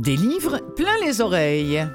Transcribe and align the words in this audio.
Des 0.00 0.16
livres 0.16 0.60
plein 0.76 0.96
les 1.04 1.20
oreilles. 1.20 1.86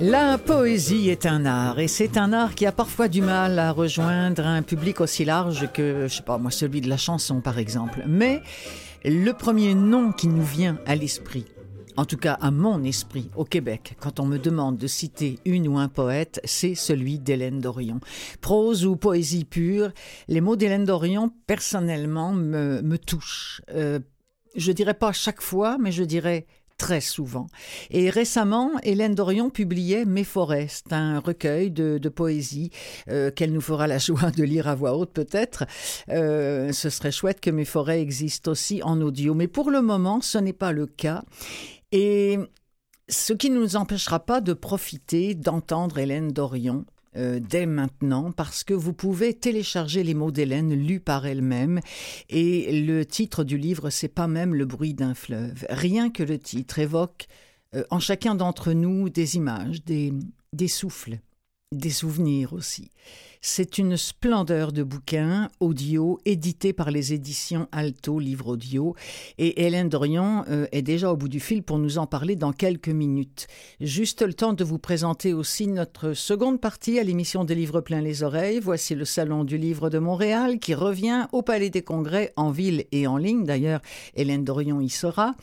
La 0.00 0.38
poésie 0.38 1.08
est 1.08 1.24
un 1.24 1.46
art 1.46 1.78
et 1.78 1.86
c'est 1.86 2.16
un 2.16 2.32
art 2.32 2.56
qui 2.56 2.66
a 2.66 2.72
parfois 2.72 3.06
du 3.06 3.22
mal 3.22 3.60
à 3.60 3.70
rejoindre 3.70 4.44
un 4.44 4.62
public 4.62 5.00
aussi 5.00 5.24
large 5.24 5.68
que, 5.72 6.08
je 6.08 6.16
sais 6.16 6.22
pas 6.24 6.38
moi, 6.38 6.50
celui 6.50 6.80
de 6.80 6.88
la 6.88 6.96
chanson 6.96 7.40
par 7.40 7.60
exemple. 7.60 8.02
Mais 8.08 8.42
le 9.04 9.30
premier 9.32 9.76
nom 9.76 10.10
qui 10.10 10.26
nous 10.26 10.42
vient 10.42 10.78
à 10.84 10.96
l'esprit, 10.96 11.44
en 11.98 12.04
tout 12.04 12.16
cas 12.16 12.34
à 12.34 12.52
mon 12.52 12.84
esprit, 12.84 13.28
au 13.34 13.44
Québec, 13.44 13.96
quand 13.98 14.20
on 14.20 14.24
me 14.24 14.38
demande 14.38 14.78
de 14.78 14.86
citer 14.86 15.40
une 15.44 15.66
ou 15.66 15.78
un 15.78 15.88
poète, 15.88 16.40
c'est 16.44 16.76
celui 16.76 17.18
d'Hélène 17.18 17.58
Dorion. 17.58 17.98
Prose 18.40 18.86
ou 18.86 18.94
poésie 18.94 19.44
pure, 19.44 19.90
les 20.28 20.40
mots 20.40 20.54
d'Hélène 20.54 20.84
Dorion, 20.84 21.32
personnellement, 21.48 22.32
me, 22.32 22.96
touchent. 22.98 23.62
Euh, 23.74 23.98
je 24.54 24.70
dirais 24.70 24.94
pas 24.94 25.10
chaque 25.10 25.42
fois, 25.42 25.76
mais 25.80 25.90
je 25.90 26.04
dirais 26.04 26.46
très 26.76 27.00
souvent. 27.00 27.48
Et 27.90 28.08
récemment, 28.10 28.70
Hélène 28.84 29.16
Dorion 29.16 29.50
publiait 29.50 30.04
Mes 30.04 30.22
forêts, 30.22 30.68
un 30.92 31.18
recueil 31.18 31.72
de, 31.72 31.98
de 31.98 32.08
poésie 32.08 32.70
euh, 33.10 33.32
qu'elle 33.32 33.52
nous 33.52 33.60
fera 33.60 33.88
la 33.88 33.98
joie 33.98 34.30
de 34.30 34.44
lire 34.44 34.68
à 34.68 34.76
voix 34.76 34.96
haute 34.96 35.12
peut-être. 35.12 35.64
Euh, 36.10 36.70
ce 36.70 36.90
serait 36.90 37.10
chouette 37.10 37.40
que 37.40 37.50
Mes 37.50 37.64
forêts 37.64 38.00
existent 38.00 38.52
aussi 38.52 38.80
en 38.84 39.00
audio, 39.00 39.34
mais 39.34 39.48
pour 39.48 39.72
le 39.72 39.82
moment, 39.82 40.20
ce 40.20 40.38
n'est 40.38 40.52
pas 40.52 40.70
le 40.70 40.86
cas. 40.86 41.24
Et 41.92 42.38
ce 43.08 43.32
qui 43.32 43.50
ne 43.50 43.58
nous 43.58 43.76
empêchera 43.76 44.20
pas 44.20 44.40
de 44.40 44.52
profiter 44.52 45.34
d'entendre 45.34 45.98
Hélène 45.98 46.32
Dorion 46.32 46.84
euh, 47.16 47.40
dès 47.40 47.64
maintenant 47.64 48.32
parce 48.32 48.64
que 48.64 48.74
vous 48.74 48.92
pouvez 48.92 49.32
télécharger 49.32 50.04
les 50.04 50.12
mots 50.12 50.30
d'Hélène 50.30 50.74
lus 50.74 51.00
par 51.00 51.26
elle-même 51.26 51.80
et 52.28 52.82
le 52.82 53.06
titre 53.06 53.44
du 53.44 53.56
livre 53.56 53.88
c'est 53.88 54.08
pas 54.08 54.28
même 54.28 54.54
le 54.54 54.66
bruit 54.66 54.92
d'un 54.92 55.14
fleuve. 55.14 55.66
Rien 55.70 56.10
que 56.10 56.22
le 56.22 56.38
titre 56.38 56.78
évoque 56.78 57.26
euh, 57.74 57.84
en 57.90 57.98
chacun 57.98 58.34
d'entre 58.34 58.72
nous 58.72 59.08
des 59.08 59.36
images, 59.36 59.82
des, 59.84 60.12
des 60.52 60.68
souffles, 60.68 61.18
des 61.72 61.90
souvenirs 61.90 62.54
aussi. 62.54 62.90
C'est 63.40 63.78
une 63.78 63.96
splendeur 63.96 64.72
de 64.72 64.82
bouquin 64.82 65.48
audio 65.60 66.18
édité 66.24 66.72
par 66.72 66.90
les 66.90 67.12
éditions 67.12 67.68
Alto 67.70 68.18
Livre 68.18 68.48
Audio 68.48 68.96
et 69.38 69.64
Hélène 69.64 69.88
Dorion 69.88 70.44
euh, 70.50 70.66
est 70.72 70.82
déjà 70.82 71.12
au 71.12 71.16
bout 71.16 71.28
du 71.28 71.38
fil 71.38 71.62
pour 71.62 71.78
nous 71.78 71.98
en 71.98 72.06
parler 72.08 72.34
dans 72.34 72.52
quelques 72.52 72.88
minutes. 72.88 73.46
Juste 73.80 74.22
le 74.22 74.34
temps 74.34 74.54
de 74.54 74.64
vous 74.64 74.78
présenter 74.78 75.34
aussi 75.34 75.68
notre 75.68 76.14
seconde 76.14 76.60
partie 76.60 76.98
à 76.98 77.04
l'émission 77.04 77.44
des 77.44 77.54
livres 77.54 77.80
plein 77.80 78.00
les 78.00 78.24
oreilles. 78.24 78.58
Voici 78.58 78.96
le 78.96 79.04
Salon 79.04 79.44
du 79.44 79.56
livre 79.56 79.88
de 79.88 79.98
Montréal 79.98 80.58
qui 80.58 80.74
revient 80.74 81.28
au 81.30 81.42
Palais 81.42 81.70
des 81.70 81.82
Congrès 81.82 82.32
en 82.34 82.50
ville 82.50 82.86
et 82.90 83.06
en 83.06 83.18
ligne. 83.18 83.44
D'ailleurs, 83.44 83.80
Hélène 84.16 84.44
Dorion 84.44 84.80
y 84.80 84.90
sera. 84.90 85.36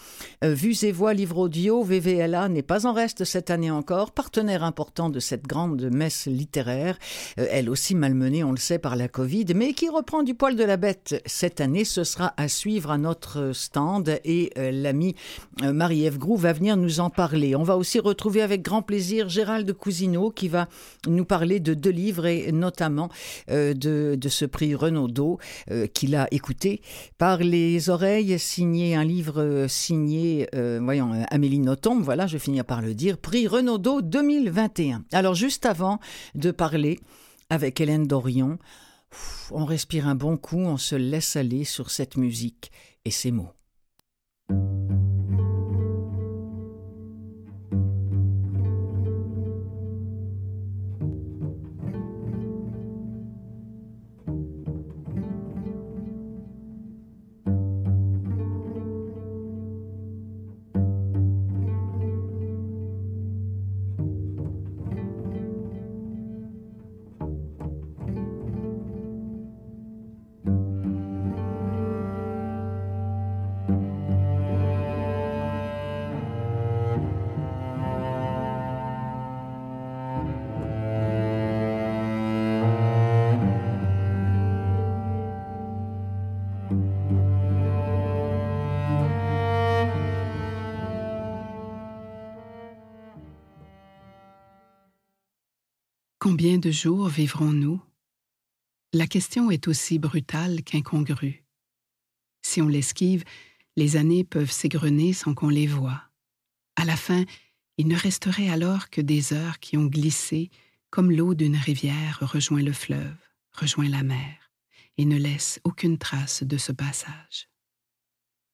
Euh, 0.44 0.54
Vues 0.54 0.84
et 0.84 0.92
Voix 0.92 1.14
Livre 1.14 1.38
Audio, 1.38 1.82
VVLA 1.82 2.50
n'est 2.50 2.62
pas 2.62 2.86
en 2.86 2.92
reste 2.92 3.24
cette 3.24 3.52
année 3.52 3.72
encore, 3.72 4.12
partenaire 4.12 4.66
important 4.66 5.10
de 5.10 5.22
cette 5.22 5.48
grande 5.48 5.90
messe 5.94 6.15
littéraire. 6.28 6.98
Euh, 7.40 7.48
elle 7.50 7.70
aussi 7.70 7.96
malmené, 7.96 8.44
on 8.44 8.52
le 8.52 8.58
sait, 8.58 8.80
par 8.80 8.96
la 8.96 9.08
Covid, 9.08 9.46
mais 9.56 9.74
qui 9.74 9.90
reprend 9.90 10.24
du 10.24 10.34
poil 10.34 10.56
de 10.56 10.64
la 10.64 10.78
bête 10.78 11.22
cette 11.26 11.62
année. 11.62 11.86
Ce 11.86 12.04
sera 12.04 12.34
à 12.38 12.48
suivre 12.48 12.92
à 12.92 12.98
notre 12.98 13.52
stand 13.54 14.20
et 14.24 14.52
euh, 14.58 14.72
l'ami 14.72 15.16
euh, 15.64 15.74
Marie-Ève 15.74 16.18
Grou 16.18 16.38
va 16.38 16.54
venir 16.54 16.78
nous 16.78 17.00
en 17.00 17.10
parler. 17.10 17.56
On 17.56 17.64
va 17.64 17.78
aussi 17.78 18.00
retrouver 18.00 18.42
avec 18.42 18.62
grand 18.62 18.82
plaisir 18.82 19.30
Gérald 19.30 19.72
Cousineau 19.74 20.32
qui 20.32 20.48
va 20.48 20.68
nous 21.08 21.26
parler 21.26 21.60
de 21.60 21.74
deux 21.74 21.90
livres 21.90 22.26
et 22.26 22.52
notamment 22.52 23.10
de, 23.48 23.74
de, 24.16 24.30
ce 24.30 24.46
prix 24.46 24.76
Renaudot 24.76 25.40
qu'il 25.94 26.16
a 26.16 26.28
écouté 26.32 26.82
par 27.18 27.38
les 27.40 27.90
oreilles, 27.90 28.38
signé 28.40 28.96
un 28.96 29.04
livre 29.04 29.66
signé, 29.68 30.48
voyons, 30.54 31.26
Amélie 31.30 31.60
Nothomb, 31.60 32.02
voilà, 32.02 32.28
je 32.28 32.34
vais 32.34 32.40
finir 32.40 32.66
par 32.66 32.82
le 32.82 32.94
dire, 32.94 33.18
prix 33.18 33.48
Renaudot 33.48 34.02
2021. 34.02 35.04
Alors 35.12 35.36
juste 35.36 35.66
avant 35.66 36.00
de 36.36 36.52
parler 36.52 37.00
avec 37.50 37.80
Hélène 37.82 38.08
Dorion, 38.08 38.58
on 39.52 39.66
respire 39.66 40.08
un 40.08 40.16
bon 40.16 40.38
coup, 40.38 40.60
on 40.60 40.78
se 40.78 40.96
laisse 40.96 41.36
aller 41.36 41.64
sur 41.64 41.90
cette 41.90 42.18
musique 42.18 42.72
et 43.06 43.12
ces 43.12 43.32
mots. 43.32 43.55
De 96.66 96.72
jours 96.72 97.10
vivrons-nous? 97.10 97.80
La 98.92 99.06
question 99.06 99.52
est 99.52 99.68
aussi 99.68 100.00
brutale 100.00 100.64
qu'incongrue. 100.64 101.46
Si 102.42 102.60
on 102.60 102.68
l'esquive, 102.68 103.24
les 103.76 103.98
années 103.98 104.24
peuvent 104.24 104.50
s'égrener 104.50 105.14
sans 105.14 105.36
qu'on 105.36 105.50
les 105.50 105.68
voie. 105.68 106.02
À 106.76 106.84
la 106.84 106.98
fin, 106.98 107.24
il 107.78 107.88
ne 107.88 107.96
resterait 107.96 108.50
alors 108.50 108.90
que 108.90 109.00
des 109.00 109.32
heures 109.32 109.60
qui 109.60 109.78
ont 109.78 109.86
glissé 109.86 110.50
comme 110.90 111.12
l'eau 111.12 111.36
d'une 111.36 111.56
rivière 111.56 112.18
rejoint 112.22 112.64
le 112.64 112.74
fleuve, 112.74 113.16
rejoint 113.52 113.90
la 113.90 114.02
mer, 114.02 114.52
et 114.98 115.06
ne 115.06 115.18
laisse 115.18 115.60
aucune 115.66 116.00
trace 116.00 116.42
de 116.42 116.58
ce 116.58 116.72
passage. 116.72 117.48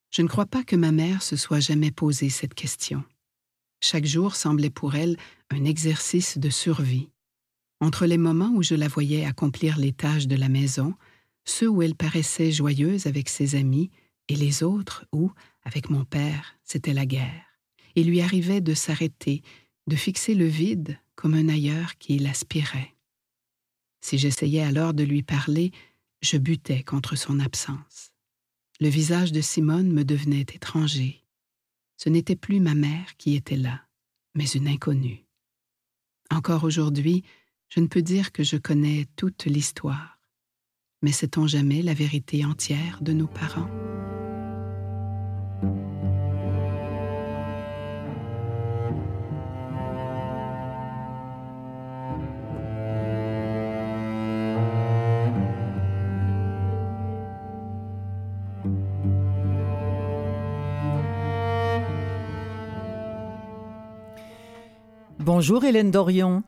Je 0.10 0.22
ne 0.22 0.28
crois 0.28 0.48
pas 0.48 0.66
que 0.66 0.76
ma 0.76 0.92
mère 0.92 1.24
se 1.24 1.38
soit 1.38 1.62
jamais 1.62 1.92
posé 1.92 2.30
cette 2.30 2.56
question. 2.56 3.06
Chaque 3.82 4.06
jour 4.06 4.36
semblait 4.36 4.70
pour 4.70 4.96
elle 4.96 5.16
un 5.50 5.64
exercice 5.64 6.38
de 6.38 6.50
survie, 6.50 7.10
entre 7.82 8.06
les 8.06 8.18
moments 8.18 8.52
où 8.54 8.64
je 8.64 8.76
la 8.76 8.88
voyais 8.88 9.26
accomplir 9.26 9.78
les 9.78 9.92
tâches 9.92 10.28
de 10.28 10.36
la 10.36 10.50
maison, 10.50 10.94
ceux 11.44 11.68
où 11.68 11.82
elle 11.82 11.96
paraissait 11.96 12.52
joyeuse 12.52 13.08
avec 13.08 13.28
ses 13.28 13.56
amis, 13.56 13.90
et 14.28 14.36
les 14.36 14.64
autres 14.64 15.06
où, 15.12 15.32
avec 15.64 15.90
mon 15.90 16.06
père, 16.06 16.56
c'était 16.64 16.94
la 16.94 17.06
guerre. 17.06 17.44
Il 17.96 18.08
lui 18.08 18.22
arrivait 18.22 18.62
de 18.62 18.76
s'arrêter, 18.76 19.42
de 19.88 19.96
fixer 19.96 20.36
le 20.36 20.46
vide 20.46 20.98
comme 21.16 21.34
un 21.34 21.50
ailleurs 21.50 21.98
qui 21.98 22.20
l'aspirait. 22.20 22.96
Si 24.00 24.18
j'essayais 24.18 24.62
alors 24.62 24.94
de 24.94 25.04
lui 25.04 25.24
parler, 25.24 25.72
je 26.22 26.38
butais 26.38 26.84
contre 26.84 27.16
son 27.16 27.40
absence. 27.40 28.12
Le 28.80 28.90
visage 28.90 29.32
de 29.32 29.42
Simone 29.42 29.92
me 29.92 30.06
devenait 30.06 30.42
étranger. 30.42 31.24
Ce 31.98 32.10
n'était 32.10 32.36
plus 32.36 32.60
ma 32.60 32.76
mère 32.76 33.18
qui 33.18 33.36
était 33.36 33.58
là, 33.58 33.82
mais 34.36 34.46
une 34.46 34.68
inconnue. 34.68 35.26
Encore 36.32 36.64
aujourd'hui, 36.64 37.24
je 37.74 37.80
ne 37.80 37.88
peux 37.88 38.02
dire 38.02 38.34
que 38.34 38.44
je 38.44 38.58
connais 38.58 39.08
toute 39.16 39.46
l'histoire, 39.46 40.20
mais 41.02 41.14
sait-on 41.14 41.48
jamais 41.48 41.82
la 41.82 41.94
vérité 41.94 42.44
entière 42.46 43.00
de 43.02 43.14
nos 43.14 43.28
parents 43.28 43.70
Bonjour 65.20 65.64
Hélène 65.64 65.92
Dorion. 65.92 66.44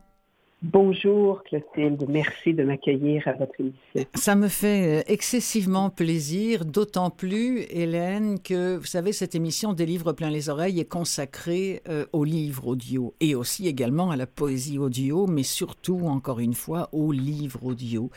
Bonjour 0.64 1.44
Clotilde, 1.44 2.06
merci 2.08 2.54
de 2.54 2.64
m'accueillir 2.64 3.28
à 3.28 3.34
votre 3.34 3.52
émission. 3.60 4.10
Ça 4.16 4.34
me 4.36 4.48
fait 4.48 5.02
euh, 5.02 5.04
excessivement 5.08 5.90
plaisir, 5.90 6.64
d'autant 6.64 7.10
plus, 7.10 7.66
Hélène, 7.70 8.40
que 8.40 8.78
vous 8.78 8.86
savez, 8.86 9.12
cette 9.12 9.36
émission 9.36 9.74
des 9.74 9.86
livres 9.86 10.14
plein 10.14 10.30
les 10.30 10.48
oreilles 10.48 10.80
est 10.80 10.86
consacrée 10.86 11.82
euh, 11.90 12.06
aux 12.14 12.24
livres 12.24 12.68
audio 12.68 13.14
et 13.20 13.36
aussi 13.36 13.68
également 13.68 14.10
à 14.10 14.16
la 14.16 14.26
poésie 14.26 14.78
audio, 14.78 15.28
mais 15.28 15.44
surtout, 15.44 16.00
encore 16.06 16.40
une 16.40 16.54
fois, 16.54 16.88
aux 16.94 17.12
livres 17.12 17.66
audio. 17.66 18.10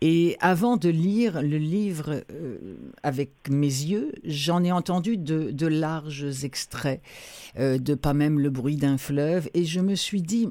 Et 0.00 0.36
avant 0.40 0.76
de 0.76 0.88
lire 0.88 1.40
le 1.40 1.58
livre 1.58 2.24
euh, 2.32 2.58
avec 3.04 3.30
mes 3.48 3.66
yeux, 3.66 4.10
j'en 4.24 4.64
ai 4.64 4.72
entendu 4.72 5.18
de, 5.18 5.52
de 5.52 5.66
larges 5.68 6.44
extraits, 6.44 7.00
de 7.56 7.94
pas 7.94 8.12
même 8.12 8.40
le 8.40 8.50
bruit 8.50 8.76
d'un 8.76 8.98
fleuve, 8.98 9.48
et 9.54 9.64
je 9.64 9.78
me 9.78 9.94
suis 9.94 10.22
dit, 10.22 10.48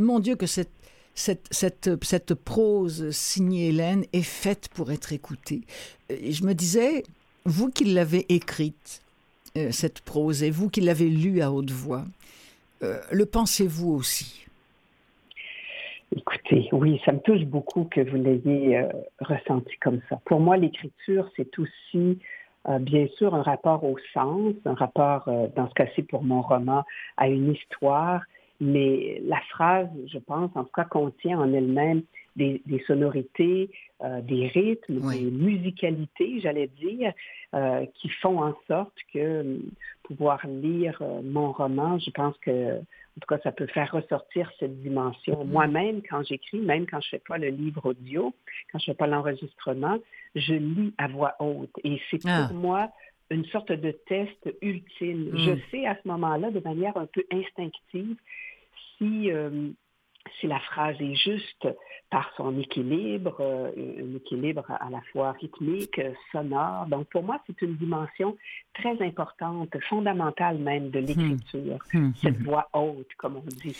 mon 0.00 0.18
Dieu, 0.18 0.36
que 0.36 0.46
cette 0.46 0.70
cette, 1.14 1.48
cette, 1.50 2.02
cette, 2.02 2.34
prose 2.34 3.10
signée 3.10 3.68
Hélène 3.68 4.04
est 4.12 4.22
faite 4.22 4.68
pour 4.74 4.90
être 4.90 5.12
écoutée. 5.12 5.62
Et 6.08 6.32
je 6.32 6.44
me 6.44 6.54
disais, 6.54 7.02
vous 7.44 7.70
qui 7.70 7.84
l'avez 7.84 8.32
écrite, 8.32 9.02
euh, 9.56 9.70
cette 9.70 10.00
prose, 10.00 10.42
et 10.42 10.50
vous 10.50 10.70
qui 10.70 10.80
l'avez 10.80 11.08
lue 11.08 11.42
à 11.42 11.50
haute 11.52 11.70
voix, 11.70 12.04
euh, 12.82 12.98
le 13.10 13.26
pensez-vous 13.26 13.92
aussi? 13.92 14.46
Écoutez, 16.16 16.68
oui, 16.72 17.00
ça 17.04 17.12
me 17.12 17.20
touche 17.20 17.44
beaucoup 17.44 17.84
que 17.84 18.00
vous 18.00 18.16
l'ayez 18.16 18.78
euh, 18.78 18.88
ressenti 19.20 19.76
comme 19.80 20.00
ça. 20.08 20.20
Pour 20.24 20.40
moi, 20.40 20.56
l'écriture, 20.56 21.28
c'est 21.36 21.58
aussi 21.58 22.18
bien 22.80 23.06
sûr 23.16 23.34
un 23.34 23.40
rapport 23.40 23.84
au 23.84 23.96
sens, 24.12 24.52
un 24.66 24.74
rapport, 24.74 25.24
dans 25.56 25.66
ce 25.66 25.72
cas-ci 25.72 26.02
pour 26.02 26.22
mon 26.22 26.42
roman, 26.42 26.84
à 27.16 27.26
une 27.28 27.54
histoire, 27.54 28.20
mais 28.60 29.22
la 29.24 29.40
phrase, 29.48 29.88
je 30.06 30.18
pense, 30.18 30.50
en 30.54 30.64
tout 30.64 30.72
cas, 30.74 30.84
contient 30.84 31.38
en 31.38 31.52
elle-même 31.52 32.02
des, 32.36 32.84
sonorités, 32.86 33.70
euh, 34.02 34.20
des 34.20 34.48
rythmes, 34.48 35.00
des 35.10 35.30
musicalités, 35.30 36.40
j'allais 36.40 36.68
dire, 36.68 37.12
euh, 37.54 37.84
qui 37.94 38.08
font 38.08 38.42
en 38.42 38.54
sorte 38.66 38.96
que 39.12 39.18
euh, 39.18 39.58
pouvoir 40.04 40.46
lire 40.46 41.02
mon 41.22 41.52
roman, 41.52 41.98
je 41.98 42.10
pense 42.10 42.36
que, 42.38 42.78
en 42.78 43.20
tout 43.20 43.26
cas, 43.28 43.38
ça 43.42 43.52
peut 43.52 43.66
faire 43.66 43.90
ressortir 43.92 44.50
cette 44.58 44.80
dimension. 44.80 45.44
Mm. 45.44 45.50
Moi-même, 45.50 46.02
quand 46.08 46.22
j'écris, 46.22 46.60
même 46.60 46.86
quand 46.86 47.00
je 47.00 47.08
ne 47.08 47.10
fais 47.10 47.24
pas 47.26 47.38
le 47.38 47.48
livre 47.48 47.90
audio, 47.90 48.32
quand 48.72 48.78
je 48.78 48.90
ne 48.90 48.94
fais 48.94 48.98
pas 48.98 49.06
l'enregistrement, 49.06 49.98
je 50.34 50.54
lis 50.54 50.94
à 50.98 51.08
voix 51.08 51.34
haute. 51.40 51.72
Et 51.84 52.00
c'est 52.10 52.22
pour 52.22 52.30
ah. 52.30 52.50
moi 52.52 52.90
une 53.30 53.44
sorte 53.46 53.70
de 53.70 53.92
test 54.08 54.52
ultime. 54.60 55.30
Je 55.34 55.50
mm. 55.52 55.60
sais 55.70 55.86
à 55.86 55.96
ce 56.02 56.08
moment-là, 56.08 56.50
de 56.50 56.60
manière 56.60 56.96
un 56.96 57.06
peu 57.06 57.24
instinctive, 57.32 58.16
si, 59.00 59.30
euh, 59.30 59.70
si 60.38 60.46
la 60.46 60.60
phrase 60.60 60.96
est 61.00 61.14
juste 61.14 61.66
par 62.10 62.30
son 62.36 62.58
équilibre, 62.58 63.36
euh, 63.40 63.70
un 63.76 64.16
équilibre 64.16 64.64
à 64.68 64.90
la 64.90 65.00
fois 65.12 65.32
rythmique, 65.32 66.00
sonore. 66.32 66.86
Donc 66.86 67.08
pour 67.08 67.22
moi, 67.22 67.40
c'est 67.46 67.62
une 67.62 67.76
dimension 67.76 68.36
très 68.74 69.00
importante, 69.02 69.70
fondamentale 69.88 70.58
même 70.58 70.90
de 70.90 71.00
hmm. 71.00 71.04
l'écriture, 71.04 71.78
hmm. 71.94 72.10
cette 72.20 72.40
hmm. 72.40 72.44
voix 72.44 72.68
haute, 72.72 73.08
comme 73.16 73.36
on 73.36 73.46
dit. 73.46 73.76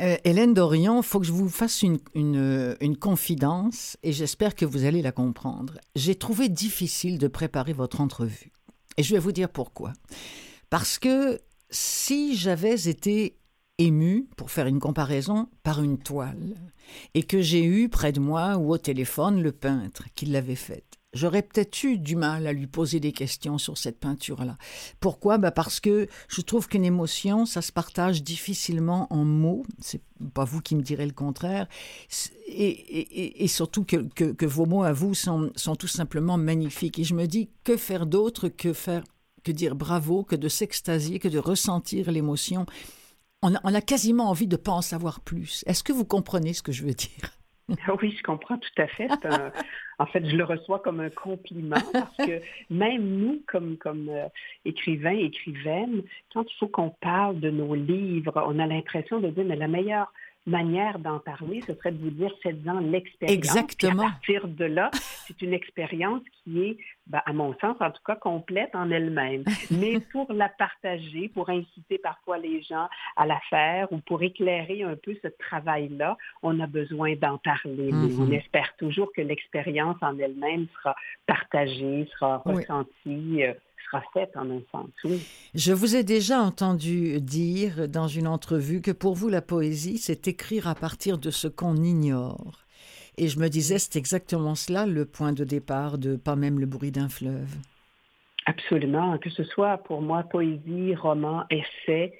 Euh, 0.00 0.16
Hélène 0.24 0.54
Dorion, 0.54 0.98
il 0.98 1.02
faut 1.02 1.20
que 1.20 1.26
je 1.26 1.32
vous 1.32 1.48
fasse 1.48 1.82
une, 1.82 1.98
une, 2.14 2.76
une 2.80 2.96
confidence 2.96 3.98
et 4.02 4.12
j'espère 4.12 4.54
que 4.54 4.64
vous 4.64 4.84
allez 4.84 5.02
la 5.02 5.12
comprendre. 5.12 5.74
J'ai 5.96 6.14
trouvé 6.14 6.48
difficile 6.48 7.18
de 7.18 7.28
préparer 7.28 7.72
votre 7.72 8.00
entrevue. 8.00 8.52
Et 8.98 9.02
je 9.02 9.14
vais 9.14 9.20
vous 9.20 9.32
dire 9.32 9.48
pourquoi. 9.48 9.92
Parce 10.68 10.98
que 10.98 11.38
si 11.70 12.36
j'avais 12.36 12.88
été 12.88 13.36
ému, 13.78 14.28
pour 14.36 14.50
faire 14.50 14.66
une 14.66 14.80
comparaison, 14.80 15.48
par 15.62 15.82
une 15.82 15.98
toile, 15.98 16.54
et 17.14 17.22
que 17.22 17.40
j'ai 17.40 17.64
eu 17.64 17.88
près 17.88 18.12
de 18.12 18.20
moi 18.20 18.56
ou 18.56 18.72
au 18.72 18.78
téléphone 18.78 19.42
le 19.42 19.52
peintre 19.52 20.04
qui 20.14 20.26
l'avait 20.26 20.54
faite. 20.54 20.98
J'aurais 21.14 21.42
peut-être 21.42 21.84
eu 21.84 21.98
du 21.98 22.16
mal 22.16 22.46
à 22.46 22.54
lui 22.54 22.66
poser 22.66 22.98
des 22.98 23.12
questions 23.12 23.58
sur 23.58 23.76
cette 23.76 24.00
peinture-là. 24.00 24.56
Pourquoi? 24.98 25.36
Bah 25.36 25.50
Parce 25.50 25.78
que 25.78 26.08
je 26.28 26.40
trouve 26.40 26.68
qu'une 26.68 26.86
émotion, 26.86 27.44
ça 27.44 27.60
se 27.60 27.70
partage 27.70 28.22
difficilement 28.22 29.12
en 29.12 29.22
mots. 29.22 29.66
C'est 29.78 30.00
pas 30.32 30.44
vous 30.44 30.62
qui 30.62 30.74
me 30.74 30.80
direz 30.80 31.04
le 31.04 31.12
contraire. 31.12 31.66
Et, 32.46 33.46
surtout 33.46 33.84
que, 33.84 33.96
que, 34.32 34.46
vos 34.46 34.64
mots 34.64 34.84
à 34.84 34.94
vous 34.94 35.12
sont, 35.12 35.50
sont 35.54 35.76
tout 35.76 35.86
simplement 35.86 36.38
magnifiques. 36.38 36.98
Et 36.98 37.04
je 37.04 37.14
me 37.14 37.26
dis, 37.26 37.50
que 37.62 37.76
faire 37.76 38.06
d'autre 38.06 38.48
que 38.48 38.72
faire 38.72 39.04
que 39.44 39.52
dire 39.52 39.74
bravo, 39.74 40.22
que 40.22 40.36
de 40.36 40.48
s'extasier, 40.48 41.18
que 41.18 41.28
de 41.28 41.38
ressentir 41.38 42.10
l'émotion? 42.10 42.64
On 43.42 43.54
a, 43.54 43.80
quasiment 43.80 44.30
envie 44.30 44.46
de 44.46 44.56
pas 44.56 44.72
en 44.72 44.82
savoir 44.82 45.20
plus. 45.20 45.64
Est-ce 45.66 45.82
que 45.82 45.92
vous 45.92 46.04
comprenez 46.04 46.52
ce 46.52 46.62
que 46.62 46.72
je 46.72 46.84
veux 46.84 46.94
dire? 46.94 47.30
Oui, 48.02 48.14
je 48.18 48.22
comprends 48.22 48.58
tout 48.58 48.82
à 48.82 48.86
fait. 48.86 49.08
en 49.98 50.06
fait, 50.06 50.28
je 50.28 50.36
le 50.36 50.44
reçois 50.44 50.80
comme 50.80 51.00
un 51.00 51.08
compliment 51.08 51.76
parce 51.92 52.16
que 52.16 52.42
même 52.68 53.02
nous, 53.02 53.40
comme, 53.46 53.78
comme 53.78 54.08
euh, 54.10 54.26
écrivains, 54.66 55.16
écrivaines, 55.16 56.02
quand 56.34 56.42
il 56.42 56.54
faut 56.58 56.68
qu'on 56.68 56.90
parle 56.90 57.40
de 57.40 57.50
nos 57.50 57.74
livres, 57.74 58.44
on 58.46 58.58
a 58.58 58.66
l'impression 58.66 59.20
de 59.20 59.28
dire, 59.30 59.44
mais 59.46 59.56
la 59.56 59.68
meilleure 59.68 60.12
manière 60.46 60.98
d'en 60.98 61.18
parler, 61.18 61.62
ce 61.66 61.74
serait 61.74 61.92
de 61.92 61.98
vous 61.98 62.10
dire, 62.10 62.32
faites-en 62.42 62.80
l'expérience. 62.80 63.36
Exactement. 63.36 64.06
à 64.06 64.10
partir 64.10 64.48
de 64.48 64.64
là, 64.64 64.90
c'est 65.26 65.40
une 65.42 65.52
expérience 65.52 66.22
qui 66.42 66.62
est, 66.62 66.76
ben, 67.06 67.20
à 67.26 67.32
mon 67.32 67.54
sens, 67.60 67.76
en 67.80 67.90
tout 67.90 68.02
cas, 68.04 68.16
complète 68.16 68.74
en 68.74 68.90
elle-même. 68.90 69.44
Mais 69.70 70.00
pour 70.00 70.32
la 70.32 70.48
partager, 70.48 71.28
pour 71.28 71.48
inciter 71.48 71.98
parfois 71.98 72.38
les 72.38 72.62
gens 72.62 72.88
à 73.16 73.26
la 73.26 73.38
faire 73.50 73.92
ou 73.92 73.98
pour 73.98 74.22
éclairer 74.22 74.82
un 74.82 74.96
peu 74.96 75.14
ce 75.22 75.28
travail-là, 75.28 76.16
on 76.42 76.58
a 76.60 76.66
besoin 76.66 77.14
d'en 77.14 77.38
parler. 77.38 77.90
Mais 77.92 78.14
on 78.14 78.26
mm-hmm. 78.26 78.38
espère 78.38 78.74
toujours 78.78 79.12
que 79.12 79.20
l'expérience 79.20 79.96
en 80.00 80.18
elle-même 80.18 80.66
sera 80.74 80.96
partagée, 81.26 82.08
sera 82.18 82.38
ressentie. 82.38 83.44
En 83.92 84.50
un 84.50 84.60
sens, 84.70 84.88
Je 85.54 85.72
vous 85.72 85.96
ai 85.96 86.02
déjà 86.02 86.40
entendu 86.40 87.20
dire 87.20 87.88
dans 87.88 88.08
une 88.08 88.26
entrevue 88.26 88.80
que 88.80 88.90
pour 88.90 89.14
vous, 89.14 89.28
la 89.28 89.42
poésie, 89.42 89.98
c'est 89.98 90.28
écrire 90.28 90.66
à 90.66 90.74
partir 90.74 91.18
de 91.18 91.30
ce 91.30 91.46
qu'on 91.46 91.76
ignore. 91.76 92.64
Et 93.18 93.28
je 93.28 93.38
me 93.38 93.48
disais, 93.48 93.78
c'est 93.78 93.98
exactement 93.98 94.54
cela 94.54 94.86
le 94.86 95.04
point 95.04 95.32
de 95.32 95.44
départ 95.44 95.98
de 95.98 96.16
Pas 96.16 96.36
même 96.36 96.58
le 96.58 96.64
bruit 96.64 96.90
d'un 96.90 97.10
fleuve. 97.10 97.54
Absolument, 98.46 99.18
que 99.18 99.28
ce 99.28 99.44
soit 99.44 99.76
pour 99.78 100.00
moi 100.00 100.22
poésie, 100.22 100.94
roman, 100.94 101.44
essai. 101.50 102.18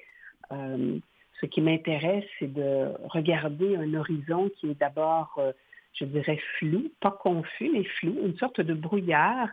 Euh, 0.51 0.99
ce 1.41 1.45
qui 1.47 1.59
m'intéresse, 1.61 2.23
c'est 2.37 2.53
de 2.53 2.89
regarder 3.09 3.75
un 3.75 3.95
horizon 3.95 4.51
qui 4.59 4.69
est 4.69 4.79
d'abord 4.79 5.33
euh, 5.39 5.51
je 5.93 6.05
dirais, 6.05 6.39
flou, 6.57 6.91
pas 6.99 7.11
confus, 7.11 7.69
mais 7.71 7.83
flou, 7.83 8.17
une 8.23 8.37
sorte 8.37 8.61
de 8.61 8.73
brouillard. 8.73 9.49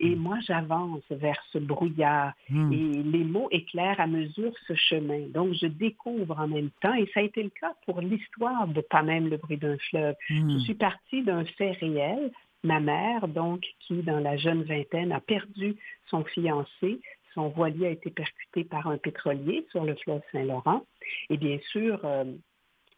Et 0.00 0.14
hmm. 0.14 0.18
moi, 0.18 0.38
j'avance 0.46 1.02
vers 1.10 1.40
ce 1.52 1.58
brouillard. 1.58 2.32
Hmm. 2.50 2.72
Et 2.72 3.02
les 3.02 3.24
mots 3.24 3.48
éclairent 3.50 4.00
à 4.00 4.06
mesure 4.06 4.52
ce 4.66 4.74
chemin. 4.74 5.28
Donc, 5.28 5.54
je 5.54 5.66
découvre 5.66 6.38
en 6.38 6.48
même 6.48 6.70
temps, 6.80 6.94
et 6.94 7.08
ça 7.14 7.20
a 7.20 7.22
été 7.22 7.42
le 7.42 7.50
cas 7.50 7.74
pour 7.86 8.00
l'histoire 8.00 8.66
de 8.68 8.80
Pas 8.80 9.02
même 9.02 9.28
le 9.28 9.36
bruit 9.36 9.56
d'un 9.56 9.78
fleuve. 9.90 10.14
Hmm. 10.30 10.50
Je 10.50 10.58
suis 10.64 10.74
partie 10.74 11.22
d'un 11.22 11.44
fait 11.44 11.72
réel. 11.72 12.30
Ma 12.62 12.80
mère, 12.80 13.28
donc, 13.28 13.62
qui, 13.80 14.02
dans 14.02 14.20
la 14.20 14.36
jeune 14.36 14.62
vingtaine, 14.62 15.12
a 15.12 15.20
perdu 15.20 15.76
son 16.08 16.24
fiancé, 16.24 17.00
son 17.34 17.48
voilier 17.48 17.88
a 17.88 17.90
été 17.90 18.10
percuté 18.10 18.64
par 18.64 18.86
un 18.86 18.96
pétrolier 18.96 19.66
sur 19.70 19.84
le 19.84 19.94
fleuve 19.96 20.22
Saint-Laurent. 20.32 20.82
Et 21.28 21.36
bien 21.36 21.58
sûr, 21.70 22.00
euh, 22.04 22.24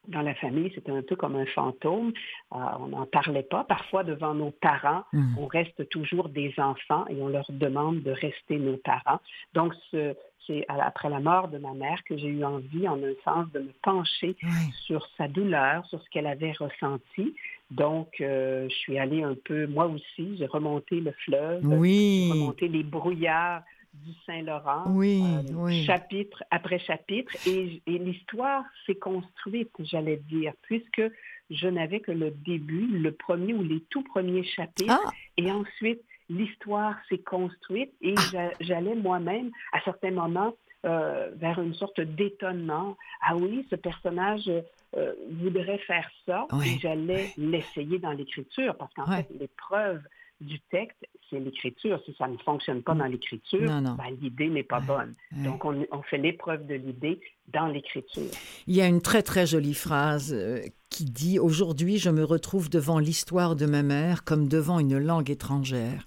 dans 0.09 0.23
la 0.23 0.35
famille, 0.35 0.71
c'était 0.75 0.93
un 0.93 1.03
peu 1.03 1.17
comme 1.17 1.37
un 1.37 1.47
fantôme. 1.47 2.13
Euh, 2.53 2.59
on 2.81 2.89
n'en 2.89 3.07
parlait 3.07 3.43
pas. 3.43 3.65
Parfois, 3.65 4.05
devant 4.05 4.35
nos 4.35 4.51
parents, 4.51 5.05
mmh. 5.13 5.39
on 5.39 5.47
reste 5.47 5.89
toujours 5.89 6.29
des 6.29 6.53
enfants 6.59 7.05
et 7.09 7.21
on 7.21 7.29
leur 7.29 7.47
demande 7.51 8.03
de 8.03 8.11
rester 8.11 8.59
nos 8.59 8.77
parents. 8.77 9.21
Donc, 9.55 9.75
c'est 9.91 10.65
après 10.69 11.11
la 11.11 11.21
mort 11.21 11.49
de 11.49 11.59
ma 11.59 11.73
mère 11.73 12.03
que 12.05 12.17
j'ai 12.17 12.29
eu 12.29 12.45
envie, 12.45 12.87
en 12.87 13.03
un 13.03 13.15
sens, 13.25 13.51
de 13.53 13.61
me 13.61 13.73
pencher 13.83 14.37
sur 14.85 15.07
sa 15.19 15.29
douleur, 15.29 15.85
sur 15.87 16.01
ce 16.01 16.09
qu'elle 16.11 16.27
avait 16.27 16.53
ressenti. 16.53 17.35
Donc, 17.71 18.21
euh, 18.21 18.69
je 18.69 18.75
suis 18.75 18.99
allée 18.99 19.23
un 19.23 19.35
peu, 19.45 19.67
moi 19.67 19.87
aussi, 19.87 20.37
j'ai 20.37 20.47
remonté 20.47 21.01
le 21.01 21.11
fleuve, 21.25 21.63
oui. 21.65 22.31
remonté 22.31 22.69
les 22.69 22.85
brouillards 22.85 23.63
du 24.05 24.13
Saint-Laurent, 24.27 24.85
oui, 24.89 25.23
euh, 25.25 25.85
chapitre 25.85 26.45
après 26.51 26.79
chapitre, 26.79 27.33
et, 27.47 27.81
l'histoire 27.87 28.65
s'est 28.87 28.97
construite, 28.97 29.71
j'allais 29.81 30.17
dire, 30.17 30.53
puisque 30.63 31.03
je 31.51 31.69
n'avais 31.69 32.01
que 32.01 32.13
le 32.13 32.31
début, 32.31 32.87
le 32.87 33.13
premier 33.13 33.55
ou 33.55 33.63
les 33.63 33.81
tout 33.91 34.03
premiers 34.03 34.45
chapitres, 34.45 35.01
ah! 35.05 35.11
et 35.37 35.51
ensuite 35.51 36.03
l'histoire 36.29 36.97
s'est 37.09 37.19
construite 37.19 37.93
et 38.01 38.15
ah! 38.35 38.51
j'allais 38.61 38.95
moi-même, 38.95 39.51
à 39.73 39.81
certains 39.83 40.11
moments, 40.11 40.55
euh, 40.85 41.31
vers 41.35 41.61
une 41.61 41.75
sorte 41.75 42.01
d'étonnement. 42.01 42.97
Ah 43.21 43.37
oui, 43.37 43.67
ce 43.71 43.77
personnage 43.77 44.49
euh, 44.97 45.13
voudrait 45.31 45.79
faire 45.79 46.09
ça, 46.27 46.47
et 46.65 46.79
j'allais 46.79 47.33
l'essayer 47.37 47.99
dans 47.99 48.13
l'écriture, 48.13 48.77
parce 48.77 48.93
qu'en 48.95 49.07
fait, 49.07 49.27
l'épreuve 49.39 50.01
du 50.41 50.61
texte, 50.71 50.99
c'est 51.31 51.41
l'écriture. 51.41 52.01
Si 52.05 52.15
ça 52.19 52.29
ne 52.29 52.37
fonctionne 52.39 52.83
pas 52.83 52.95
dans 52.95 53.07
l'écriture, 53.07 53.67
ben, 53.67 53.97
l'idée 54.21 54.49
n'est 54.49 54.63
pas 54.63 54.81
bonne. 54.81 55.15
Donc, 55.33 55.65
on, 55.65 56.03
fait 56.03 56.19
l'épreuve 56.19 56.67
de 56.67 56.75
l'idée 56.75 57.21
dans 57.53 57.67
l'écriture. 57.67 58.31
Il 58.67 58.77
y 58.77 58.83
a 58.83 58.87
une 58.87 59.01
très, 59.01 59.23
très 59.23 59.47
jolie 59.47 59.75
phrase 59.75 60.33
euh, 60.33 60.61
qui 60.91 61.05
dit 61.05 61.39
Aujourd'hui, 61.39 61.99
je 61.99 62.11
me 62.11 62.25
retrouve 62.25 62.69
devant 62.71 62.99
l'histoire 62.99 63.57
de 63.57 63.67
ma 63.67 63.83
mère 63.83 64.25
comme 64.25 64.49
devant 64.49 64.79
une 64.79 64.99
langue 64.99 65.31
étrangère. 65.31 66.07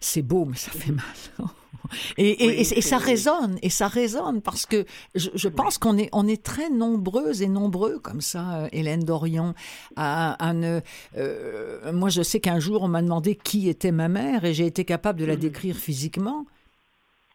C'est 0.00 0.22
beau, 0.22 0.44
mais 0.44 0.56
ça 0.56 0.70
fait 0.70 0.92
mal. 0.92 1.04
Et, 2.18 2.64
ça 2.64 2.98
résonne, 2.98 3.58
et 3.62 3.70
ça 3.70 3.88
résonne, 3.88 4.42
parce 4.42 4.66
que 4.66 4.84
je, 5.14 5.48
pense 5.48 5.78
qu'on 5.78 5.98
est, 5.98 6.08
on 6.12 6.26
est 6.26 6.42
très 6.42 6.70
nombreuses 6.70 7.42
et 7.42 7.48
nombreux 7.48 7.98
comme 7.98 8.20
ça, 8.20 8.56
euh, 8.56 8.68
Hélène 8.72 9.04
Dorion. 9.04 9.54
À, 9.96 10.52
euh, 10.52 11.92
moi, 11.92 12.08
je 12.08 12.22
sais 12.22 12.40
qu'un 12.40 12.58
jour, 12.58 12.82
on 12.82 12.88
m'a 12.88 13.02
demandé 13.02 13.36
qui 13.36 13.68
était 13.68 13.92
ma 13.92 14.08
mère, 14.08 14.44
et 14.44 14.54
j'ai 14.54 14.66
été 14.66 14.84
capable 14.84 15.20
de 15.20 15.24
la 15.24 15.36
mm. 15.36 15.40
décrire 15.40 15.76
physiquement. 15.76 16.46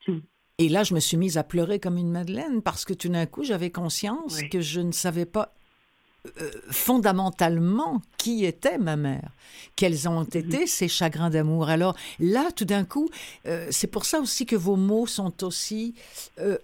Mm. 0.08 0.18
Et 0.58 0.70
là, 0.70 0.84
je 0.84 0.94
me 0.94 1.00
suis 1.00 1.18
mise 1.18 1.38
à 1.38 1.44
pleurer 1.44 1.80
comme 1.80 1.98
une 1.98 2.12
madeleine, 2.12 2.62
parce 2.62 2.86
que 2.86 2.94
tout 2.94 3.10
d'un 3.10 3.26
coup, 3.26 3.44
j'avais 3.44 3.72
conscience 3.72 4.42
que 4.52 4.62
je 4.62 4.82
ne 4.82 4.92
savais 4.92 5.26
pas 5.26 5.54
euh, 6.28 6.52
fondamentalement 6.70 8.00
qui 8.20 8.46
était 8.46 8.78
ma 8.78 8.96
mère, 8.96 9.32
quels 9.76 10.08
ont 10.08 10.24
été 10.24 10.68
ses 10.68 10.88
chagrins 10.88 11.32
d'amour? 11.32 11.70
Alors 11.70 11.96
là, 12.20 12.52
tout 12.56 12.64
d'un 12.64 12.84
coup, 12.84 13.10
euh, 13.48 13.68
c'est 13.72 13.88
pour 13.88 14.06
ça 14.06 14.20
aussi 14.20 14.46
que 14.46 14.56
vos 14.56 14.76
mots 14.76 15.08
sont 15.08 15.44
aussi 15.44 15.96
euh, 16.40 16.60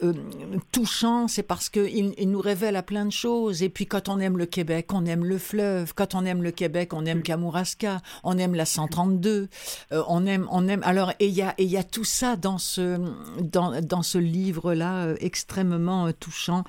touchants, 0.72 1.28
c'est 1.28 1.42
parce 1.42 1.70
qu'ils 1.70 2.14
ils 2.20 2.30
nous 2.30 2.40
révèlent 2.40 2.76
à 2.76 2.84
plein 2.84 3.04
de 3.04 3.12
choses. 3.12 3.64
Et 3.64 3.70
puis 3.70 3.88
quand 3.88 4.10
on 4.10 4.20
aime 4.20 4.38
le 4.38 4.46
Québec, 4.46 4.94
on 4.94 5.08
aime 5.08 5.26
le 5.26 5.40
fleuve. 5.40 5.96
Quand 5.96 6.14
on 6.14 6.24
aime 6.24 6.44
le 6.44 6.52
Québec, 6.52 6.94
on 6.94 7.04
aime 7.08 7.18
mhm. 7.18 7.24
Kamouraska, 7.24 8.04
on 8.24 8.38
aime 8.38 8.54
la 8.54 8.66
132, 8.66 9.50
on 9.90 10.28
aime, 10.28 10.48
on 10.52 10.68
aime. 10.68 10.84
Alors 10.84 11.14
et 11.20 11.26
il 11.30 11.34
y 11.34 11.42
a, 11.42 11.56
y 11.58 11.78
a 11.78 11.84
tout 11.84 12.06
ça 12.06 12.36
dans 12.36 12.60
ce, 12.60 13.00
dans, 13.42 13.82
dans 13.82 14.04
ce 14.04 14.20
livre-là 14.20 15.16
extrêmement 15.20 16.12
touchant. 16.14 16.64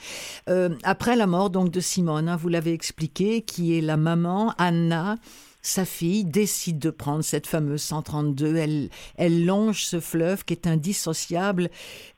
après 0.84 1.16
la 1.16 1.26
mort 1.26 1.50
donc 1.50 1.70
de 1.70 1.80
Simone, 1.80 2.30
hein, 2.30 2.36
vous 2.36 2.48
l'avez 2.48 2.77
expliqué, 2.78 3.42
qui 3.42 3.76
est 3.76 3.80
la 3.80 3.96
maman, 3.96 4.54
Anna, 4.56 5.16
sa 5.62 5.84
fille 5.84 6.24
décide 6.24 6.78
de 6.78 6.90
prendre 6.90 7.24
cette 7.24 7.48
fameuse 7.48 7.82
132. 7.82 8.56
Elle, 8.56 8.90
elle 9.16 9.44
longe 9.44 9.84
ce 9.84 9.98
fleuve 9.98 10.44
qui 10.44 10.54
est 10.54 10.68
indissociable. 10.68 11.70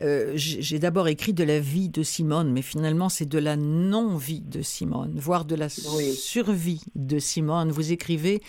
Euh, 0.03 0.33
j'ai 0.35 0.79
d'abord 0.79 1.09
écrit 1.09 1.33
de 1.33 1.45
la 1.45 1.59
vie 1.59 1.89
de 1.89 2.03
Simone, 2.03 2.53
mais 2.53 2.61
finalement 2.61 3.09
c'est 3.09 3.29
de 3.29 3.39
la 3.39 3.57
non-vie 3.57 4.43
de 4.43 4.61
Simone, 4.61 5.19
voire 5.19 5.47
de 5.47 5.55
la 5.55 5.71
survie 5.71 6.83
de 6.95 7.19
Simone. 7.19 7.73
Vous 7.73 7.93
écrivez 7.93 8.43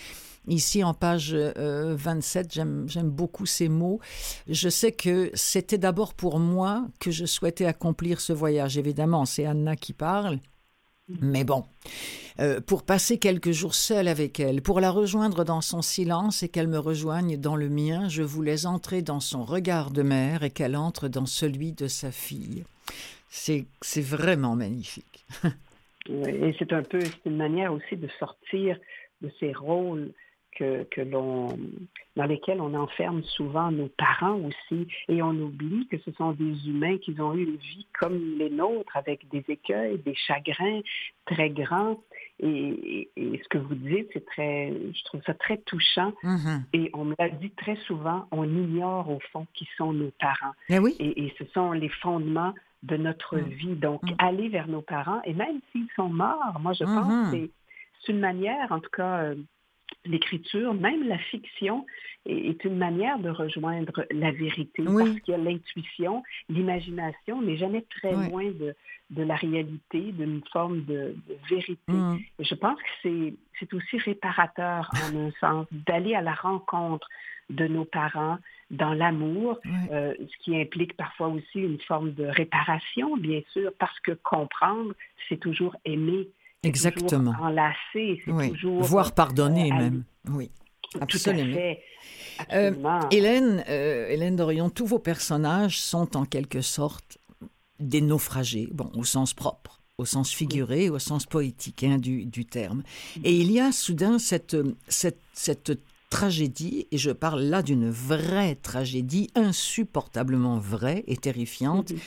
ici 0.46 0.84
en 0.84 0.92
page 0.92 1.34
27, 1.34 2.56
euh, 2.58 2.84
j'aime 2.86 3.10
beaucoup 3.10 3.46
ces 3.46 3.70
mots. 3.70 3.98
Je 4.46 4.68
sais 4.68 4.92
que 4.92 5.30
c'était 5.34 5.78
d'abord 5.78 6.12
pour 6.12 6.38
moi 6.38 6.86
que 7.00 7.10
je 7.10 7.24
souhaitais 7.24 7.64
accomplir 7.64 8.20
ce 8.20 8.34
voyage. 8.34 8.76
Évidemment, 8.76 9.24
c'est 9.24 9.46
Anna 9.46 9.74
qui 9.74 9.94
parle. 9.94 10.38
Mais 11.08 11.44
bon, 11.44 11.64
euh, 12.38 12.60
pour 12.60 12.84
passer 12.84 13.18
quelques 13.18 13.50
jours 13.50 13.74
seul 13.74 14.08
avec 14.08 14.40
elle, 14.40 14.62
pour 14.62 14.80
la 14.80 14.90
rejoindre 14.90 15.44
dans 15.44 15.60
son 15.60 15.82
silence 15.82 16.42
et 16.42 16.48
qu'elle 16.48 16.68
me 16.68 16.78
rejoigne 16.78 17.36
dans 17.36 17.56
le 17.56 17.68
mien, 17.68 18.08
je 18.08 18.22
voulais 18.22 18.66
entrer 18.66 19.02
dans 19.02 19.20
son 19.20 19.44
regard 19.44 19.90
de 19.90 20.02
mère 20.02 20.42
et 20.42 20.50
qu'elle 20.50 20.76
entre 20.76 21.08
dans 21.08 21.26
celui 21.26 21.72
de 21.72 21.86
sa 21.86 22.10
fille. 22.10 22.64
C'est 23.28 23.66
vraiment 24.00 24.54
magnifique. 24.54 25.24
et 26.08 26.54
c'est 26.58 26.72
un 26.72 26.82
peu 26.82 27.00
une 27.24 27.36
manière 27.36 27.72
aussi 27.72 27.96
de 27.96 28.08
sortir 28.18 28.78
de 29.22 29.30
ces 29.40 29.52
rôles 29.52 30.12
que, 30.56 30.84
que 30.84 31.00
l'on, 31.00 31.48
dans 32.16 32.24
lesquels 32.24 32.60
on 32.60 32.74
enferme 32.74 33.22
souvent 33.22 33.70
nos 33.70 33.88
parents 33.88 34.38
aussi, 34.40 34.86
et 35.08 35.22
on 35.22 35.30
oublie 35.30 35.86
que 35.88 35.98
ce 35.98 36.12
sont 36.12 36.32
des 36.32 36.68
humains 36.68 36.98
qui 36.98 37.18
ont 37.20 37.34
eu 37.34 37.44
une 37.44 37.56
vie 37.56 37.86
comme 37.98 38.18
les 38.38 38.50
nôtres, 38.50 38.96
avec 38.96 39.28
des 39.30 39.44
écueils, 39.48 39.98
des 39.98 40.14
chagrins 40.14 40.80
très 41.26 41.50
grands. 41.50 41.98
Et, 42.40 43.10
ce 43.16 43.48
que 43.48 43.58
vous 43.58 43.74
dites, 43.74 44.08
c'est 44.12 44.26
très, 44.26 44.70
je 44.70 45.04
trouve 45.04 45.22
ça 45.24 45.34
très 45.34 45.58
touchant. 45.58 46.12
Mm-hmm. 46.22 46.62
Et 46.72 46.90
on 46.94 47.04
me 47.04 47.14
l'a 47.18 47.28
dit 47.28 47.50
très 47.50 47.76
souvent, 47.86 48.26
on 48.30 48.44
ignore 48.44 49.10
au 49.10 49.20
fond 49.32 49.46
qui 49.54 49.68
sont 49.76 49.92
nos 49.92 50.10
parents. 50.20 50.54
Eh 50.68 50.78
oui. 50.78 50.96
et, 50.98 51.32
ce 51.38 51.44
sont 51.52 51.72
les 51.72 51.88
fondements 51.88 52.54
de 52.82 52.96
notre 52.96 53.38
mm. 53.38 53.48
vie. 53.48 53.74
Donc, 53.74 54.02
mm. 54.02 54.14
aller 54.18 54.48
vers 54.48 54.68
nos 54.68 54.82
parents, 54.82 55.20
et 55.24 55.34
même 55.34 55.60
s'ils 55.70 55.88
sont 55.96 56.08
morts, 56.08 56.58
moi 56.60 56.72
je 56.72 56.84
pense 56.84 57.06
mm-hmm. 57.06 57.46
que 57.46 57.50
c'est 58.00 58.12
une 58.12 58.20
manière, 58.20 58.70
en 58.70 58.80
tout 58.80 58.90
cas, 58.90 59.22
euh, 59.24 59.34
l'écriture, 60.04 60.74
même 60.74 61.06
la 61.08 61.18
fiction, 61.18 61.86
est 62.24 62.64
une 62.64 62.76
manière 62.76 63.18
de 63.18 63.30
rejoindre 63.30 64.06
la 64.12 64.30
vérité 64.30 64.84
parce 64.84 65.20
qu'il 65.20 65.32
y 65.32 65.34
a 65.34 65.38
l'intuition, 65.38 66.22
l'imagination 66.48 67.42
n'est 67.42 67.56
jamais 67.56 67.84
très 68.00 68.12
loin 68.12 68.44
de, 68.44 68.76
de, 69.10 69.22
la 69.22 69.34
réalité, 69.34 70.12
d'une 70.12 70.40
forme 70.52 70.84
de, 70.84 71.16
vérité. 71.50 71.80
Mm. 71.88 72.18
Et 72.38 72.44
je 72.44 72.54
pense 72.54 72.78
que 72.80 73.34
c'est 73.58 73.74
aussi 73.74 73.98
réparateur 73.98 74.88
en 74.94 75.16
un 75.16 75.30
sens 75.40 75.66
d'aller 75.72 76.14
à 76.14 76.20
la 76.20 76.34
rencontre 76.34 77.08
de 77.50 77.66
nos 77.66 77.84
parents 77.84 78.38
dans 78.70 78.94
l'amour, 78.94 79.58
euh, 79.90 80.14
ce 80.18 80.44
qui 80.44 80.58
implique 80.58 80.96
parfois 80.96 81.28
aussi 81.28 81.60
une 81.60 81.78
forme 81.80 82.14
de 82.14 82.24
réparation, 82.24 83.16
bien 83.18 83.42
sûr, 83.52 83.70
parce 83.78 83.98
que 84.00 84.12
comprendre, 84.12 84.94
c'est 85.28 85.38
toujours 85.38 85.76
aimer. 85.84 86.28
Exactement. 86.62 87.34
Toujours. 88.50 88.82
Voire 88.82 89.12
pardonner 89.12 89.70
même. 89.70 90.04
Oui. 90.28 90.50
Absolument. 91.00 91.56
Euh, 92.52 93.00
Hélène, 93.10 93.64
euh, 93.68 94.08
Hélène 94.08 94.36
Dorion, 94.36 94.70
tous 94.70 94.86
vos 94.86 94.98
personnages 94.98 95.80
sont 95.80 96.16
en 96.16 96.24
quelque 96.24 96.60
sorte 96.60 97.18
des 97.78 98.00
naufragés, 98.00 98.68
bon, 98.70 98.90
au 98.94 99.04
sens 99.04 99.34
propre, 99.34 99.80
au 99.98 100.04
sens 100.04 100.32
figuré, 100.32 100.88
au 100.88 100.98
sens 100.98 101.26
poétique 101.26 101.84
hein, 101.84 101.98
du, 101.98 102.24
du, 102.26 102.44
terme. 102.44 102.82
Et 103.24 103.36
il 103.36 103.50
y 103.50 103.60
a 103.60 103.72
soudain 103.72 104.18
cette, 104.18 104.56
cette, 104.88 105.20
cette 105.32 105.78
tragédie, 106.10 106.86
et 106.90 106.98
je 106.98 107.10
parle 107.10 107.42
là 107.42 107.62
d'une 107.62 107.90
vraie 107.90 108.54
tragédie, 108.56 109.30
insupportablement 109.34 110.58
vraie 110.58 111.04
et 111.06 111.16
terrifiante. 111.16 111.92
Mhm 111.92 111.98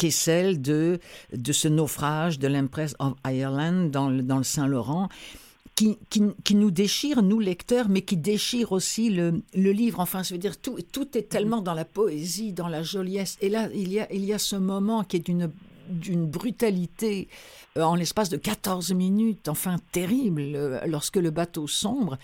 qui 0.00 0.06
est 0.06 0.10
celle 0.10 0.62
de, 0.62 0.98
de 1.30 1.52
ce 1.52 1.68
naufrage 1.68 2.38
de 2.38 2.48
l'Empress 2.48 2.96
of 3.00 3.12
Ireland 3.26 3.90
dans 3.90 4.08
le, 4.08 4.22
dans 4.22 4.38
le 4.38 4.44
Saint-Laurent. 4.44 5.10
Qui, 5.74 5.98
qui, 6.10 6.54
nous 6.54 6.70
déchire, 6.70 7.22
nous 7.22 7.40
lecteurs, 7.40 7.88
mais 7.88 8.02
qui 8.02 8.18
déchire 8.18 8.72
aussi 8.72 9.08
le, 9.08 9.40
le, 9.54 9.72
livre. 9.72 10.00
Enfin, 10.00 10.22
je 10.22 10.34
veux 10.34 10.38
dire, 10.38 10.60
tout, 10.60 10.76
tout 10.92 11.16
est 11.16 11.30
tellement 11.30 11.62
dans 11.62 11.72
la 11.72 11.86
poésie, 11.86 12.52
dans 12.52 12.68
la 12.68 12.82
joliesse. 12.82 13.38
Et 13.40 13.48
là, 13.48 13.68
il 13.74 13.90
y 13.90 13.98
a, 13.98 14.12
il 14.12 14.26
y 14.26 14.34
a 14.34 14.38
ce 14.38 14.56
moment 14.56 15.04
qui 15.04 15.16
est 15.16 15.20
d'une 15.20 15.50
d'une 15.88 16.26
brutalité 16.26 17.28
euh, 17.76 17.82
en 17.82 17.96
l'espace 17.96 18.28
de 18.28 18.36
14 18.36 18.92
minutes, 18.92 19.48
enfin 19.48 19.76
terrible, 19.90 20.42
euh, 20.54 20.80
lorsque 20.86 21.16
le 21.16 21.30
bateau 21.30 21.66
sombre. 21.66 22.16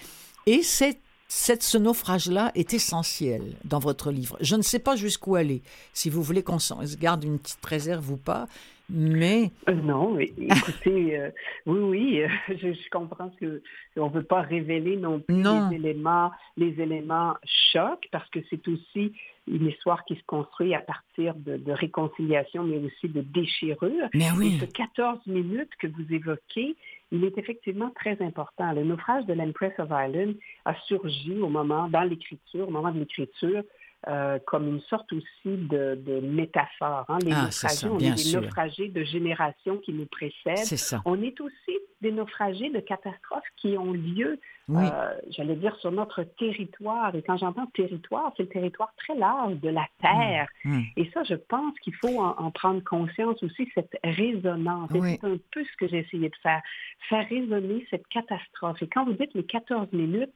Et 0.46 0.62
c'est 0.62 1.00
cette, 1.28 1.62
ce 1.62 1.78
naufrage-là 1.78 2.52
est 2.54 2.74
essentiel 2.74 3.42
dans 3.64 3.78
votre 3.78 4.10
livre. 4.10 4.36
Je 4.40 4.56
ne 4.56 4.62
sais 4.62 4.78
pas 4.78 4.96
jusqu'où 4.96 5.34
aller, 5.34 5.62
si 5.92 6.10
vous 6.10 6.22
voulez 6.22 6.42
qu'on 6.42 6.58
se 6.58 6.96
garde 6.96 7.24
une 7.24 7.38
petite 7.38 7.64
réserve 7.64 8.10
ou 8.10 8.16
pas, 8.16 8.46
mais... 8.88 9.50
Euh, 9.68 9.74
non, 9.74 10.18
écoutez, 10.18 11.18
euh, 11.18 11.30
oui, 11.66 11.78
oui, 11.80 12.22
euh, 12.22 12.28
je, 12.48 12.88
comprends 12.90 13.30
que 13.40 13.62
on 13.96 14.08
ne 14.08 14.14
veut 14.14 14.22
pas 14.22 14.42
révéler 14.42 14.96
non 14.96 15.20
plus 15.20 15.42
les 15.42 15.76
éléments, 15.76 16.30
les 16.56 16.80
éléments 16.80 17.34
chocs, 17.72 18.06
parce 18.12 18.28
que 18.30 18.38
c'est 18.48 18.66
aussi 18.68 19.12
une 19.48 19.66
histoire 19.66 20.04
qui 20.04 20.14
se 20.14 20.24
construit 20.26 20.74
à 20.74 20.80
partir 20.80 21.34
de, 21.34 21.72
réconciliation, 21.72 22.64
mais 22.64 22.78
aussi 22.78 23.08
de 23.08 23.22
déchirure. 23.22 24.08
Mais 24.14 24.30
oui. 24.36 24.56
Et 24.56 24.66
ce 24.66 24.70
14 24.70 25.26
minutes 25.26 25.70
que 25.80 25.86
vous 25.86 26.12
évoquez, 26.12 26.76
il 27.12 27.24
est 27.24 27.38
effectivement 27.38 27.90
très 27.90 28.20
important. 28.20 28.72
Le 28.72 28.84
naufrage 28.84 29.26
de 29.26 29.32
l'Empress 29.32 29.72
of 29.78 29.90
Ireland 29.90 30.34
a 30.64 30.74
surgi 30.86 31.38
au 31.40 31.48
moment, 31.48 31.88
dans 31.88 32.02
l'écriture, 32.02 32.68
au 32.68 32.70
moment 32.70 32.92
de 32.92 32.98
l'écriture, 32.98 33.62
euh, 34.08 34.38
comme 34.46 34.68
une 34.68 34.80
sorte 34.82 35.12
aussi 35.12 35.26
de, 35.46 36.20
métaphore. 36.22 37.04
Hein. 37.08 37.18
Les 37.24 37.32
ah, 37.32 37.46
naufragés, 37.46 37.88
on 37.88 37.98
est 37.98 38.24
des 38.24 38.40
naufragés 38.40 38.88
de 38.88 39.02
générations 39.02 39.78
qui 39.78 39.92
nous 39.92 40.06
précèdent. 40.06 41.02
On 41.04 41.20
est 41.22 41.40
aussi 41.40 41.78
des 42.02 42.12
naufragés 42.12 42.70
de 42.70 42.78
catastrophes 42.78 43.48
qui 43.56 43.76
ont 43.76 43.92
lieu, 43.92 44.38
euh, 44.70 45.14
j'allais 45.30 45.56
dire, 45.56 45.74
sur 45.76 45.90
notre 45.90 46.22
territoire. 46.22 47.16
Et 47.16 47.22
quand 47.22 47.36
j'entends 47.36 47.66
territoire, 47.74 48.32
c'est 48.36 48.44
le 48.44 48.48
territoire 48.48 48.92
très 48.96 49.16
large 49.16 49.56
de 49.56 49.70
la 49.70 49.86
Terre. 50.00 50.46
Mmh, 50.64 50.76
mmh. 50.76 50.84
Et 50.98 51.10
ça, 51.12 51.24
je 51.24 51.34
pense 51.34 51.76
qu'il 51.80 51.94
faut 51.96 52.20
en, 52.20 52.50
prendre 52.52 52.84
conscience 52.84 53.42
aussi, 53.42 53.68
cette 53.74 53.96
résonance. 54.04 54.88
C'est 54.92 55.24
un 55.24 55.36
peu 55.50 55.64
ce 55.64 55.76
que 55.78 55.88
j'ai 55.88 55.98
essayé 55.98 56.28
de 56.28 56.36
faire, 56.42 56.62
faire 57.08 57.28
résonner 57.28 57.84
cette 57.90 58.06
catastrophe. 58.06 58.80
Et 58.82 58.88
quand 58.88 59.04
vous 59.04 59.14
dites 59.14 59.34
les 59.34 59.44
14 59.44 59.92
minutes, 59.92 60.32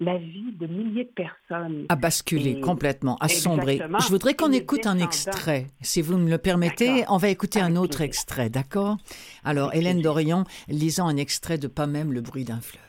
la 0.00 0.16
vie 0.16 0.52
de 0.52 0.66
milliers 0.66 1.04
de 1.04 1.10
personnes. 1.10 1.86
A 1.88 1.96
basculé 1.96 2.60
complètement, 2.60 3.16
a 3.16 3.28
sombré. 3.28 3.80
Je 4.00 4.08
voudrais 4.08 4.34
qu'on 4.34 4.52
écoute 4.52 4.86
un 4.86 4.98
extrait, 4.98 5.66
si 5.80 6.02
vous 6.02 6.16
me 6.18 6.30
le 6.30 6.38
permettez. 6.38 7.04
On 7.08 7.16
va 7.16 7.28
écouter 7.28 7.60
un 7.60 7.74
autre 7.76 8.00
extrait, 8.00 8.48
d'accord? 8.48 8.98
Alors, 9.44 9.74
Hélène 9.74 10.00
Dorion, 10.00 10.44
lisant 10.68 11.08
un 11.08 11.16
extrait 11.16 11.58
de 11.58 11.66
Pas 11.66 11.86
même 11.86 12.12
le 12.12 12.20
bruit 12.20 12.44
d'un 12.44 12.60
fleuve. 12.60 12.82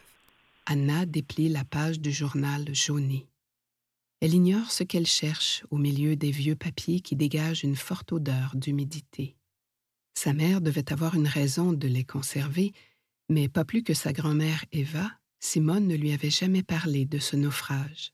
Anna 0.67 1.05
déplie 1.07 1.49
la 1.49 1.63
page 1.63 1.99
du 1.99 2.11
journal 2.11 2.65
jauni. 2.73 3.25
Elle 4.21 4.35
ignore 4.35 4.69
ce 4.69 4.83
qu'elle 4.83 5.07
cherche 5.07 5.63
au 5.71 5.77
milieu 5.77 6.15
des 6.15 6.29
vieux 6.29 6.55
papiers 6.55 6.99
qui 6.99 7.15
dégagent 7.15 7.63
une 7.63 7.77
forte 7.77 8.11
odeur 8.11 8.51
d'humidité. 8.53 9.35
Sa 10.13 10.33
mère 10.33 10.61
devait 10.61 10.91
avoir 10.91 11.15
une 11.15 11.27
raison 11.27 11.73
de 11.73 11.87
les 11.87 12.03
conserver, 12.03 12.73
Mais 13.29 13.47
pas 13.47 13.63
plus 13.63 13.83
que 13.83 13.93
sa 13.93 14.11
grand-mère 14.11 14.65
Eva, 14.71 15.07
Simone 15.39 15.88
ne 15.88 15.96
lui 15.96 16.12
avait 16.12 16.29
jamais 16.29 16.63
parlé 16.63 17.05
de 17.05 17.17
ce 17.17 17.36
naufrage. 17.36 18.13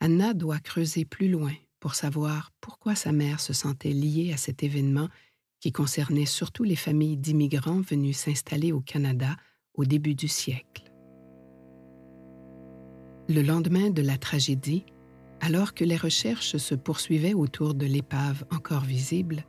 Anna 0.00 0.32
doit 0.32 0.60
creuser 0.60 1.04
plus 1.04 1.28
loin 1.28 1.52
pour 1.80 1.94
savoir 1.94 2.52
pourquoi 2.60 2.94
sa 2.94 3.12
mère 3.12 3.40
se 3.40 3.52
sentait 3.52 3.92
liée 3.92 4.32
à 4.32 4.36
cet 4.36 4.62
événement 4.62 5.08
qui 5.60 5.72
concernait 5.72 6.26
surtout 6.26 6.64
les 6.64 6.76
familles 6.76 7.16
d'immigrants 7.16 7.80
venus 7.80 8.16
s'installer 8.16 8.72
au 8.72 8.80
Canada 8.80 9.36
au 9.74 9.84
début 9.84 10.14
du 10.14 10.28
siècle. 10.28 10.90
Le 13.28 13.42
lendemain 13.42 13.90
de 13.90 14.02
la 14.02 14.16
tragédie, 14.16 14.84
alors 15.40 15.74
que 15.74 15.84
les 15.84 15.96
recherches 15.96 16.56
se 16.56 16.74
poursuivaient 16.74 17.34
autour 17.34 17.74
de 17.74 17.86
l'épave 17.86 18.44
encore 18.50 18.84
visible, 18.84 19.44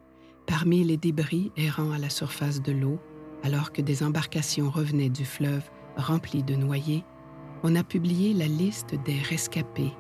parmi 0.48 0.84
les 0.84 0.98
débris 0.98 1.52
errant 1.58 1.92
à 1.92 1.98
la 1.98 2.10
surface 2.10 2.62
de 2.62 2.72
l'eau, 2.72 3.00
alors 3.44 3.72
que 3.72 3.82
des 3.82 4.04
embarcations 4.04 4.70
revenaient 4.70 5.10
du 5.10 5.26
fleuve 5.26 5.70
remplies 6.02 6.44
de 6.44 6.56
noyés, 6.56 7.06
on 7.64 7.76
a 7.76 7.84
publié 7.84 8.34
la 8.34 8.48
liste 8.48 8.96
des 9.06 9.20
rescapés. 9.20 9.94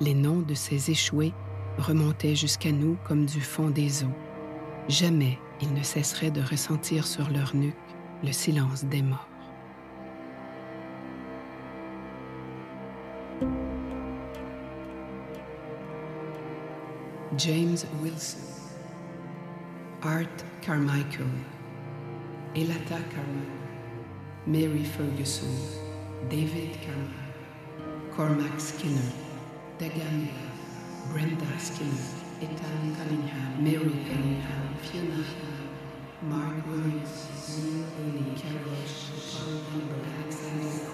Les 0.00 0.14
noms 0.14 0.40
de 0.40 0.54
ces 0.54 0.90
échoués 0.90 1.32
remontaient 1.78 2.36
jusqu'à 2.36 2.72
nous 2.72 2.96
comme 3.04 3.26
du 3.26 3.40
fond 3.40 3.70
des 3.70 4.04
eaux. 4.04 4.14
Jamais 4.88 5.38
ils 5.60 5.72
ne 5.72 5.82
cesseraient 5.82 6.30
de 6.30 6.42
ressentir 6.42 7.06
sur 7.06 7.30
leur 7.30 7.54
nuque 7.54 7.74
le 8.22 8.32
silence 8.32 8.84
des 8.84 9.02
morts. 9.02 9.28
James 17.36 17.76
Wilson, 18.02 18.38
Art 20.02 20.26
Carmichael, 20.60 21.26
Elata 22.56 22.98
Carmichael, 23.10 23.57
Mary 24.48 24.82
Ferguson, 24.82 25.54
David 26.30 26.78
Carmichael, 26.80 28.10
Cormac 28.16 28.58
Skinner, 28.58 29.12
Dagan 29.78 30.26
Brenda 31.12 31.58
Skinner, 31.58 32.08
Ethan 32.40 32.96
Cunningham, 32.96 33.62
Mary 33.62 33.92
Cunningham, 34.08 34.74
Fiona 34.80 35.22
Mark 36.22 36.66
Williams, 36.66 37.28
Neil 37.58 37.84
Haley, 37.92 38.40
Carol 38.40 38.88
Paul 39.34 39.60
Alexander 40.16 40.88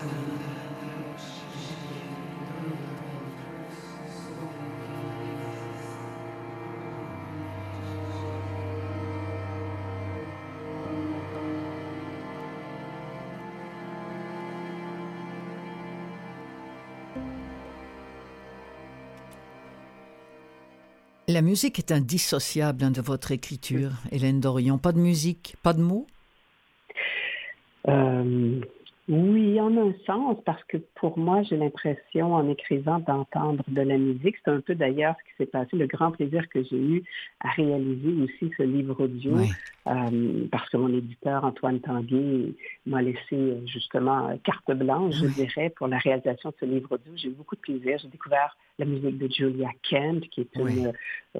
La 21.35 21.43
musique 21.43 21.81
est 21.81 21.91
indissociable 21.91 22.93
de 22.93 23.01
votre 23.01 23.33
écriture, 23.33 23.91
Hélène 24.13 24.39
Dorion. 24.39 24.79
Pas 24.79 24.93
de 24.93 25.01
musique, 25.01 25.57
pas 25.65 25.73
de 25.73 25.81
mots 25.81 26.07
euh, 27.89 28.61
Un 29.77 29.93
sens, 30.07 30.37
parce 30.45 30.63
que 30.65 30.77
pour 30.95 31.19
moi, 31.19 31.43
j'ai 31.43 31.57
l'impression, 31.57 32.35
en 32.35 32.49
écrivant, 32.49 33.01
d'entendre 33.01 33.65
de 33.67 33.81
la 33.81 33.99
musique. 33.99 34.37
C'est 34.45 34.51
un 34.51 34.61
peu 34.61 34.75
d'ailleurs 34.75 35.17
ce 35.19 35.31
qui 35.31 35.37
s'est 35.39 35.51
passé, 35.51 35.77
le 35.77 35.87
grand 35.87 36.13
plaisir 36.13 36.49
que 36.49 36.63
j'ai 36.63 36.77
eu 36.77 37.03
à 37.41 37.51
réaliser 37.51 38.23
aussi 38.23 38.53
ce 38.57 38.63
livre 38.63 39.05
audio, 39.05 39.37
euh, 39.89 40.47
parce 40.53 40.69
que 40.71 40.77
mon 40.77 40.89
éditeur, 40.89 41.45
Antoine 41.45 41.81
Tanguay, 41.81 42.55
m'a 42.87 43.03
laissé 43.03 43.67
justement 43.67 44.39
carte 44.45 44.71
blanche, 44.73 45.15
je 45.17 45.27
dirais, 45.27 45.71
pour 45.71 45.89
la 45.89 45.99
réalisation 45.99 46.51
de 46.51 46.55
ce 46.61 46.65
livre 46.67 46.93
audio. 46.93 47.13
J'ai 47.17 47.29
eu 47.29 47.33
beaucoup 47.33 47.57
de 47.57 47.61
plaisir. 47.61 47.99
J'ai 48.01 48.09
découvert 48.09 48.57
la 48.79 48.85
musique 48.85 49.19
de 49.19 49.29
Julia 49.29 49.71
Kent, 49.83 50.29
qui 50.31 50.43
est 50.43 50.57
une 50.57 50.87
euh, 50.87 50.93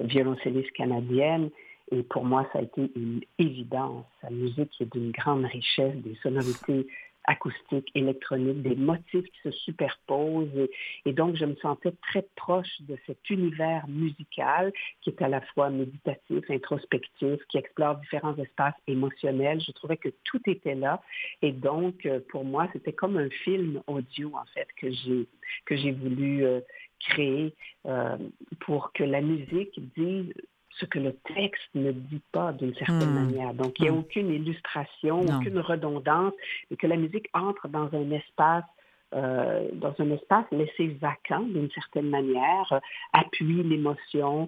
violoncelliste 0.03 0.71
canadienne. 0.71 1.49
Et 1.91 2.03
pour 2.03 2.25
moi, 2.25 2.47
ça 2.51 2.59
a 2.59 2.61
été 2.63 2.91
une 2.95 3.21
évidence. 3.37 4.05
Sa 4.21 4.29
musique 4.29 4.71
est 4.81 4.91
d'une 4.91 5.11
grande 5.11 5.45
richesse, 5.45 5.95
des 5.97 6.15
sonorités 6.23 6.87
acoustiques, 7.27 7.91
électroniques, 7.95 8.61
des 8.61 8.75
motifs 8.75 9.25
qui 9.25 9.39
se 9.43 9.51
superposent. 9.51 10.69
Et, 11.05 11.13
donc, 11.13 11.35
je 11.35 11.45
me 11.45 11.55
sentais 11.55 11.93
très 12.01 12.25
proche 12.35 12.81
de 12.81 12.97
cet 13.05 13.29
univers 13.29 13.87
musical 13.87 14.71
qui 15.01 15.09
est 15.09 15.21
à 15.21 15.27
la 15.27 15.41
fois 15.41 15.69
méditatif, 15.69 16.43
introspectif, 16.49 17.39
qui 17.49 17.57
explore 17.57 17.97
différents 17.97 18.35
espaces 18.37 18.75
émotionnels. 18.87 19.61
Je 19.61 19.71
trouvais 19.71 19.97
que 19.97 20.09
tout 20.23 20.41
était 20.47 20.75
là. 20.75 21.01
Et 21.41 21.51
donc, 21.51 22.05
euh, 22.05 22.19
pour 22.29 22.45
moi, 22.45 22.67
c'était 22.73 22.93
comme 22.93 23.17
un 23.17 23.29
film 23.29 23.81
audio, 23.87 24.31
en 24.35 24.45
fait, 24.53 24.67
que 24.77 24.91
j'ai, 24.91 25.27
que 25.65 25.75
j'ai 25.75 25.91
voulu 25.91 26.45
euh, 26.45 26.61
créer 26.99 27.53
euh, 27.85 28.17
pour 28.61 28.91
que 28.93 29.03
la 29.03 29.21
musique 29.21 29.79
dise 29.95 30.33
ce 30.79 30.85
que 30.85 30.99
le 30.99 31.13
texte 31.35 31.69
ne 31.73 31.91
dit 31.91 32.21
pas 32.31 32.51
d'une 32.53 32.75
certaine 32.75 33.11
hmm. 33.11 33.25
manière. 33.25 33.53
Donc, 33.53 33.79
il 33.79 33.83
n'y 33.83 33.89
a 33.89 33.91
hmm. 33.91 33.99
aucune 33.99 34.29
illustration, 34.31 35.21
aucune 35.21 35.59
redondance, 35.59 36.33
mais 36.69 36.77
que 36.77 36.87
la 36.87 36.97
musique 36.97 37.29
entre 37.33 37.67
dans 37.67 37.89
un 37.93 38.11
espace 38.11 38.65
euh, 39.13 39.69
dans 39.73 39.93
un 39.99 40.11
espace 40.11 40.45
laissé 40.51 40.87
vacant 40.99 41.41
d'une 41.41 41.69
certaine 41.71 42.09
manière, 42.09 42.73
euh, 42.73 42.79
appuie 43.13 43.63
l'émotion, 43.63 44.45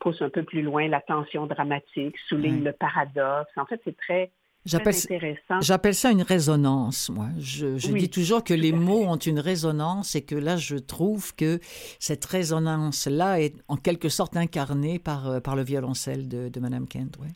pousse 0.00 0.22
un 0.22 0.30
peu 0.30 0.42
plus 0.42 0.62
loin 0.62 0.88
la 0.88 1.00
tension 1.00 1.46
dramatique, 1.46 2.16
souligne 2.26 2.64
le 2.64 2.72
paradoxe. 2.72 3.52
En 3.56 3.66
fait, 3.66 3.80
c'est 3.84 3.96
très 3.96 4.32
J'appelle 4.64 5.94
ça 5.94 6.10
une 6.10 6.22
résonance, 6.22 7.10
moi. 7.10 7.26
Je, 7.38 7.76
dis 7.76 8.10
toujours 8.10 8.44
que 8.44 8.54
les 8.54 8.72
mots 8.72 9.04
ont 9.04 9.16
une 9.16 9.40
résonance 9.40 10.14
et 10.14 10.24
que 10.24 10.36
là, 10.36 10.56
je 10.56 10.76
trouve 10.76 11.34
que 11.34 11.58
cette 11.98 12.24
résonance-là 12.24 13.40
est 13.40 13.54
en 13.68 13.76
quelque 13.76 14.08
sorte 14.08 14.36
incarnée 14.36 14.98
par, 14.98 15.28
euh, 15.28 15.40
par 15.40 15.56
le 15.56 15.62
violoncelle 15.62 16.28
de, 16.28 16.48
de 16.48 16.60
Madame 16.60 16.86
Kent. 16.86 17.18
Ouais. 17.18 17.28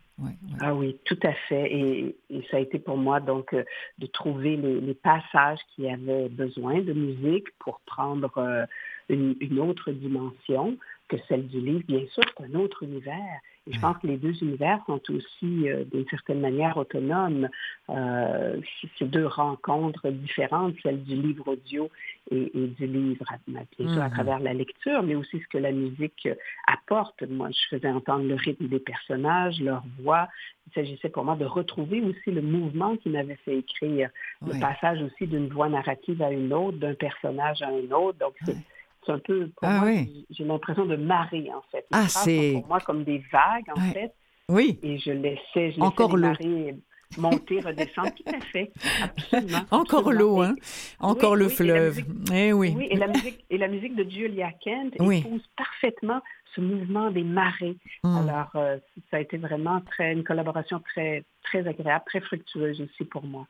Ah 0.61 0.75
oui, 0.75 0.97
tout 1.05 1.19
à 1.25 1.33
fait. 1.49 1.73
Et, 1.73 2.17
ça 2.51 2.57
a 2.57 2.61
été 2.61 2.79
pour 2.79 2.97
moi 2.97 3.21
donc 3.21 3.53
euh, 3.53 3.65
de 3.99 4.07
trouver 4.07 4.57
les, 4.57 4.95
passages 4.95 5.59
qui 5.75 5.89
avaient 5.89 6.29
besoin 6.29 6.81
de 6.81 6.93
musique 6.93 7.49
pour 7.59 7.81
prendre 7.87 8.33
euh, 8.39 8.65
une, 9.09 9.37
une, 9.41 9.59
autre 9.59 9.91
dimension 9.91 10.79
que 11.09 11.17
celle 11.29 11.47
du 11.49 11.61
livre. 11.61 11.83
Bien 11.87 12.07
sûr, 12.13 12.23
c'est 12.37 12.45
un 12.45 12.55
autre 12.59 12.83
univers. 12.83 13.41
Et 13.69 13.73
je 13.73 13.81
pense 13.81 13.99
que 13.99 14.07
les 14.07 14.17
deux 14.17 14.35
univers 14.43 14.81
sont 14.87 15.01
aussi, 15.11 15.69
euh, 15.69 15.85
d'une 15.93 16.07
certaine 16.09 16.41
manière, 16.41 16.77
autonomes. 16.77 17.49
Euh, 17.91 18.61
ces 18.99 19.07
deux 19.07 19.27
rencontres 19.27 20.11
différentes, 20.11 20.75
celle 20.83 21.03
du 21.03 21.17
livre 21.17 21.49
audio 21.49 21.91
et, 22.31 22.51
du 22.55 22.87
livre, 22.87 23.25
bien 23.49 23.65
sûr, 23.77 24.01
à 24.01 24.09
mm-hmm. 24.09 24.13
travers 24.13 24.39
la 24.39 24.55
lecture, 24.55 25.03
mais 25.03 25.15
aussi 25.15 25.41
ce 25.41 25.47
que 25.49 25.59
la 25.59 25.73
musique 25.73 26.29
apporte. 26.67 27.23
Moi, 27.23 27.51
je 27.51 27.77
faisais 27.77 27.91
entendre 27.91 28.27
le 28.27 28.35
rythme 28.35 28.69
des 28.69 28.81
personnages, 28.81 29.61
leur 29.61 29.83
voix. 30.01 30.29
Il 30.69 30.73
s'agissait 30.73 31.09
pour 31.09 31.25
moi 31.25 31.37
de 31.37 31.45
retrouver 31.45 32.03
aussi 32.03 32.31
le 32.31 32.43
mouvement 32.43 32.97
qui 32.97 33.09
m'avait 33.09 33.39
fait 33.45 33.59
écrire, 33.59 34.11
le 34.45 34.61
passage 34.61 35.03
aussi 35.03 35.27
d'une 35.27 35.49
voix 35.49 35.69
narrative 35.69 36.23
à 36.23 36.31
une 36.31 36.53
autre, 36.53 36.79
d'un 36.79 36.95
personnage 36.95 37.63
à 37.63 37.69
un 37.69 37.91
autre. 37.93 38.19
Donc, 38.19 38.35
c'est 38.45 38.57
c'est 39.07 39.13
un 39.13 39.19
peu, 39.21 39.49
pour 39.57 39.69
ah 39.69 39.81
moi, 39.81 39.91
j'ai 40.31 40.45
l'impression 40.45 40.85
de 40.85 40.97
marée, 40.97 41.49
en 41.55 41.63
fait. 41.71 41.87
ah, 41.93 42.09
c'est... 42.09 42.55
Pour 42.55 42.67
moi, 42.67 42.81
comme 42.81 43.05
des 43.05 43.23
vagues, 43.33 43.71
en 43.75 43.81
fait. 43.93 44.13
Oui. 44.49 44.79
Et 44.83 44.99
je 44.99 45.11
laissais, 45.11 45.73
je 45.73 45.81
Encore 45.81 46.17
les 46.17 46.29
marées 46.29 46.77
monter, 47.19 47.61
redescendre, 47.61 48.13
tout 48.15 48.35
à 48.35 48.41
fait, 48.41 48.73
absolument. 49.03 49.61
Encore 49.71 50.13
l'eau, 50.13 50.43
hein? 50.43 50.57
Encore 51.01 51.37
le 51.37 51.49
fleuve. 51.49 52.01
eh 52.33 52.53
oui. 52.53 52.75
Oui, 52.77 52.89
et 52.91 52.97
la 52.97 53.09
musique, 53.09 53.45
et 53.51 53.59
la 53.59 53.69
musique 53.69 53.95
de 53.95 54.09
Julia 54.09 54.53
Kent 54.63 54.95
épouse 55.01 55.43
parfaitement 55.57 56.21
ce 56.57 56.61
mouvement 56.61 57.11
des 57.11 57.23
marées. 57.23 57.77
Hmm. 58.03 58.17
Alors, 58.17 58.51
euh, 58.57 58.79
ça 59.11 59.19
a 59.19 59.21
été 59.21 59.37
vraiment 59.37 59.81
très, 59.83 60.13
une 60.13 60.25
collaboration 60.25 60.81
très, 60.81 61.25
très 61.43 61.67
agréable, 61.69 62.05
très 62.07 62.21
fructueuse 62.21 62.81
aussi 62.81 63.05
pour 63.05 63.25
moi. 63.25 63.47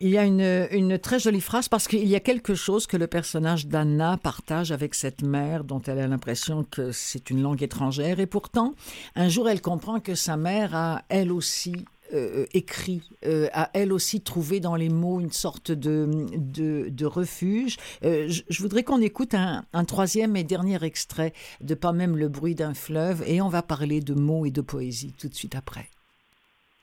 Il 0.00 0.10
y 0.10 0.18
a 0.18 0.24
une, 0.24 0.68
une 0.70 0.98
très 0.98 1.18
jolie 1.18 1.40
phrase 1.40 1.68
parce 1.68 1.88
qu'il 1.88 2.06
y 2.06 2.14
a 2.14 2.20
quelque 2.20 2.54
chose 2.54 2.86
que 2.86 2.96
le 2.96 3.06
personnage 3.06 3.66
d'Anna 3.66 4.18
partage 4.22 4.70
avec 4.70 4.94
cette 4.94 5.22
mère 5.22 5.64
dont 5.64 5.80
elle 5.80 5.98
a 5.98 6.06
l'impression 6.06 6.64
que 6.64 6.92
c'est 6.92 7.30
une 7.30 7.42
langue 7.42 7.62
étrangère 7.62 8.20
et 8.20 8.26
pourtant, 8.26 8.74
un 9.16 9.28
jour, 9.28 9.48
elle 9.48 9.60
comprend 9.60 10.00
que 10.00 10.14
sa 10.14 10.36
mère 10.36 10.74
a 10.74 11.02
elle 11.08 11.32
aussi 11.32 11.72
euh, 12.12 12.46
écrit, 12.52 13.02
euh, 13.24 13.48
a 13.52 13.70
elle 13.72 13.92
aussi 13.92 14.20
trouvé 14.20 14.60
dans 14.60 14.76
les 14.76 14.88
mots 14.88 15.20
une 15.20 15.32
sorte 15.32 15.70
de, 15.70 16.26
de, 16.36 17.06
refuge. 17.06 17.76
Euh, 18.04 18.28
je, 18.28 18.62
voudrais 18.62 18.82
qu'on 18.82 19.00
écoute 19.00 19.34
un, 19.34 19.64
un, 19.72 19.84
troisième 19.84 20.36
et 20.36 20.44
dernier 20.44 20.82
extrait 20.84 21.32
de 21.60 21.74
Pas 21.74 21.92
même 21.92 22.16
le 22.16 22.28
bruit 22.28 22.54
d'un 22.54 22.74
fleuve 22.74 23.22
et 23.26 23.40
on 23.40 23.48
va 23.48 23.62
parler 23.62 24.00
de 24.00 24.14
mots 24.14 24.44
et 24.44 24.50
de 24.50 24.60
poésie 24.60 25.14
tout 25.18 25.28
de 25.28 25.34
suite 25.34 25.54
après. 25.54 25.88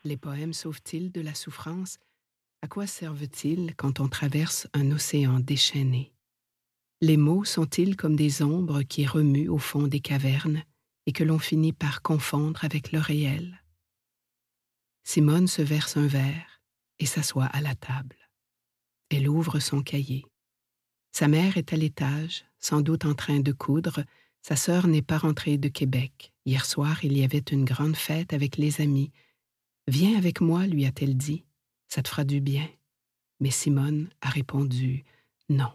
Les 0.03 0.17
poèmes 0.17 0.53
sauvent-ils 0.53 1.11
de 1.11 1.21
la 1.21 1.35
souffrance? 1.35 1.99
À 2.61 2.67
quoi 2.67 2.87
servent-ils 2.87 3.75
quand 3.75 3.99
on 3.99 4.07
traverse 4.07 4.67
un 4.73 4.91
océan 4.91 5.39
déchaîné? 5.39 6.11
Les 7.01 7.17
mots 7.17 7.45
sont-ils 7.45 7.95
comme 7.95 8.15
des 8.15 8.41
ombres 8.41 8.81
qui 8.81 9.05
remuent 9.05 9.49
au 9.49 9.59
fond 9.59 9.87
des 9.87 10.01
cavernes 10.01 10.63
et 11.05 11.11
que 11.11 11.23
l'on 11.23 11.39
finit 11.39 11.73
par 11.73 12.01
confondre 12.01 12.65
avec 12.65 12.91
le 12.91 12.99
réel? 12.99 13.61
Simone 15.11 15.47
se 15.47 15.63
verse 15.63 15.97
un 15.97 16.05
verre 16.05 16.61
et 16.99 17.07
s'assoit 17.07 17.47
à 17.47 17.61
la 17.61 17.73
table. 17.73 18.15
elle 19.09 19.27
ouvre 19.27 19.57
son 19.59 19.81
cahier. 19.81 20.23
Sa 21.11 21.27
mère 21.27 21.57
est 21.57 21.73
à 21.73 21.77
l'étage, 21.77 22.45
sans 22.59 22.81
doute 22.81 23.05
en 23.05 23.15
train 23.15 23.39
de 23.39 23.51
coudre. 23.51 24.05
Sa 24.43 24.55
sœur 24.55 24.85
n'est 24.85 25.01
pas 25.01 25.17
rentrée 25.17 25.57
de 25.57 25.67
Québec. 25.67 26.31
Hier 26.45 26.63
soir, 26.63 27.03
il 27.03 27.17
y 27.17 27.23
avait 27.23 27.39
une 27.39 27.65
grande 27.65 27.95
fête 27.95 28.33
avec 28.33 28.57
les 28.57 28.81
amis. 28.81 29.11
Viens 29.87 30.15
avec 30.15 30.41
moi, 30.41 30.67
lui 30.67 30.85
a-t-elle 30.85 31.17
dit. 31.17 31.43
Ça 31.87 32.03
te 32.03 32.09
fera 32.09 32.23
du 32.23 32.39
bien. 32.39 32.69
Mais 33.39 33.49
Simone 33.49 34.09
a 34.21 34.29
répondu 34.29 35.05
non. 35.49 35.73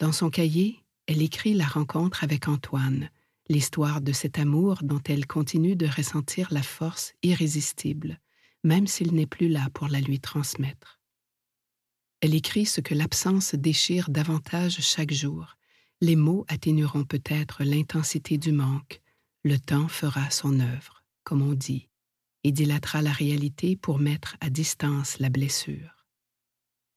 Dans 0.00 0.12
son 0.12 0.28
cahier, 0.28 0.84
elle 1.06 1.22
écrit 1.22 1.54
la 1.54 1.66
rencontre 1.66 2.24
avec 2.24 2.46
Antoine, 2.46 3.08
l'histoire 3.48 4.00
de 4.00 4.12
cet 4.12 4.38
amour 4.38 4.78
dont 4.82 5.02
elle 5.06 5.26
continue 5.26 5.76
de 5.76 5.86
ressentir 5.86 6.48
la 6.50 6.62
force 6.62 7.14
irrésistible, 7.22 8.20
même 8.62 8.86
s'il 8.86 9.14
n'est 9.14 9.26
plus 9.26 9.48
là 9.48 9.68
pour 9.74 9.88
la 9.88 10.00
lui 10.00 10.20
transmettre. 10.20 11.00
Elle 12.20 12.34
écrit 12.34 12.64
ce 12.64 12.80
que 12.80 12.94
l'absence 12.94 13.54
déchire 13.54 14.08
davantage 14.08 14.80
chaque 14.80 15.12
jour. 15.12 15.56
Les 16.00 16.16
mots 16.16 16.46
atténueront 16.48 17.04
peut-être 17.04 17.64
l'intensité 17.64 18.38
du 18.38 18.50
manque. 18.50 19.02
Le 19.42 19.58
temps 19.58 19.88
fera 19.88 20.30
son 20.30 20.58
œuvre, 20.60 21.04
comme 21.22 21.42
on 21.42 21.52
dit, 21.52 21.90
et 22.42 22.50
dilatera 22.50 23.02
la 23.02 23.12
réalité 23.12 23.76
pour 23.76 23.98
mettre 23.98 24.36
à 24.40 24.48
distance 24.48 25.18
la 25.18 25.28
blessure. 25.28 26.06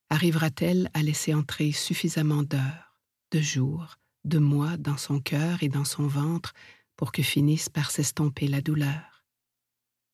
Arrivera-t-elle 0.10 0.89
à 0.93 1.03
laisser 1.03 1.33
entrer 1.33 1.73
suffisamment 1.73 2.43
d'heures, 2.43 2.95
de 3.31 3.41
jours, 3.41 3.97
de 4.27 4.39
mois 4.39 4.77
dans 4.77 4.97
son 4.97 5.19
cœur 5.19 5.63
et 5.63 5.69
dans 5.69 5.85
son 5.85 6.07
ventre 6.07 6.53
pour 6.95 7.11
que 7.11 7.23
finisse 7.23 7.69
par 7.69 7.91
s'estomper 7.91 8.47
la 8.47 8.61
douleur? 8.61 9.25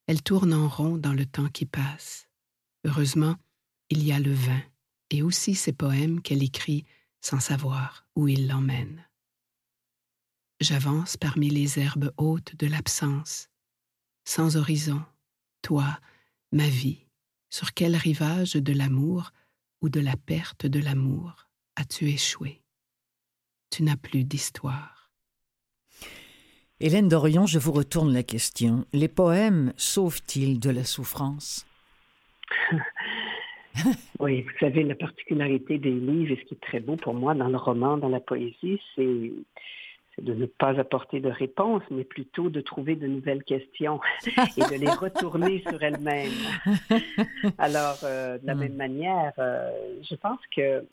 Elle 0.08 0.21
tourne 0.21 0.54
en 0.54 0.67
rond 0.67 0.97
dans 0.97 1.13
le 1.13 1.26
temps 1.26 1.49
qui 1.49 1.65
passe. 1.65 2.28
Heureusement, 2.86 3.36
il 3.89 4.04
y 4.04 4.12
a 4.12 4.19
le 4.19 4.34
vin 4.34 4.62
et 5.10 5.21
aussi 5.21 5.56
ses 5.56 5.73
poèmes 5.73 6.21
qu'elle 6.21 6.43
écrit 6.43 6.86
sans 7.21 7.39
savoir 7.39 8.06
où 8.15 8.28
il 8.28 8.47
l'emmène. 8.47 9.08
J'avance 10.60 11.17
parmi 11.17 11.49
les 11.49 11.80
herbes 11.80 12.12
hautes 12.17 12.56
de 12.56 12.67
l'absence, 12.67 13.49
sans 14.26 14.58
horizon, 14.58 15.04
toi, 15.62 15.99
ma 16.52 16.67
vie, 16.67 17.06
sur 17.49 17.73
quel 17.73 17.95
rivage 17.95 18.54
de 18.54 18.73
l'amour 18.73 19.32
ou 19.82 19.89
de 19.89 19.99
la 19.99 20.15
perte 20.15 20.65
de 20.65 20.80
l'amour 20.80 21.47
as-tu 21.76 22.10
échoué? 22.10 22.62
Tu 23.76 23.82
n'as 23.82 23.98
plus 23.98 24.24
d'histoire. 24.24 25.10
Hélène 26.80 27.08
Dorion, 27.08 27.48
je 27.48 27.58
vous 27.58 27.72
retourne 27.72 28.14
la 28.14 28.22
question. 28.22 28.86
Les 28.94 29.08
poèmes 29.08 29.74
sauvent-ils 29.78 30.60
de 30.60 30.70
la 30.70 30.84
souffrance? 30.84 31.66
Oui, 34.20 34.44
vous 34.44 34.52
savez, 34.60 34.84
la 34.84 34.94
particularité 34.94 35.80
des 35.80 35.90
livres, 35.90 36.34
et 36.34 36.36
ce 36.36 36.44
qui 36.44 36.54
est 36.54 36.62
très 36.62 36.80
beau 36.80 36.96
pour 36.96 37.16
moi 37.16 37.34
dans 37.34 37.48
le 37.48 37.58
roman, 37.58 37.98
dans 37.98 38.08
la 38.08 38.20
poésie, 38.20 38.80
c'est 38.96 39.32
de 40.22 40.34
ne 40.36 40.46
pas 40.46 40.80
apporter 40.80 41.20
de 41.20 41.30
réponse, 41.30 41.82
mais 41.90 42.04
plutôt 42.04 42.52
de 42.52 42.62
trouver 42.62 42.96
de 42.96 43.08
nouvelles 43.08 43.44
questions 43.44 44.00
et 44.28 44.62
de 44.62 44.80
les 44.80 44.92
retourner 44.92 45.64
sur 45.68 45.82
elles-mêmes. 45.82 46.30
Alors, 47.58 47.98
euh, 48.04 48.38
de 48.38 48.46
la 48.46 48.54
hmm. 48.54 48.60
même 48.60 48.76
manière, 48.76 49.34
euh, 49.40 49.72
je 50.08 50.14
pense 50.14 50.40
que 50.56 50.86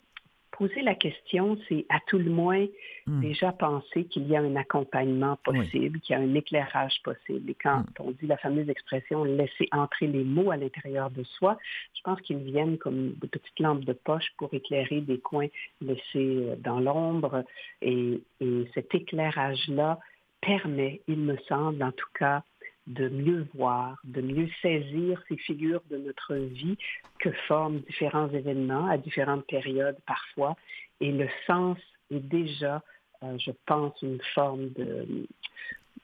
poser 0.51 0.81
la 0.81 0.95
question, 0.95 1.57
c'est 1.67 1.85
à 1.89 1.99
tout 2.07 2.17
le 2.17 2.29
moins 2.29 2.65
hmm. 3.07 3.21
déjà 3.21 3.51
penser 3.51 4.05
qu'il 4.05 4.27
y 4.27 4.35
a 4.35 4.41
un 4.41 4.55
accompagnement 4.55 5.37
possible, 5.43 5.99
qu'il 5.99 6.15
y 6.15 6.19
a 6.19 6.21
un 6.21 6.35
éclairage 6.35 7.01
possible. 7.03 7.49
Et 7.49 7.55
quand 7.55 7.79
hmm. 7.79 7.85
on 7.99 8.11
dit 8.11 8.27
la 8.27 8.37
fameuse 8.37 8.69
expression 8.69 9.23
laisser 9.23 9.67
entrer 9.71 10.07
les 10.07 10.23
mots 10.23 10.51
à 10.51 10.57
l'intérieur 10.57 11.09
de 11.09 11.23
soi, 11.23 11.57
je 11.95 12.01
pense 12.03 12.21
qu'ils 12.21 12.43
viennent 12.43 12.77
comme 12.77 13.13
de 13.13 13.27
petites 13.27 13.59
lampes 13.59 13.85
de 13.85 13.93
poche 13.93 14.31
pour 14.37 14.53
éclairer 14.53 15.01
des 15.01 15.19
coins 15.19 15.47
laissés 15.81 16.01
euh, 16.15 16.55
dans 16.57 16.79
l'ombre. 16.79 17.43
Et, 17.81 18.21
et 18.39 18.67
cet 18.73 18.93
éclairage-là 18.93 19.99
permet, 20.41 21.01
il 21.07 21.19
me 21.19 21.37
semble 21.47 21.81
en 21.83 21.91
tout 21.91 22.09
cas, 22.17 22.43
de 22.87 23.09
mieux 23.09 23.47
voir, 23.53 23.97
de 24.03 24.21
mieux 24.21 24.49
saisir 24.61 25.21
ces 25.27 25.37
figures 25.37 25.81
de 25.89 25.97
notre 25.97 26.35
vie 26.35 26.77
que 27.19 27.31
forment 27.47 27.79
différents 27.81 28.29
événements 28.29 28.87
à 28.87 28.97
différentes 28.97 29.45
périodes 29.47 29.97
parfois. 30.05 30.55
Et 30.99 31.11
le 31.11 31.27
sens 31.47 31.77
est 32.09 32.19
déjà, 32.19 32.81
euh, 33.23 33.37
je 33.37 33.51
pense, 33.65 33.93
une 34.01 34.21
forme 34.33 34.69
de 34.69 35.27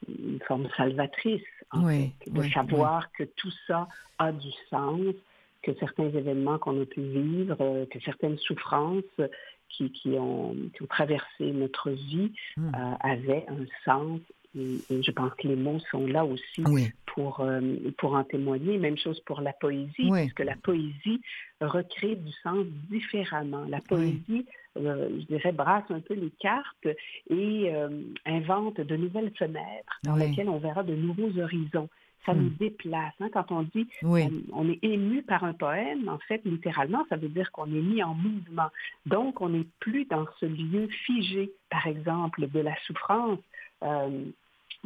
une 0.07 0.39
forme 0.47 0.69
salvatrice, 0.77 1.41
en 1.71 1.87
fait, 1.87 2.11
de 2.27 2.43
savoir 2.49 3.11
que 3.13 3.23
tout 3.23 3.51
ça 3.65 3.87
a 4.19 4.31
du 4.31 4.51
sens, 4.69 5.15
que 5.63 5.73
certains 5.79 6.09
événements 6.09 6.59
qu'on 6.59 6.81
a 6.81 6.85
pu 6.85 7.01
vivre, 7.01 7.57
euh, 7.59 7.85
que 7.87 7.99
certaines 8.01 8.37
souffrances 8.37 9.03
qui, 9.69 9.91
qui, 9.91 10.09
ont, 10.11 10.55
qui 10.73 10.83
ont, 10.83 10.87
traversé 10.87 11.51
notre 11.51 11.89
vie 11.89 12.31
hmm. 12.55 12.67
euh, 12.67 12.93
avaient 13.01 13.45
un 13.49 13.65
sens 13.83 14.21
et, 14.57 15.03
je 15.03 15.11
pense 15.11 15.33
que 15.35 15.47
les 15.47 15.55
mots 15.55 15.79
sont 15.91 16.05
là 16.07 16.25
aussi 16.25 16.63
pour, 17.07 17.39
euh, 17.41 17.61
pour 17.97 18.13
en 18.13 18.23
témoigner. 18.23 18.77
Même 18.77 18.97
chose 18.97 19.19
pour 19.21 19.41
la 19.41 19.53
poésie, 19.53 20.09
parce 20.09 20.33
que 20.33 20.43
la 20.43 20.55
poésie 20.55 21.21
recrée 21.61 22.15
du 22.15 22.31
sens 22.43 22.65
différemment. 22.89 23.65
La 23.67 23.81
poésie, 23.81 24.45
euh, 24.77 25.09
je 25.19 25.25
dirais, 25.25 25.51
brasse 25.51 25.89
un 25.89 25.99
peu 25.99 26.13
les 26.13 26.31
cartes 26.39 26.87
et 27.29 27.73
euh, 27.73 27.89
invente 28.25 28.79
de 28.79 28.95
nouvelles 28.95 29.31
fenêtres 29.37 29.99
dans 30.03 30.15
lesquelles 30.15 30.49
on 30.49 30.59
verra 30.59 30.83
de 30.83 30.95
nouveaux 30.95 31.39
horizons 31.39 31.89
ça 32.27 32.33
nous 32.33 32.49
hmm. 32.49 32.57
déplace. 32.59 33.13
Hein. 33.21 33.29
Quand 33.33 33.51
on 33.51 33.63
dit 33.63 33.87
on, 34.03 34.69
est 34.69 34.83
ému 34.83 35.23
par 35.23 35.43
un 35.43 35.53
poème, 35.53 36.09
en 36.09 36.19
fait, 36.27 36.41
littéralement, 36.45 37.05
ça 37.09 37.15
veut 37.15 37.29
dire 37.29 37.51
qu'on 37.51 37.65
est 37.67 37.81
mis 37.81 38.03
en 38.03 38.13
mouvement. 38.13 38.69
Donc, 39.05 39.41
on 39.41 39.49
n'est 39.49 39.65
plus 39.79 40.05
dans 40.05 40.25
ce 40.39 40.45
lieu 40.45 40.87
figé, 41.05 41.51
par 41.69 41.87
exemple, 41.87 42.47
de 42.49 42.59
la 42.59 42.75
souffrance. 42.85 43.39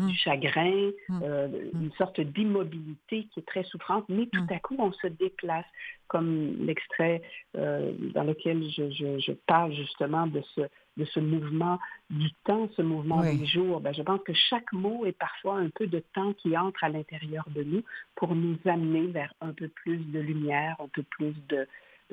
Du 0.08 0.16
chagrin, 0.16 0.92
mm. 1.10 1.20
Euh, 1.24 1.48
mm. 1.48 1.84
une 1.84 1.92
sorte 1.94 2.20
d'immobilité 2.22 3.28
qui 3.32 3.40
est 3.40 3.46
très 3.46 3.64
souffrante, 3.64 4.06
mais 4.10 4.28
tout 4.28 4.46
à 4.50 4.60
coup, 4.60 4.76
on 4.80 4.92
se 4.92 5.08
déplace, 5.08 5.66
comme 6.08 6.66
l'extrait 6.66 7.22
euh, 7.58 7.94
dans 8.14 8.24
lequel 8.24 8.64
je, 8.70 9.32
parle 9.48 9.74
justement 9.74 10.28
de 10.28 10.42
ce, 10.56 10.62
de 10.98 11.06
ce 11.06 11.20
mouvement 11.20 11.80
du 12.10 12.32
temps, 12.44 12.70
ce 12.76 12.82
mouvement 12.82 13.22
du 13.22 13.46
jour. 13.46 13.80
Ben, 13.82 13.94
je 13.94 14.02
pense 14.02 14.22
que 14.24 14.34
chaque 14.34 14.72
mot 14.74 15.06
est 15.06 15.18
parfois 15.18 15.58
un 15.58 15.70
peu 15.70 15.88
de 15.88 16.04
temps 16.14 16.34
qui 16.34 16.58
entre 16.58 16.84
à 16.84 16.90
l'intérieur 16.90 17.46
de 17.56 17.64
nous 17.64 17.84
pour 18.16 18.36
nous 18.36 18.58
amener 18.66 19.08
vers 19.08 19.34
un 19.42 19.54
peu 19.54 19.68
plus 19.68 19.98
de 19.98 20.20
lumière, 20.20 20.76
un 20.80 20.88
peu 20.90 21.04
plus 21.04 21.34
de, 21.50 21.68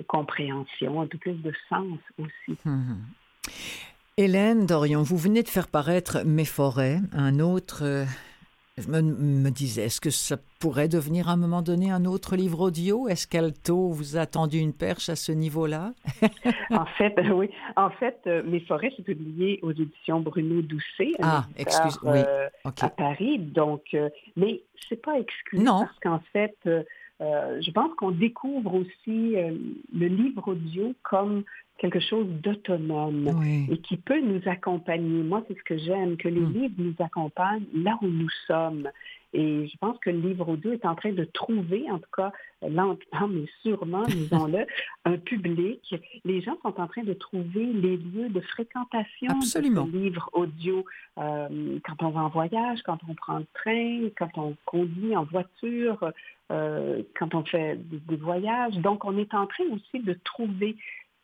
compréhension, 0.06 1.00
un 1.00 1.08
peu 1.08 1.18
plus 1.18 1.34
de 1.34 1.52
sens 1.68 1.98
aussi. 2.18 2.56
Hélène 4.20 4.66
Dorion, 4.66 5.02
vous 5.02 5.16
venez 5.16 5.44
de 5.44 5.48
faire 5.48 5.68
paraître 5.68 6.24
Mes 6.26 6.44
forêts, 6.44 6.98
un 7.12 7.38
autre. 7.38 7.84
Euh, 7.84 8.04
je 8.76 8.88
me, 8.90 9.50
disais, 9.50 9.84
est-ce 9.84 10.00
que 10.00 10.10
ça 10.10 10.36
pourrait 10.58 10.88
devenir 10.88 11.28
à 11.28 11.34
un 11.34 11.36
moment 11.36 11.62
donné 11.62 11.92
un 11.92 12.04
autre 12.04 12.34
livre 12.34 12.62
audio? 12.62 13.06
Est-ce 13.06 13.28
qu'Alto 13.28 13.90
vous 13.90 14.16
a 14.16 14.26
tendu 14.26 14.58
une 14.58 14.72
perche 14.72 15.08
à 15.08 15.14
ce 15.14 15.30
niveau-là? 15.30 15.92
En 16.70 16.84
fait, 16.84 17.14
oui. 17.32 17.48
En 17.76 17.90
fait, 17.90 18.18
euh, 18.26 18.42
Mes 18.44 18.58
forêts, 18.58 18.92
c'est 18.96 19.04
publié 19.04 19.60
aux 19.62 19.70
éditions 19.70 20.18
Bruno 20.18 20.62
Doucet, 20.62 21.12
ah, 21.22 21.46
excuse, 21.56 21.96
oui. 22.02 22.18
Euh, 22.18 22.48
à 22.64 22.90
Paris. 22.90 23.38
Donc, 23.38 23.96
mais 24.34 24.62
c'est 24.88 25.00
pas 25.00 25.16
exclu 25.20 25.60
non. 25.60 25.84
parce 25.84 25.98
qu'en 26.00 26.20
fait, 26.32 26.56
je 27.20 27.70
pense 27.72 27.92
qu'on 27.96 28.12
découvre 28.12 28.74
aussi 28.74 29.34
le 29.92 30.06
livre 30.06 30.48
audio 30.48 30.94
comme 31.02 31.44
quelque 31.78 32.00
chose 32.00 32.26
d'autonome 32.42 33.42
et 33.70 33.78
qui 33.78 33.96
peut 33.96 34.20
nous 34.20 34.40
accompagner. 34.46 35.22
Moi, 35.22 35.42
c'est 35.48 35.56
ce 35.56 35.62
que 35.62 35.78
j'aime, 35.78 36.16
que 36.16 36.28
les 36.28 36.40
hmm. 36.40 36.52
livres 36.52 36.74
nous 36.78 36.94
accompagnent 36.98 37.66
là 37.74 37.96
où 38.02 38.06
nous 38.06 38.30
sommes. 38.46 38.88
Et 39.32 39.66
je 39.66 39.76
pense 39.78 39.98
que 39.98 40.10
le 40.10 40.18
livre 40.18 40.48
audio 40.48 40.72
est 40.72 40.86
en 40.86 40.94
train 40.94 41.12
de 41.12 41.24
trouver, 41.24 41.90
en 41.90 41.98
tout 41.98 42.10
cas 42.16 42.32
lentement, 42.62 43.28
mais 43.28 43.44
sûrement, 43.62 44.04
disons-le, 44.04 44.66
un 45.04 45.18
public. 45.18 45.94
Les 46.24 46.40
gens 46.40 46.56
sont 46.62 46.80
en 46.80 46.86
train 46.86 47.02
de 47.02 47.12
trouver 47.12 47.66
les 47.66 47.96
lieux 47.96 48.28
de 48.30 48.40
fréquentation 48.40 49.28
Absolument. 49.30 49.84
de 49.84 49.98
livre 49.98 50.30
audio. 50.32 50.84
Euh, 51.18 51.78
quand 51.84 52.02
on 52.02 52.10
va 52.10 52.22
en 52.22 52.28
voyage, 52.28 52.82
quand 52.84 52.98
on 53.08 53.14
prend 53.14 53.38
le 53.38 53.46
train, 53.54 54.08
quand 54.16 54.38
on 54.38 54.56
conduit 54.64 55.14
en 55.14 55.24
voiture, 55.24 56.10
euh, 56.50 57.02
quand 57.18 57.34
on 57.34 57.44
fait 57.44 57.78
des 57.78 58.16
voyages. 58.16 58.76
Donc, 58.76 59.04
on 59.04 59.18
est 59.18 59.34
en 59.34 59.46
train 59.46 59.64
aussi 59.70 60.02
de 60.02 60.14
trouver 60.24 60.76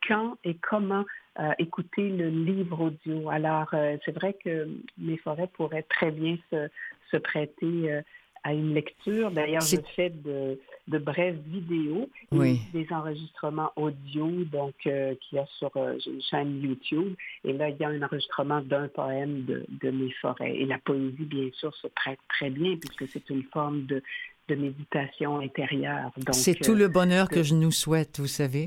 quand 0.07 0.37
et 0.45 0.55
comment 0.55 1.05
euh, 1.41 1.51
écouter 1.59 2.11
le 2.11 2.29
livre 2.29 2.81
audio. 2.81 3.29
Alors, 3.29 3.69
euh, 3.73 3.97
c'est 4.05 4.15
vrai 4.15 4.35
que 4.35 4.69
mes 4.99 5.17
forêts 5.17 5.49
pourraient 5.49 5.83
très 5.83 6.13
bien 6.13 6.37
se, 6.51 6.69
se 7.15 7.19
prêter 7.19 7.93
euh, 7.93 8.03
à 8.43 8.53
une 8.53 8.75
lecture. 8.75 9.31
D'ailleurs, 9.31 9.63
je 9.63 9.77
fais 9.97 10.11
de, 10.11 10.61
de 10.89 10.99
brèves 10.99 11.41
vidéos 11.47 12.11
et 12.33 12.59
des 12.75 12.87
enregistrements 12.91 13.73
audio, 13.77 14.29
donc 14.53 14.75
qu'il 14.81 15.17
y 15.33 15.39
a 15.39 15.47
sur 15.59 15.71
une 15.77 16.21
chaîne 16.21 16.61
YouTube. 16.63 17.15
Et 17.45 17.55
là, 17.55 17.71
il 17.71 17.77
y 17.79 17.85
a 17.85 17.89
un 17.89 18.03
enregistrement 18.03 18.61
d'un 18.61 18.89
poème 18.89 19.45
de, 19.45 19.65
de 19.81 19.91
mes 19.91 20.11
forêts. 20.21 20.55
Et 20.57 20.67
la 20.67 20.79
poésie, 20.79 21.25
bien 21.25 21.49
sûr, 21.55 21.75
se 21.75 21.87
prête 21.87 22.19
très 22.29 22.51
bien 22.51 22.77
puisque 22.77 23.09
c'est 23.09 23.31
une 23.31 23.45
forme 23.45 23.87
de 23.87 24.03
de 24.49 24.55
méditation 24.57 25.39
intérieure. 25.41 26.11
C'est 26.33 26.55
tout 26.55 26.75
le 26.75 26.89
bonheur 26.89 27.29
que 27.29 27.43
je 27.43 27.55
nous 27.55 27.71
souhaite, 27.71 28.21
vous 28.21 28.27
savez. 28.27 28.67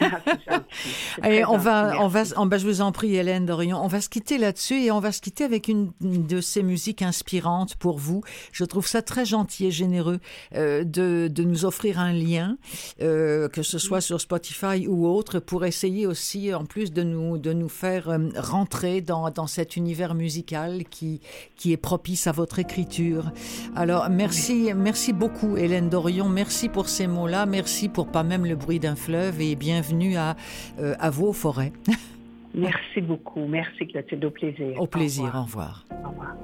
Ah, 0.00 1.28
et 1.28 1.44
on 1.48 1.56
va, 1.56 1.96
on 2.00 2.06
va, 2.06 2.22
on 2.36 2.46
va, 2.46 2.58
je 2.58 2.66
vous 2.66 2.80
en 2.80 2.92
prie, 2.92 3.16
Hélène 3.16 3.44
Dorion, 3.44 3.82
on 3.82 3.88
va 3.88 4.00
se 4.00 4.08
quitter 4.08 4.38
là-dessus 4.38 4.74
et 4.74 4.90
on 4.92 5.00
va 5.00 5.10
se 5.10 5.20
quitter 5.20 5.42
avec 5.42 5.66
une 5.66 5.92
de 6.00 6.40
ces 6.40 6.62
musiques 6.62 7.02
inspirantes 7.02 7.74
pour 7.76 7.98
vous. 7.98 8.22
Je 8.52 8.64
trouve 8.64 8.86
ça 8.86 9.02
très 9.02 9.24
gentil 9.24 9.66
et 9.66 9.70
généreux 9.72 10.20
euh, 10.54 10.84
de, 10.84 11.28
de, 11.28 11.42
nous 11.42 11.64
offrir 11.64 11.98
un 11.98 12.12
lien, 12.12 12.56
euh, 13.00 13.48
que 13.48 13.62
ce 13.62 13.78
soit 13.78 14.00
sur 14.00 14.20
Spotify 14.20 14.86
ou 14.86 15.08
autre, 15.08 15.40
pour 15.40 15.64
essayer 15.64 16.06
aussi, 16.06 16.54
en 16.54 16.64
plus 16.64 16.92
de 16.92 17.02
nous, 17.02 17.38
de 17.38 17.52
nous 17.52 17.68
faire 17.68 18.08
euh, 18.08 18.18
rentrer 18.36 19.00
dans, 19.00 19.30
dans 19.30 19.48
cet 19.48 19.76
univers 19.76 20.14
musical 20.14 20.84
qui, 20.84 21.20
qui 21.56 21.72
est 21.72 21.76
propice 21.76 22.28
à 22.28 22.32
votre 22.32 22.60
écriture. 22.60 23.32
Alors, 23.74 24.08
merci, 24.10 24.70
merci 24.76 25.07
beaucoup, 25.12 25.56
Hélène 25.56 25.88
Dorion. 25.88 26.28
Merci 26.28 26.68
pour 26.68 26.88
ces 26.88 27.06
mots-là. 27.06 27.46
Merci 27.46 27.88
pour 27.88 28.08
pas 28.08 28.22
même 28.22 28.44
le 28.44 28.56
bruit 28.56 28.78
d'un 28.78 28.96
fleuve 28.96 29.40
et 29.40 29.56
bienvenue 29.56 30.16
à, 30.16 30.36
euh, 30.78 30.94
à 30.98 31.10
vos 31.10 31.32
forêts. 31.32 31.72
Merci 32.54 33.00
beaucoup. 33.00 33.46
Merci, 33.46 33.86
Clotilde. 33.86 34.24
Au 34.24 34.30
plaisir. 34.30 34.80
Au 34.80 34.86
plaisir. 34.86 35.32
Au 35.34 35.42
revoir. 35.42 35.84
Au 36.04 36.08
revoir. 36.08 36.34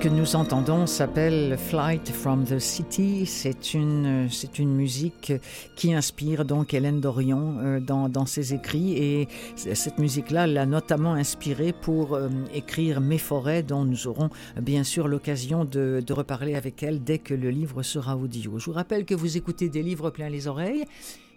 Que 0.00 0.08
nous 0.08 0.34
entendons 0.34 0.86
s'appelle 0.86 1.58
Flight 1.58 2.10
from 2.10 2.44
the 2.44 2.58
City. 2.58 3.26
C'est 3.26 3.74
une, 3.74 4.28
c'est 4.30 4.58
une 4.58 4.74
musique 4.74 5.34
qui 5.76 5.92
inspire 5.92 6.46
donc 6.46 6.72
Hélène 6.72 7.00
Dorion 7.00 7.58
euh, 7.58 7.80
dans, 7.80 8.08
dans, 8.08 8.24
ses 8.24 8.54
écrits 8.54 8.96
et 8.96 9.28
cette 9.56 9.98
musique-là 9.98 10.46
l'a 10.46 10.64
notamment 10.64 11.12
inspirée 11.12 11.74
pour 11.74 12.14
euh, 12.14 12.30
écrire 12.54 13.02
Mes 13.02 13.18
forêts 13.18 13.62
dont 13.62 13.84
nous 13.84 14.06
aurons 14.06 14.30
bien 14.58 14.84
sûr 14.84 15.06
l'occasion 15.06 15.66
de, 15.66 16.02
de 16.06 16.12
reparler 16.14 16.54
avec 16.54 16.82
elle 16.82 17.04
dès 17.04 17.18
que 17.18 17.34
le 17.34 17.50
livre 17.50 17.82
sera 17.82 18.16
audio. 18.16 18.58
Je 18.58 18.64
vous 18.64 18.72
rappelle 18.72 19.04
que 19.04 19.14
vous 19.14 19.36
écoutez 19.36 19.68
des 19.68 19.82
livres 19.82 20.08
plein 20.08 20.30
les 20.30 20.46
oreilles 20.46 20.86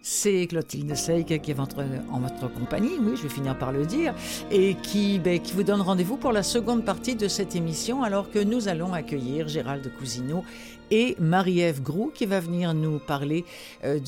c'est 0.04 0.46
Clotilde 0.48 0.94
Seyck 0.96 1.42
qui 1.42 1.52
est 1.52 1.54
votre, 1.54 1.84
en 2.12 2.20
votre 2.20 2.54
compagnie, 2.54 2.92
oui, 3.00 3.14
je 3.16 3.24
vais 3.24 3.30
finir 3.30 3.58
par 3.58 3.72
le 3.72 3.86
dire, 3.86 4.14
et 4.52 4.76
qui, 4.76 5.18
ben, 5.18 5.40
qui 5.40 5.54
vous 5.54 5.64
donne 5.64 5.82
rendez-vous 5.82 6.18
pour 6.18 6.34
la 6.34 6.44
seconde 6.44 6.84
partie 6.84 7.16
de 7.16 7.30
cette 7.30 7.56
émission, 7.56 8.04
alors 8.04 8.30
que 8.30 8.40
nous 8.40 8.68
allons 8.68 8.94
accueillir 8.94 9.48
Gérald 9.48 9.90
Cousineau 9.98 10.44
et 10.92 11.16
Marie-Ève 11.20 11.82
Grou 11.82 12.12
qui 12.14 12.26
va 12.26 12.42
venir 12.42 12.74
nous 12.74 13.00
parler 13.00 13.46
euh, 13.86 14.00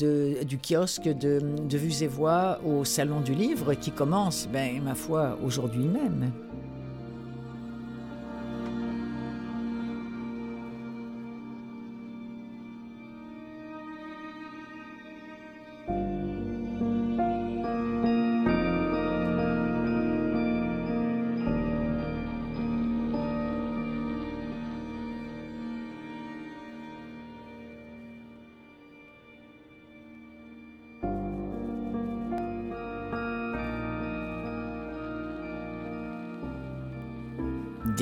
du 0.44 0.58
kiosque 0.58 1.08
de, 1.08 1.40
de 1.66 1.78
Vues 1.78 2.02
et 2.02 2.06
Voix 2.06 2.60
au 2.64 2.84
Salon 2.84 3.20
du 3.20 3.34
Livre 3.34 3.72
qui 3.72 3.90
commence, 3.90 4.48
ben, 4.52 4.82
ma 4.82 4.94
foi, 4.94 5.38
aujourd'hui 5.42 5.86
même. 5.86 6.30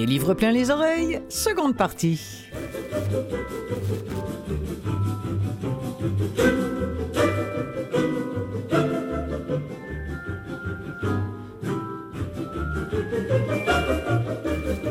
Des 0.04 0.10
livres 0.10 0.34
plein 0.34 0.52
les 0.52 0.70
oreilles, 0.70 1.22
seconde 1.30 1.78
partie. 1.78 2.20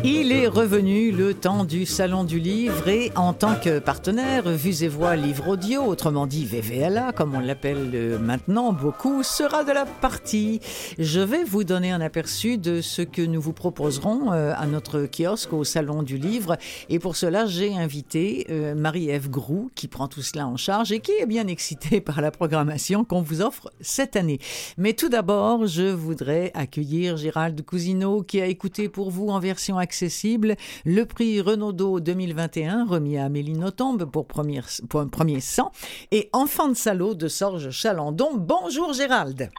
Il 0.06 0.34
est 0.34 0.48
revenu 0.48 1.14
le 1.14 1.34
temps 1.34 1.64
du 1.64 1.86
Salon 1.86 2.26
du 2.26 2.38
Livre 2.38 2.90
et 2.90 3.14
en 3.16 3.32
tant 3.32 3.56
que 3.56 3.80
partenaire, 3.80 4.50
Vues 4.50 4.84
et 4.84 4.90
Voix 4.90 5.16
Livre 5.16 5.48
Audio, 5.48 5.82
autrement 5.82 6.28
dit 6.28 6.44
VVLA, 6.44 7.14
comme 7.14 7.34
on 7.36 7.40
l'appelle 7.40 8.20
maintenant 8.20 8.74
beaucoup, 8.74 9.24
sera 9.24 9.64
de 9.64 9.72
la 9.72 9.86
partie. 9.86 10.60
Je 11.00 11.22
vais 11.22 11.46
vous 11.46 11.64
donner 11.64 11.94
un 11.94 12.02
aperçu 12.02 12.58
de 12.58 12.82
ce 12.82 13.02
que 13.02 13.22
nous 13.22 13.40
vous 13.40 13.54
proposerons 13.54 14.34
euh, 14.34 14.54
à 14.58 14.68
notre 14.68 15.06
kiosque 15.06 15.54
au 15.54 15.64
Salon 15.64 16.04
du 16.04 16.18
Livre. 16.18 16.58
Et 16.90 17.00
pour 17.00 17.16
cela, 17.16 17.46
j'ai 17.46 17.74
invité 17.74 18.46
euh, 18.50 18.76
Marie-Ève 18.76 19.30
Grou, 19.30 19.72
qui 19.74 19.88
prend 19.88 20.10
tout 20.10 20.22
cela 20.22 20.48
en 20.48 20.58
charge 20.58 20.92
et 20.92 21.00
qui 21.00 21.14
est 21.14 21.26
bien 21.26 21.48
excitée 21.48 22.02
par 22.02 22.20
la 22.20 22.32
programmation 22.32 23.06
qu'on 23.06 23.22
vous 23.22 23.42
offre 23.42 23.72
cette 23.80 24.18
année. 24.18 24.40
Mais 24.78 24.92
tout 24.92 25.08
d'abord, 25.08 25.66
je 25.66 25.84
voudrais 25.84 26.52
accueillir 26.56 27.16
Gérald 27.16 27.64
Cousineau, 27.64 28.22
qui 28.22 28.42
a 28.42 28.48
écouté 28.48 28.90
pour 28.90 29.10
vous 29.10 29.30
en 29.30 29.40
version 29.40 29.78
accessible 29.94 30.56
le 30.86 31.04
prix 31.06 31.40
Renaudot 31.40 32.00
2021 32.00 32.86
remis 32.86 33.20
à 33.20 33.26
Amélie 33.26 33.54
Nothomb 33.54 33.98
pour, 34.12 34.26
pour 34.26 35.00
un 35.02 35.08
premier 35.08 35.40
100 35.40 35.72
et 36.12 36.30
Enfant 36.34 36.68
de 36.70 36.74
salaud 36.74 37.14
de 37.14 37.28
Sorge 37.28 37.70
Chalandon. 37.70 38.32
Bonjour 38.36 38.94
Gérald. 38.94 39.52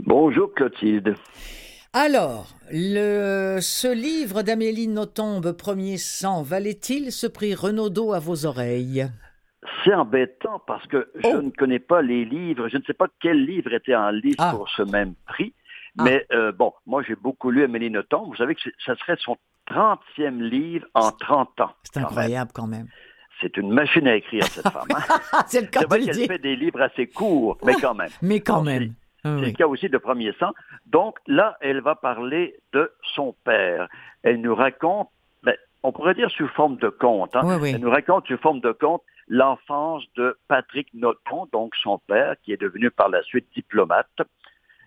Bonjour 0.00 0.50
Clotilde. 0.54 1.14
Alors, 1.92 2.46
le, 2.70 3.58
ce 3.60 3.92
livre 3.94 4.40
d'Amélie 4.40 4.88
Nothomb, 4.88 5.42
premier 5.52 5.98
100, 5.98 6.42
valait-il 6.42 7.12
ce 7.12 7.26
prix 7.26 7.54
Renaudot 7.54 8.14
à 8.14 8.18
vos 8.18 8.46
oreilles? 8.46 9.06
C'est 9.84 9.92
embêtant 9.94 10.62
parce 10.66 10.86
que 10.86 11.10
je 11.22 11.28
Oh. 11.28 11.42
ne 11.42 11.50
connais 11.50 11.78
pas 11.80 12.00
les 12.00 12.24
livres. 12.24 12.66
Je 12.70 12.78
ne 12.78 12.82
sais 12.84 12.94
pas 12.94 13.08
quel 13.20 13.44
livre 13.44 13.74
était 13.74 13.94
en 13.94 14.08
liste 14.10 14.36
Ah. 14.38 14.54
pour 14.56 14.70
ce 14.70 14.80
même 14.90 15.12
prix. 15.26 15.52
Ah. 15.98 16.04
Mais 16.04 16.26
euh, 16.32 16.50
bon, 16.50 16.72
moi 16.86 17.02
j'ai 17.06 17.14
beaucoup 17.14 17.50
lu 17.50 17.62
Amélie 17.62 17.90
Nothomb. 17.90 18.24
Vous 18.28 18.36
savez 18.36 18.54
que 18.54 18.62
ça 18.86 18.96
serait 18.96 19.16
son 19.22 19.36
30e 19.72 20.38
livre 20.40 20.86
en 20.94 21.10
30 21.12 21.60
ans. 21.60 21.70
C'est 21.84 21.98
incroyable 22.00 22.50
quand 22.54 22.66
même. 22.66 22.86
C'est 23.40 23.56
une 23.56 23.72
machine 23.72 24.06
à 24.06 24.14
écrire, 24.16 24.44
cette 24.44 24.68
femme. 24.68 24.86
hein. 24.94 25.18
Ah, 25.32 25.44
c'est 25.48 25.62
le 25.62 25.66
cas 25.66 25.80
de 25.84 25.86
qu'elle 25.86 26.26
fait 26.26 26.38
des 26.38 26.54
livres 26.56 26.80
assez 26.80 27.08
courts, 27.08 27.58
mais 27.64 27.74
quand 27.74 27.94
même. 27.94 28.10
Mais 28.22 28.40
quand 28.40 28.62
même. 28.62 28.94
Ah 29.24 29.34
C'est 29.36 29.40
oui. 29.44 29.46
le 29.46 29.56
cas 29.56 29.66
aussi 29.66 29.88
de 29.88 29.98
Premier 29.98 30.32
Sang. 30.38 30.52
Donc 30.86 31.18
là, 31.26 31.56
elle 31.60 31.80
va 31.80 31.94
parler 31.94 32.56
de 32.72 32.92
son 33.14 33.34
père. 33.44 33.88
Elle 34.22 34.40
nous 34.40 34.54
raconte, 34.54 35.08
ben, 35.42 35.56
on 35.82 35.90
pourrait 35.92 36.14
dire 36.14 36.30
sous 36.30 36.46
forme 36.48 36.76
de 36.76 36.88
conte, 36.88 37.34
hein. 37.34 37.40
Oui, 37.44 37.54
oui. 37.60 37.72
elle 37.74 37.80
nous 37.80 37.90
raconte 37.90 38.26
sous 38.28 38.36
forme 38.38 38.60
de 38.60 38.72
conte 38.72 39.02
l'enfance 39.28 40.02
de 40.16 40.36
Patrick 40.48 40.88
Nothomb, 40.94 41.46
donc 41.52 41.74
son 41.76 41.98
père, 42.06 42.34
qui 42.42 42.52
est 42.52 42.60
devenu 42.60 42.90
par 42.90 43.08
la 43.08 43.22
suite 43.22 43.46
diplomate. 43.54 44.08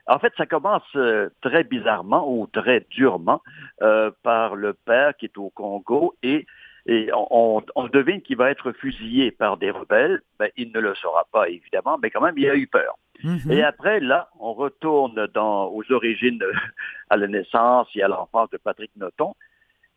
En 0.07 0.19
fait, 0.19 0.33
ça 0.37 0.45
commence 0.45 0.83
euh, 0.95 1.29
très 1.41 1.63
bizarrement 1.63 2.31
ou 2.31 2.47
très 2.47 2.85
durement 2.91 3.41
euh, 3.81 4.11
par 4.23 4.55
le 4.55 4.73
père 4.73 5.15
qui 5.17 5.25
est 5.25 5.37
au 5.37 5.49
Congo 5.49 6.15
et, 6.21 6.45
et 6.85 7.09
on, 7.13 7.63
on, 7.75 7.87
devine 7.87 8.21
qu'il 8.21 8.37
va 8.37 8.51
être 8.51 8.71
fusillé 8.73 9.31
par 9.31 9.57
des 9.57 9.71
rebelles. 9.71 10.21
Ben, 10.37 10.49
il 10.57 10.71
ne 10.71 10.79
le 10.79 10.93
saura 10.95 11.25
pas, 11.31 11.49
évidemment, 11.49 11.97
mais 12.01 12.11
quand 12.11 12.21
même, 12.21 12.37
il 12.37 12.47
a 12.47 12.55
eu 12.55 12.67
peur. 12.67 12.97
Mm-hmm. 13.23 13.51
Et 13.51 13.63
après, 13.63 13.99
là, 13.99 14.29
on 14.39 14.53
retourne 14.53 15.27
dans, 15.33 15.67
aux 15.67 15.91
origines, 15.91 16.39
à 17.09 17.17
la 17.17 17.27
naissance 17.27 17.87
et 17.95 18.03
à 18.03 18.07
l'enfance 18.07 18.49
de 18.51 18.57
Patrick 18.57 18.91
Noton. 18.97 19.33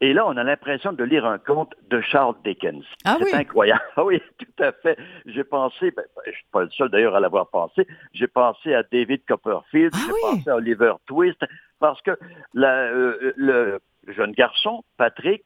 Et 0.01 0.13
là, 0.13 0.25
on 0.27 0.37
a 0.37 0.45
l'impression 0.45 0.93
de 0.93 1.03
lire 1.03 1.27
un 1.27 1.39
conte 1.39 1.75
de 1.91 2.01
Charles 2.01 2.37
Dickens. 2.45 2.85
Ah 3.05 3.17
c'est 3.21 3.35
incroyable. 3.35 3.83
Ah 3.97 4.05
oui, 4.05 4.23
tout 4.39 4.63
à 4.63 4.71
fait. 4.73 4.97
J'ai 5.27 5.43
pensé, 5.45 5.91
ben, 5.91 6.05
je 6.27 6.31
suis 6.33 6.45
pas 6.53 6.63
le 6.63 6.71
seul 6.71 6.89
d'ailleurs 6.89 7.17
à 7.17 7.21
l'avoir 7.21 7.49
pensé, 7.49 7.85
j'ai 8.13 8.29
pensé 8.29 8.75
à 8.75 8.83
David 8.85 9.25
Copperfield, 9.27 9.93
ah 9.95 9.99
j'ai 10.07 10.21
pensé 10.37 10.51
à 10.51 10.55
Oliver 10.57 10.93
Twist, 11.07 11.45
parce 11.81 12.01
que 12.03 12.13
la, 12.55 12.83
euh, 12.93 13.33
le 13.37 13.81
jeune 14.07 14.33
garçon, 14.33 14.85
Patrick, 14.99 15.43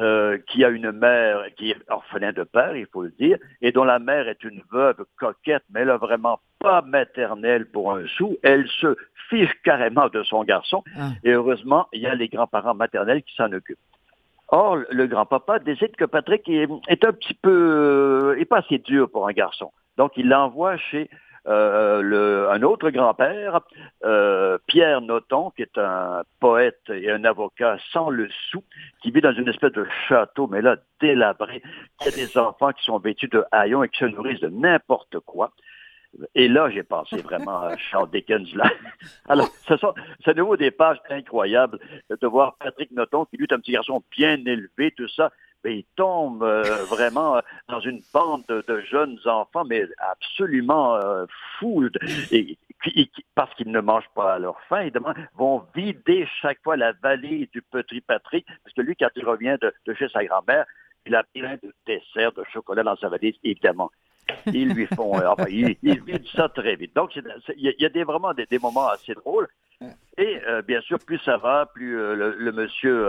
euh, 0.00 0.38
qui 0.48 0.64
a 0.64 0.68
une 0.70 0.90
mère 0.92 1.44
qui 1.56 1.70
est 1.70 1.76
orphelin 1.88 2.32
de 2.32 2.42
père, 2.42 2.76
il 2.76 2.86
faut 2.92 3.02
le 3.04 3.10
dire, 3.12 3.38
et 3.62 3.72
dont 3.72 3.84
la 3.84 4.00
mère 4.00 4.28
est 4.28 4.42
une 4.44 4.60
veuve 4.72 5.04
coquette, 5.18 5.62
mais 5.72 5.80
elle 5.80 5.90
a 5.90 5.96
vraiment 5.96 6.40
pas 6.58 6.82
maternelle 6.82 7.66
pour 7.70 7.92
un 7.94 8.06
sou. 8.08 8.36
Elle 8.42 8.66
se 8.68 8.96
fiche 9.30 9.52
carrément 9.62 10.08
de 10.08 10.22
son 10.24 10.42
garçon, 10.44 10.82
Ah. 10.98 11.10
et 11.22 11.30
heureusement, 11.30 11.86
il 11.92 12.02
y 12.02 12.06
a 12.06 12.14
les 12.14 12.28
grands-parents 12.28 12.74
maternels 12.74 13.22
qui 13.22 13.34
s'en 13.36 13.50
occupent. 13.52 13.78
Or, 14.48 14.78
le 14.90 15.06
grand-papa 15.06 15.58
décide 15.58 15.96
que 15.96 16.04
Patrick 16.04 16.48
est, 16.48 17.04
un 17.04 17.12
petit 17.12 17.34
peu, 17.34 18.36
est 18.38 18.44
pas 18.44 18.58
assez 18.58 18.78
dur 18.78 19.10
pour 19.10 19.26
un 19.26 19.32
garçon. 19.32 19.72
Donc, 19.96 20.12
il 20.16 20.28
l'envoie 20.28 20.76
chez 20.76 21.08
euh, 21.46 22.50
un 22.50 22.62
autre 22.62 22.90
grand-père, 22.90 23.60
euh, 24.04 24.58
Pierre 24.66 25.00
Noton, 25.02 25.50
qui 25.50 25.62
est 25.62 25.78
un 25.78 26.22
poète 26.40 26.80
et 26.88 27.10
un 27.10 27.24
avocat 27.24 27.76
sans 27.92 28.10
le 28.10 28.28
sou, 28.50 28.62
qui 29.02 29.10
vit 29.10 29.20
dans 29.20 29.34
une 29.34 29.48
espèce 29.48 29.72
de 29.72 29.86
château, 30.08 30.46
mais 30.46 30.62
là, 30.62 30.76
délabré. 31.00 31.62
Il 32.00 32.06
y 32.06 32.08
a 32.08 32.12
des 32.12 32.38
enfants 32.38 32.72
qui 32.72 32.84
sont 32.84 32.98
vêtus 32.98 33.28
de 33.28 33.44
haillons 33.52 33.82
et 33.82 33.88
qui 33.88 33.98
se 33.98 34.06
nourrissent 34.06 34.40
de 34.40 34.48
n'importe 34.48 35.20
quoi. 35.20 35.50
Et 36.34 36.48
là, 36.48 36.70
j'ai 36.70 36.82
pensé 36.82 37.16
vraiment 37.16 37.60
à 37.60 37.76
Charles 37.90 38.10
Dickens. 38.10 38.54
Là. 38.54 38.70
Alors, 39.28 39.48
ce 39.66 39.76
sont, 39.76 39.94
c'est 40.24 40.30
à 40.30 40.34
nouveau 40.34 40.56
des 40.56 40.70
pages 40.70 41.00
incroyables 41.10 41.78
de 42.10 42.26
voir 42.26 42.56
Patrick 42.56 42.90
Noton, 42.92 43.24
qui 43.26 43.36
lui 43.36 43.46
est 43.46 43.52
un 43.52 43.58
petit 43.58 43.72
garçon 43.72 44.02
bien 44.16 44.36
élevé, 44.44 44.92
tout 44.96 45.08
ça, 45.08 45.32
mais 45.64 45.78
il 45.78 45.84
tombe 45.96 46.42
euh, 46.42 46.62
vraiment 46.88 47.40
dans 47.68 47.80
une 47.80 48.02
bande 48.12 48.44
de, 48.48 48.64
de, 48.68 48.80
jeunes 48.82 49.18
enfants, 49.24 49.64
mais 49.64 49.86
absolument 49.98 50.94
euh, 50.96 51.24
fous, 51.58 51.88
et, 52.30 52.58
et, 52.94 53.10
parce 53.34 53.52
qu'ils 53.54 53.70
ne 53.70 53.80
mangent 53.80 54.10
pas 54.14 54.34
à 54.34 54.38
leur 54.38 54.60
faim, 54.68 54.80
évidemment, 54.80 55.14
vont 55.34 55.64
vider 55.74 56.28
chaque 56.40 56.62
fois 56.62 56.76
la 56.76 56.92
vallée 56.92 57.48
du 57.52 57.62
petit 57.62 58.00
Patrick, 58.00 58.46
parce 58.62 58.74
que 58.74 58.82
lui, 58.82 58.94
quand 58.96 59.08
il 59.16 59.24
revient 59.24 59.56
de, 59.60 59.72
de 59.86 59.94
chez 59.94 60.08
sa 60.08 60.24
grand-mère, 60.24 60.66
il 61.06 61.14
a 61.14 61.22
plein 61.22 61.56
de 61.62 61.72
desserts, 61.86 62.32
de 62.32 62.44
chocolat 62.52 62.82
dans 62.82 62.96
sa 62.96 63.08
valise, 63.08 63.36
évidemment. 63.42 63.90
Ils 64.46 64.72
lui 64.74 64.86
font, 64.86 65.18
euh, 65.18 65.26
enfin, 65.26 65.46
ils, 65.48 65.76
ils 65.82 66.02
vident 66.02 66.28
ça 66.34 66.48
très 66.48 66.76
vite. 66.76 66.94
Donc, 66.94 67.16
il 67.16 67.74
y 67.78 67.84
a 67.84 67.88
des, 67.88 68.04
vraiment 68.04 68.34
des, 68.34 68.46
des 68.46 68.58
moments 68.58 68.88
assez 68.88 69.14
drôles. 69.14 69.48
Et 70.16 70.40
euh, 70.46 70.62
bien 70.62 70.80
sûr, 70.80 70.98
plus 70.98 71.18
ça 71.18 71.36
va, 71.36 71.66
plus 71.66 71.98
euh, 71.98 72.14
le, 72.14 72.34
le, 72.36 72.52
monsieur 72.52 73.06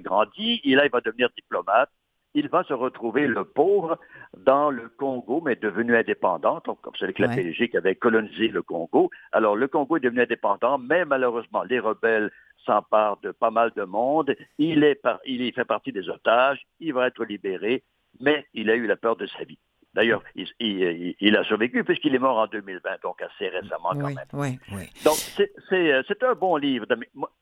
grandit. 0.00 0.60
Et 0.64 0.74
là, 0.74 0.86
il 0.86 0.90
va 0.90 1.00
devenir 1.00 1.28
diplomate. 1.36 1.90
Il 2.34 2.48
va 2.48 2.62
se 2.62 2.72
retrouver, 2.72 3.26
le 3.26 3.44
pauvre, 3.44 3.98
dans 4.36 4.70
le 4.70 4.88
Congo, 4.88 5.42
mais 5.44 5.56
devenu 5.56 5.96
indépendant. 5.96 6.62
Donc, 6.64 6.80
comme 6.80 6.94
c'est 6.98 7.12
que 7.12 7.22
la 7.22 7.28
Ouais. 7.28 7.36
Belgique 7.36 7.74
avait 7.74 7.96
colonisé 7.96 8.48
le 8.48 8.62
Congo. 8.62 9.10
Alors, 9.32 9.56
le 9.56 9.66
Congo 9.66 9.96
est 9.96 10.00
devenu 10.00 10.22
indépendant, 10.22 10.78
mais 10.78 11.04
malheureusement, 11.04 11.64
les 11.64 11.80
rebelles 11.80 12.30
s'emparent 12.64 13.18
de 13.20 13.32
pas 13.32 13.50
mal 13.50 13.72
de 13.74 13.82
monde. 13.82 14.36
Il, 14.58 14.84
est 14.84 14.94
par, 14.94 15.18
il 15.26 15.52
fait 15.52 15.64
partie 15.64 15.90
des 15.92 16.08
otages. 16.08 16.62
Il 16.78 16.94
va 16.94 17.08
être 17.08 17.24
libéré, 17.24 17.82
mais 18.20 18.46
il 18.54 18.70
a 18.70 18.76
eu 18.76 18.86
la 18.86 18.96
peur 18.96 19.16
de 19.16 19.26
sa 19.26 19.42
vie. 19.42 19.58
D'ailleurs, 19.92 20.22
il, 20.36 20.46
il- 20.60 21.16
il 21.20 21.36
a 21.36 21.42
survécu 21.42 21.82
puisqu'il 21.82 22.14
est 22.14 22.18
mort 22.20 22.38
en 22.38 22.46
2020, 22.46 23.02
donc 23.02 23.20
assez 23.22 23.48
récemment 23.48 23.90
quand 23.92 24.04
Oui, 24.06 24.14
même. 24.14 24.26
oui, 24.34 24.58
oui. 24.72 24.88
Donc, 25.04 25.14
c'est- 25.16 25.50
euh, 25.72 26.02
un 26.22 26.34
bon 26.34 26.56
livre. 26.56 26.86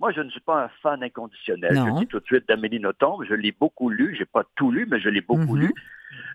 Moi, 0.01 0.13
je 0.13 0.23
ne 0.23 0.31
suis 0.31 0.41
pas 0.41 0.65
un 0.65 0.69
fan 0.83 1.03
inconditionnel. 1.03 1.73
Je 1.75 1.79
Non. 1.79 1.87
le 1.95 2.01
dis 2.01 2.07
tout 2.07 2.21
de 2.21 2.25
suite 2.25 2.49
d'Amélie 2.49 2.81
Nothomb. 2.81 3.23
Je 3.29 3.35
l'ai 3.35 3.53
beaucoup 3.53 3.91
lu. 3.91 4.15
J'ai 4.17 4.25
pas 4.25 4.45
tout 4.57 4.71
lu, 4.71 4.87
mais 4.91 4.99
je 4.99 5.11
l'ai 5.11 5.21
beaucoup 5.21 5.57
Mhm. 5.57 5.61
lu. 5.61 5.75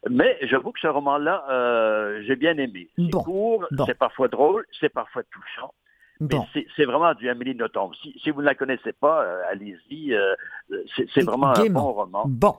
Mais 0.09 0.37
j'avoue 0.43 0.71
que 0.71 0.79
ce 0.81 0.87
roman-là, 0.87 1.45
euh, 1.49 2.21
j'ai 2.27 2.35
bien 2.35 2.57
aimé. 2.57 2.89
C'est 2.95 3.09
Bon. 3.09 3.23
court, 3.23 3.65
Bon. 3.71 3.85
c'est 3.87 3.97
parfois 3.97 4.27
drôle, 4.27 4.65
c'est 4.79 4.89
parfois 4.89 5.23
touchant. 5.23 5.73
Mais 6.19 6.27
Bon. 6.27 6.45
c'est- 6.53 6.85
vraiment 6.85 7.13
du 7.15 7.27
Amélie 7.27 7.55
Nothomb. 7.55 7.91
Si, 8.01 8.13
si 8.21 8.29
vous 8.29 8.41
ne 8.41 8.45
la 8.45 8.53
connaissez 8.55 8.93
pas, 8.93 9.23
euh, 9.23 9.41
allez-y. 9.49 10.13
euh, 10.13 10.35
c'est 10.95 11.23
vraiment 11.25 11.47
un 11.57 11.65
bon 11.69 11.91
roman. 11.93 12.25
Bon. 12.27 12.55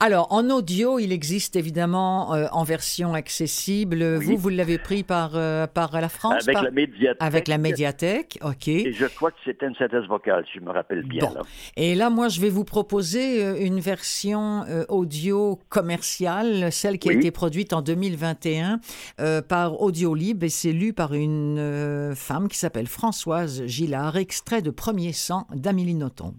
Alors, 0.00 0.32
en 0.32 0.50
audio, 0.50 0.98
il 0.98 1.12
existe 1.12 1.56
évidemment 1.56 2.34
euh, 2.34 2.46
en 2.52 2.62
version 2.64 3.14
accessible. 3.14 4.02
Oui. 4.18 4.24
Vous, 4.26 4.36
vous 4.36 4.48
l'avez 4.50 4.78
pris 4.78 5.02
par, 5.02 5.32
euh, 5.34 5.66
par 5.66 5.98
la 6.00 6.08
France 6.08 6.42
Avec 6.42 6.54
par- 6.54 6.62
la 6.64 6.70
médiathèque. 6.70 7.16
avec 7.22 7.48
la 7.48 7.58
médiathèque, 7.58 8.38
OK. 8.42 8.68
Et 8.68 8.92
je 8.92 9.06
crois 9.06 9.30
que 9.30 9.38
c'était 9.44 9.66
une 9.66 9.74
synthèse 9.74 10.04
vocale, 10.08 10.44
si 10.52 10.58
je 10.58 10.64
me 10.64 10.70
rappelle 10.70 11.02
bien. 11.04 11.26
Bon. 11.26 11.34
là. 11.34 11.40
Et 11.76 11.94
là, 11.94 12.10
moi, 12.10 12.28
je 12.28 12.40
vais 12.40 12.50
vous 12.50 12.64
proposer 12.64 13.42
euh, 13.44 13.56
une 13.64 13.80
version 13.80 14.64
euh, 14.68 14.84
audio 14.88 15.58
commerciale, 15.70 16.70
celle 16.72 16.98
qui 16.98 17.08
a 17.08 17.12
été 17.12 17.30
produite 17.30 17.72
en 17.72 17.82
2021 17.82 18.78
euh, 19.20 19.40
par 19.42 19.80
Audiolib 19.80 20.42
et 20.44 20.48
c'est 20.48 20.72
lu 20.72 20.92
par 20.92 21.14
une 21.14 21.58
euh, 21.58 22.14
femme 22.14 22.48
qui 22.48 22.58
s'appelle 22.58 22.86
Françoise 22.86 23.64
Gillard, 23.66 24.16
extrait 24.16 24.62
de 24.62 24.70
Premier 24.70 25.12
sang 25.12 25.46
d'Amélie 25.54 25.94
Nothomb. 25.94 26.34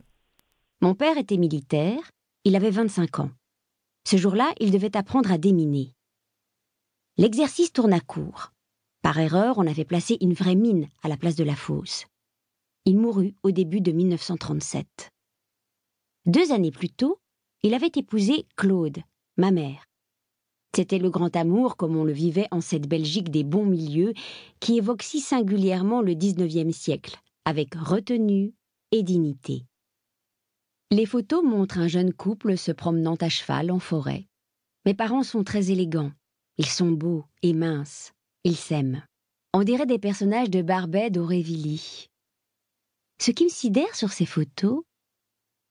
Mon 0.81 0.93
père 0.95 1.17
était 1.17 1.37
militaire, 1.37 1.99
il 2.45 2.55
avait 2.55 2.71
25 2.71 3.19
ans. 3.19 3.31
Ce 4.05 4.17
jour-là, 4.17 4.53
il 4.59 4.71
devait 4.71 4.97
apprendre 4.97 5.31
à 5.31 5.37
déminer. 5.37 5.93
L'exercice 7.17 7.71
tourna 7.71 8.01
court. 8.01 8.51
Par 9.01 9.17
erreur, 9.17 9.57
on 9.57 9.67
avait 9.67 9.85
placé 9.85 10.17
une 10.19 10.33
vraie 10.33 10.55
mine 10.55 10.89
à 11.03 11.07
la 11.07 11.15
place 11.15 11.35
de 11.35 11.43
la 11.43 11.55
fosse. 11.55 12.05
Il 12.85 12.97
mourut 12.97 13.33
au 13.43 13.51
début 13.51 13.79
de 13.79 13.91
1937. 13.91 15.09
Deux 16.25 16.51
années 16.51 16.71
plus 16.71 16.89
tôt, 16.89 17.19
il 17.63 17.73
avait 17.73 17.91
épousé 17.95 18.45
Claude, 18.57 18.99
ma 19.37 19.51
mère. 19.51 19.85
C'était 20.75 20.99
le 20.99 21.09
grand 21.09 21.33
amour 21.35 21.77
comme 21.77 21.95
on 21.95 22.03
le 22.03 22.13
vivait 22.13 22.47
en 22.51 22.59
cette 22.59 22.87
Belgique 22.87 23.29
des 23.29 23.43
bons 23.43 23.65
milieux 23.65 24.13
qui 24.59 24.77
évoque 24.77 25.03
si 25.03 25.21
singulièrement 25.21 26.01
le 26.01 26.13
XIXe 26.13 26.75
siècle, 26.75 27.17
avec 27.45 27.75
retenue 27.75 28.53
et 28.91 29.03
dignité. 29.03 29.63
Les 30.93 31.07
photos 31.07 31.43
montrent 31.43 31.79
un 31.79 31.87
jeune 31.87 32.13
couple 32.13 32.55
se 32.55 32.71
promenant 32.71 33.15
à 33.15 33.27
cheval 33.27 33.71
en 33.71 33.79
forêt. 33.79 34.27
Mes 34.85 34.93
parents 34.93 35.23
sont 35.23 35.43
très 35.43 35.71
élégants. 35.71 36.11
Ils 36.59 36.67
sont 36.67 36.91
beaux 36.91 37.25
et 37.41 37.53
minces. 37.53 38.13
Ils 38.43 38.55
s'aiment. 38.55 39.03
On 39.55 39.63
dirait 39.63 39.87
des 39.87 39.97
personnages 39.97 40.51
de 40.51 40.61
Barbet 40.61 41.09
d'Aurevilly. 41.09 42.11
Ce 43.19 43.31
qui 43.31 43.45
me 43.45 43.49
sidère 43.49 43.95
sur 43.95 44.11
ces 44.11 44.27
photos, 44.27 44.83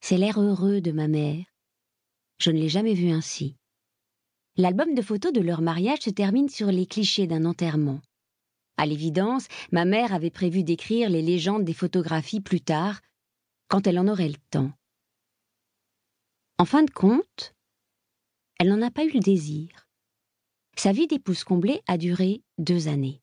c'est 0.01 0.19
l'air 0.19 0.41
heureux 0.41 0.81
de 0.81 0.91
ma 0.91 1.07
mère. 1.07 1.45
Je 2.41 2.51
ne 2.51 2.59
l'ai 2.59 2.69
jamais 2.69 2.95
vue 2.95 3.13
ainsi. 3.13 3.55
L'album 4.57 4.93
de 4.93 5.03
photos 5.03 5.33
de 5.33 5.41
leur 5.41 5.61
mariage 5.61 6.01
se 6.01 6.11
termine 6.11 6.49
sur 6.49 6.67
les 6.67 6.87
clichés 6.87 7.29
d'un 7.29 7.45
enterrement. 7.45 8.01
À 8.77 8.87
l'évidence, 8.87 9.47
ma 9.71 9.85
mère 9.85 10.13
avait 10.13 10.31
prévu 10.31 10.65
d'écrire 10.65 11.09
les 11.09 11.23
légendes 11.23 11.63
des 11.63 11.75
photographies 11.75 12.41
plus 12.41 12.61
tard, 12.61 13.01
quand 13.69 13.87
elle 13.87 14.01
en 14.01 14.09
aurait 14.09 14.27
le 14.27 14.35
temps. 14.51 14.73
En 16.63 16.65
fin 16.65 16.85
de 16.85 16.93
compte, 16.93 17.57
elle 18.61 18.69
n'en 18.69 18.83
a 18.83 18.93
pas 18.93 19.05
eu 19.05 19.11
le 19.11 19.19
désir. 19.19 19.89
Sa 20.77 20.93
vie 20.93 21.09
d'épouse 21.09 21.43
comblée 21.43 21.83
a 21.89 21.99
duré 21.99 22.45
deux 22.57 22.87
années. 22.87 23.21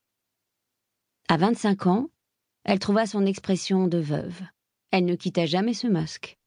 À 1.30 1.38
25 1.38 1.88
ans, 1.88 2.10
elle 2.66 2.80
trouva 2.80 3.06
son 3.06 3.26
expression 3.26 3.88
de 3.88 3.98
veuve. 3.98 4.42
Elle 4.92 5.06
ne 5.06 5.16
quitta 5.16 5.46
jamais 5.46 5.74
ce 5.74 5.88
masque. 5.88 6.38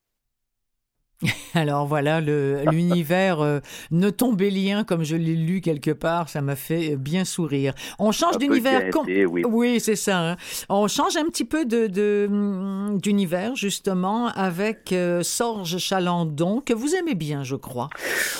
Alors 1.54 1.86
voilà, 1.86 2.20
le- 2.20 2.62
l'univers 2.70 3.40
euh, 3.40 3.60
Nothomb-Bélien, 3.90 4.84
comme 4.84 5.04
je 5.04 5.16
l'ai 5.16 5.36
lu 5.36 5.60
quelque 5.60 5.90
part, 5.90 6.28
ça 6.28 6.40
m'a 6.42 6.56
fait 6.56 6.96
bien 6.96 7.24
sourire. 7.24 7.74
On 7.98 8.10
change 8.12 8.34
d'univers. 8.38 8.80
oui. 9.26 9.42
Oui, 9.46 9.80
c'est 9.80 9.96
ça. 9.96 10.32
hein. 10.32 10.36
On 10.68 10.88
change 10.88 11.16
un 11.16 11.24
petit 11.26 11.44
peu 11.44 11.64
de, 11.64 11.86
de, 11.86 12.26
hum, 12.30 12.98
d'univers, 13.00 13.54
justement, 13.56 14.28
avec 14.28 14.92
euh, 14.92 15.22
Sorge 15.22 15.78
Chalandon, 15.78 16.60
que 16.60 16.72
vous 16.72 16.94
aimez 16.94 17.14
bien, 17.14 17.44
je 17.44 17.56
crois. 17.56 17.88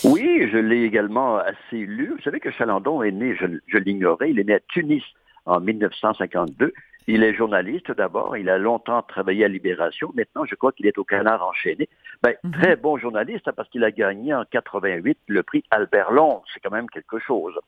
Oui, 0.05 0.49
je 0.53 0.59
l'ai 0.59 0.83
également 0.85 1.37
assez 1.39 1.76
lu. 1.78 2.12
Vous 2.16 2.22
savez 2.22 2.41
que 2.41 2.51
Chalandon 2.51 3.03
est 3.03 3.12
né, 3.12 3.37
je, 3.41 3.47
je 3.66 3.78
l'ignorais, 3.78 4.30
il 4.30 4.39
est 4.41 4.45
né 4.45 4.55
à 4.55 4.61
Tunis 4.68 5.03
en 5.47 5.61
1952. 5.61 6.72
Il 7.09 7.24
est 7.24 7.34
journaliste 7.34 7.90
d'abord, 7.90 8.36
il 8.36 8.48
a 8.48 8.59
longtemps 8.59 9.03
travaillé 9.03 9.44
à 9.44 9.48
Libération. 9.48 10.12
Maintenant, 10.14 10.44
je 10.44 10.55
crois 10.55 10.72
qu'il 10.72 10.86
est 10.86 10.98
au 10.98 11.05
Canard 11.05 11.46
enchaîné. 11.46 11.88
Ben, 12.22 12.34
Mhm. 12.44 12.53
Très 12.53 12.76
bon 12.76 12.96
journaliste 12.96 13.48
hein, 13.48 13.53
parce 13.57 13.68
qu'il 13.68 13.84
a 13.84 13.90
gagné 13.90 14.32
en 14.34 14.44
88 14.44 15.18
le 15.26 15.42
prix 15.42 15.64
Albert 15.70 16.12
Long. 16.12 16.42
C'est 16.53 16.61
quand 16.61 16.70
même 16.70 16.88
quelque 16.88 17.18
chose. 17.18 17.59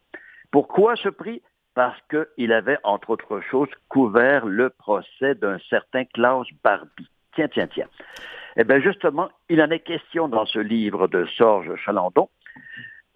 Pourquoi 0.50 0.94
ce 0.96 1.08
prix? 1.08 1.42
Parce 1.74 1.98
qu'il 2.08 2.52
avait, 2.52 2.78
entre 2.84 3.10
autres 3.10 3.40
choses, 3.40 3.68
couvert 3.88 4.46
le 4.46 4.70
procès 4.70 5.34
d'un 5.34 5.58
certain 5.68 6.04
Klaus 6.04 6.46
Barbie. 6.62 7.08
Tiens, 7.34 7.48
tiens, 7.48 7.66
tiens. 7.66 7.88
Eh 8.56 8.62
bien, 8.62 8.80
justement, 8.80 9.28
il 9.48 9.60
en 9.60 9.70
est 9.70 9.80
question 9.80 10.28
dans 10.28 10.46
ce 10.46 10.60
livre 10.60 11.08
de 11.08 11.26
Sorge 11.36 11.74
Chalandon. 11.84 12.28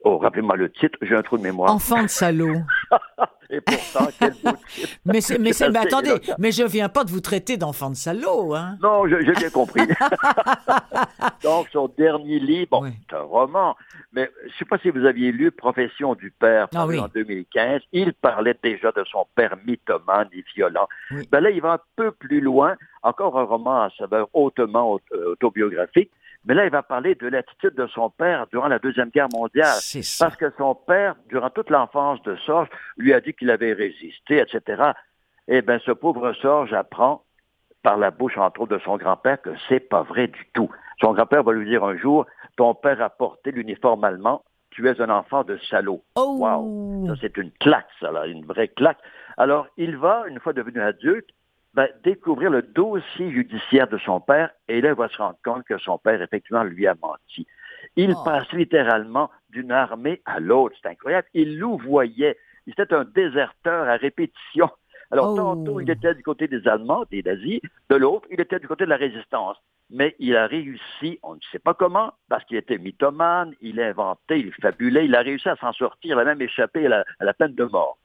Oh, 0.05 0.19
rappelez-moi 0.19 0.57
le 0.57 0.71
titre, 0.71 0.97
j'ai 1.03 1.15
un 1.17 1.23
trou 1.23 1.39
de 1.39 1.43
mémoire. 1.43 1.75
Enfant 1.75 2.03
de 2.03 2.09
salaud. 2.09 2.55
Et 3.51 3.61
pourtant, 3.63 4.09
quel 4.19 4.33
beau 4.45 4.51
titre. 4.69 4.89
Mais, 5.07 5.21
c'est, 5.23 5.39
mais, 5.39 5.53
c'est, 5.55 5.71
mais 5.71 5.79
attendez, 5.79 6.11
éloquent. 6.11 6.35
mais 6.39 6.53
je 6.53 6.63
viens 6.65 6.89
pas 6.91 7.03
de 7.05 7.11
vous 7.11 7.21
traiter 7.21 7.57
d'enfant 7.57 7.89
de 7.91 7.95
salaud, 7.97 8.55
hein. 8.55 8.77
Non, 8.83 9.09
je- 9.09 9.21
j'ai 9.25 9.33
bien 9.33 9.49
compris. 9.51 9.81
Donc, 11.43 11.69
son 11.73 11.89
dernier 11.97 12.39
livre, 12.39 12.69
bon, 12.71 12.83
Oui. 12.83 12.91
c'est 13.09 13.17
un 13.17 13.23
roman, 13.23 13.77
mais 14.13 14.31
je 14.43 14.47
ne 14.49 14.53
sais 14.59 14.65
pas 14.65 14.79
si 14.79 14.91
vous 14.91 15.05
aviez 15.05 15.33
lu 15.33 15.51
Profession 15.51 16.15
du 16.15 16.31
père, 16.31 16.69
Ah 16.75 16.87
oui. 16.87 16.99
en 17.01 17.09
2015. 17.09 17.81
Il 17.93 18.13
parlait 18.15 18.57
déjà 18.63 18.93
de 18.93 19.03
son 19.11 19.27
père 19.35 19.57
mythomane 19.67 20.29
et 20.33 20.45
violent. 20.55 20.87
Oui. 21.11 21.27
Ben 21.33 21.41
là, 21.41 21.51
il 21.51 21.61
va 21.61 21.73
un 21.73 21.81
peu 21.97 22.11
plus 22.13 22.41
loin, 22.41 22.77
encore 23.03 23.39
un 23.39 23.45
roman 23.45 23.83
à 23.83 23.91
saveur 23.99 24.29
hautement 24.35 24.93
aut- 24.93 25.01
euh, 25.15 25.33
autobiographique, 25.33 26.11
mais 26.49 26.55
là, 26.55 26.65
il 26.65 26.71
va 26.71 26.83
parler 26.83 27.15
de 27.15 27.29
l'attitude 27.29 27.75
de 27.75 27.87
son 27.89 28.09
père 28.09 28.47
durant 28.47 28.69
la 28.69 28.79
Deuxième 28.79 29.11
Guerre 29.11 29.29
mondiale. 29.31 29.77
Ça. 29.83 30.25
Parce 30.25 30.37
que 30.37 30.51
son 30.57 30.75
père, 30.75 31.15
durant 31.29 31.51
toute 31.51 31.69
l'enfance 31.69 32.23
de 32.23 32.37
Sorge, 32.37 32.69
lui 32.97 33.13
a 33.13 33.21
dit 33.21 33.35
qu'il 33.35 33.51
avait 33.51 33.75
résisté, 33.75 34.39
etc. 34.39 34.93
Eh 35.47 35.61
bien, 35.61 35.79
ce 35.85 35.93
pauvre 35.93 36.33
Sorge 36.33 36.73
apprend 36.73 37.23
par 37.83 37.99
la 37.99 38.11
bouche, 38.11 38.39
entre 38.39 38.63
autres, 38.63 38.79
de 38.79 38.83
son 38.83 38.97
grand-père 38.97 39.43
que 39.43 39.51
c'est 39.69 39.81
pas 39.81 40.03
vrai 40.03 40.29
du 40.29 40.49
tout. 40.55 40.71
Son 41.03 41.13
grand-père 41.13 41.43
va 41.43 41.53
lui 41.53 41.69
dire 41.69 41.85
un 41.85 41.99
jour, 41.99 42.25
ton 42.57 42.75
père 42.75 43.03
a 43.03 43.11
porté 43.11 43.51
l'uniforme 43.51 44.05
allemand, 44.05 44.43
tu 44.71 44.89
es 44.89 45.01
un 45.03 45.11
enfant 45.11 45.45
de 45.45 45.59
salaud. 45.69 46.03
Oh! 46.17 46.39
Wow. 46.39 47.09
Ça, 47.09 47.15
c'est 47.21 47.37
une 47.37 47.53
claque, 47.61 47.89
ça, 48.01 48.11
là, 48.11 48.27
une 48.27 48.47
vraie 48.47 48.69
claque. 48.69 48.99
Alors, 49.37 49.67
il 49.77 49.99
va, 49.99 50.25
une 50.29 50.41
fois 50.41 50.55
devenu 50.55 50.81
adulte, 50.81 51.29
ben, 51.75 51.89
découvrir 52.03 52.51
le 52.51 52.63
dossier 52.63 53.31
judiciaire 53.31 53.89
de 53.89 53.99
son 53.99 54.21
père, 54.21 54.51
et 54.69 54.81
là, 54.81 54.91
il 54.91 54.95
va 54.95 55.09
se 55.09 55.17
rendre 55.19 55.39
compte 55.45 55.65
que 55.65 55.79
son 55.79 55.99
père, 55.99 56.21
effectivement, 56.23 56.65
lui 56.65 56.87
a 56.87 56.95
menti. 57.01 57.47
Il 57.97 58.13
Oh. 58.17 58.25
passe 58.25 58.51
littéralement 58.53 59.31
d'une 59.51 59.71
armée 59.73 60.21
à 60.25 60.41
l'autre. 60.41 60.77
C'est 60.83 60.89
incroyable. 60.89 61.29
Il 61.35 61.59
louvoyait. 61.59 62.37
Il 62.67 62.73
était 62.73 62.93
un 62.93 63.05
déserteur 63.05 63.89
à 63.89 63.97
répétition. 63.97 64.69
Alors, 65.11 65.33
Oh. 65.33 65.37
tantôt, 65.37 65.81
il 65.81 65.89
était 65.91 66.15
du 66.15 66.23
côté 66.23 66.49
des 66.49 66.67
Allemands, 66.69 67.05
des 67.11 67.23
nazis. 67.23 67.61
De 67.89 67.97
l'autre, 67.97 68.27
il 68.31 68.41
était 68.41 68.59
du 68.59 68.67
côté 68.69 68.85
de 68.85 68.91
la 68.91 68.97
résistance. 68.97 69.57
Mais 69.91 70.15
il 70.19 70.37
a 70.37 70.47
réussi, 70.47 71.19
on 71.23 71.35
ne 71.35 71.41
sait 71.51 71.59
pas 71.59 71.73
comment, 71.73 72.13
parce 72.29 72.45
qu'il 72.45 72.59
était 72.59 72.77
mythomane, 72.77 73.55
il 73.63 73.81
inventait, 73.81 74.39
il 74.41 74.53
fabulait, 74.61 75.07
il 75.07 75.15
a 75.15 75.21
réussi 75.23 75.49
à 75.49 75.57
s'en 75.57 75.73
sortir, 75.73 76.17
il 76.17 76.21
a 76.21 76.25
même 76.25 76.43
échappé 76.43 76.85
à 76.87 76.89
la, 76.91 77.05
à 77.21 77.25
la 77.25 77.33
peine 77.33 77.55
de 77.55 77.65
mort. 77.65 77.97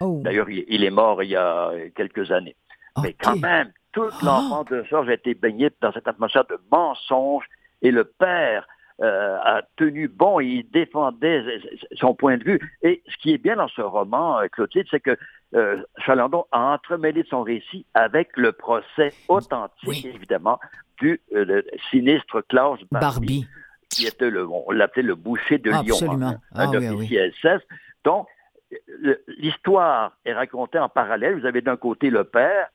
Oh. 0.00 0.20
D'ailleurs, 0.24 0.50
il, 0.50 0.64
il 0.68 0.82
est 0.82 0.90
mort 0.90 1.22
il 1.22 1.30
y 1.30 1.36
a 1.36 1.72
quelques 1.94 2.32
années. 2.32 2.56
Mais 3.02 3.14
quand 3.14 3.36
même, 3.40 3.70
toute 3.92 4.12
Ah. 4.22 4.24
l'enfance 4.24 4.66
de 4.66 4.82
Georges 4.84 5.08
a 5.08 5.14
été 5.14 5.34
baignée 5.34 5.70
dans 5.80 5.92
cette 5.92 6.08
atmosphère 6.08 6.44
de 6.46 6.58
mensonge 6.70 7.44
et 7.82 7.90
le 7.90 8.04
père 8.04 8.66
euh, 9.00 9.38
a 9.44 9.62
tenu 9.76 10.08
bon 10.08 10.40
et 10.40 10.46
il 10.46 10.70
défendait 10.70 11.44
son 11.92 12.14
point 12.14 12.36
de 12.36 12.42
vue. 12.44 12.76
Et 12.82 13.00
ce 13.08 13.16
qui 13.18 13.32
est 13.32 13.38
bien 13.38 13.54
dans 13.54 13.68
ce 13.68 13.80
roman, 13.80 14.40
euh, 14.40 14.48
Clotilde, 14.48 14.88
c'est 14.90 14.98
que 14.98 15.16
euh, 15.54 15.82
Chalandon 15.98 16.46
a 16.50 16.74
entremêlé 16.74 17.24
son 17.30 17.42
récit 17.44 17.86
avec 17.94 18.30
le 18.36 18.50
procès 18.50 19.12
authentique, 19.28 19.86
Oui. 19.86 20.10
évidemment, 20.12 20.58
du 21.00 21.20
euh, 21.32 21.62
sinistre 21.90 22.40
Klaus 22.48 22.80
Barbie, 22.90 23.00
Barbie. 23.00 23.46
qui 23.88 24.06
était 24.06 24.30
le, 24.30 24.48
on 24.48 24.72
l'appelait 24.72 25.04
le 25.04 25.14
boucher 25.14 25.58
de 25.58 25.70
Lyon, 25.70 25.80
Absolument. 25.94 26.26
hein, 26.30 26.40
Ah 26.56 26.64
un 26.64 26.70
oui, 26.80 26.86
ah 26.88 26.94
officier 26.94 27.32
SS. 27.40 27.62
Donc, 28.04 28.26
l'histoire 29.38 30.12
est 30.24 30.32
racontée 30.32 30.78
en 30.78 30.88
parallèle. 30.88 31.38
Vous 31.38 31.46
avez 31.46 31.60
d'un 31.60 31.76
côté 31.76 32.10
le 32.10 32.24
père, 32.24 32.68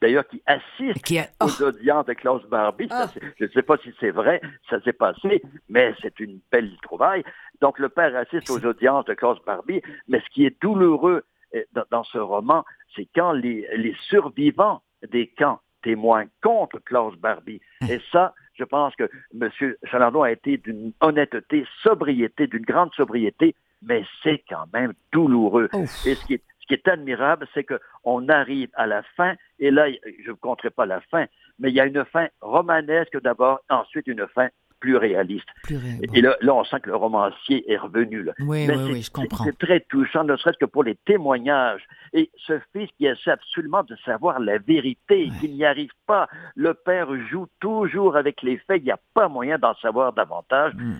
d'ailleurs, 0.00 0.26
qui 0.28 0.42
assiste 0.46 1.04
Qui 1.04 1.18
a... 1.18 1.26
oh, 1.40 1.46
aux 1.46 1.62
audiences 1.62 2.06
de 2.06 2.12
Klaus 2.14 2.44
Barbie. 2.46 2.88
Ça, 2.88 3.06
Ah. 3.12 3.20
je 3.38 3.44
ne 3.44 3.50
sais 3.50 3.62
pas 3.62 3.76
si 3.78 3.92
c'est 4.00 4.10
vrai, 4.10 4.40
ça 4.70 4.80
s'est 4.82 4.92
passé, 4.92 5.42
mais 5.68 5.94
c'est 6.02 6.18
une 6.20 6.40
belle 6.52 6.70
trouvaille. 6.82 7.24
Donc, 7.60 7.78
le 7.78 7.88
père 7.88 8.14
assiste 8.16 8.50
aux 8.50 8.64
audiences 8.64 9.04
de 9.06 9.14
Klaus 9.14 9.38
Barbie, 9.44 9.82
mais 10.08 10.20
ce 10.20 10.28
qui 10.30 10.46
est 10.46 10.60
douloureux 10.62 11.24
euh, 11.54 11.62
dans, 11.72 11.84
dans 11.90 12.04
ce 12.04 12.18
roman, 12.18 12.64
c'est 12.94 13.08
quand 13.14 13.32
les, 13.32 13.66
les 13.76 13.94
survivants 14.08 14.82
des 15.10 15.28
camps 15.28 15.60
témoignent 15.82 16.28
contre 16.42 16.78
Klaus 16.80 17.14
Barbie. 17.16 17.60
Hein. 17.80 17.86
Et 17.90 18.00
ça, 18.12 18.34
je 18.54 18.64
pense 18.64 18.94
que 18.96 19.08
M. 19.40 19.50
Chalandon 19.84 20.22
a 20.22 20.32
été 20.32 20.56
d'une 20.58 20.92
honnêteté, 21.00 21.66
sobriété, 21.82 22.46
d'une 22.46 22.64
grande 22.64 22.92
sobriété, 22.94 23.54
mais 23.82 24.04
c'est 24.22 24.42
quand 24.48 24.66
même 24.72 24.92
douloureux. 25.12 25.68
ouf. 25.74 26.06
Et 26.06 26.14
ce 26.14 26.26
qui 26.26 26.34
est, 26.34 26.42
ce 26.68 26.74
qui 26.74 26.74
est 26.74 26.88
admirable, 26.88 27.46
c'est 27.54 27.64
qu'on 27.64 28.28
arrive 28.28 28.68
à 28.74 28.86
la 28.86 29.02
fin, 29.16 29.34
et 29.58 29.70
là, 29.70 29.86
je 30.24 30.30
ne 30.30 30.34
compterai 30.34 30.70
pas 30.70 30.84
la 30.86 31.00
fin, 31.00 31.26
mais 31.58 31.70
il 31.70 31.74
y 31.74 31.80
a 31.80 31.86
une 31.86 32.04
fin 32.06 32.26
romanesque 32.40 33.20
d'abord, 33.22 33.60
ensuite 33.70 34.06
une 34.08 34.26
fin 34.34 34.48
plus 34.80 34.96
réaliste. 34.96 35.46
Plus. 35.62 35.78
Et 36.12 36.20
là, 36.20 36.36
là, 36.42 36.54
on 36.54 36.64
sent 36.64 36.80
que 36.80 36.90
le 36.90 36.96
romancier 36.96 37.64
est 37.70 37.78
revenu. 37.78 38.22
Là. 38.24 38.32
Oui, 38.40 38.66
Mais 38.66 38.76
oui, 38.76 38.92
oui, 38.92 39.02
je 39.02 39.10
comprends. 39.10 39.44
C'est 39.44 39.56
très 39.56 39.80
touchant, 39.80 40.22
ne 40.24 40.36
serait-ce 40.36 40.58
que 40.58 40.66
pour 40.66 40.84
les 40.84 40.96
témoignages. 41.06 41.82
Et 42.12 42.30
ce 42.46 42.60
fils 42.72 42.90
qui 42.98 43.06
essaie 43.06 43.30
absolument 43.30 43.84
de 43.84 43.96
savoir 44.04 44.38
la 44.38 44.58
vérité, 44.58 45.28
Ouais. 45.30 45.38
qui 45.40 45.48
n'y 45.48 45.64
arrive 45.64 45.92
pas, 46.06 46.28
le 46.56 46.74
père 46.74 47.08
joue 47.30 47.46
toujours 47.60 48.16
avec 48.16 48.42
les 48.42 48.58
faits, 48.58 48.82
il 48.82 48.84
n'y 48.84 48.90
a 48.90 48.98
pas 49.14 49.28
moyen 49.28 49.56
d'en 49.58 49.74
savoir 49.76 50.12
davantage. 50.12 50.74
Hmm. 50.74 50.96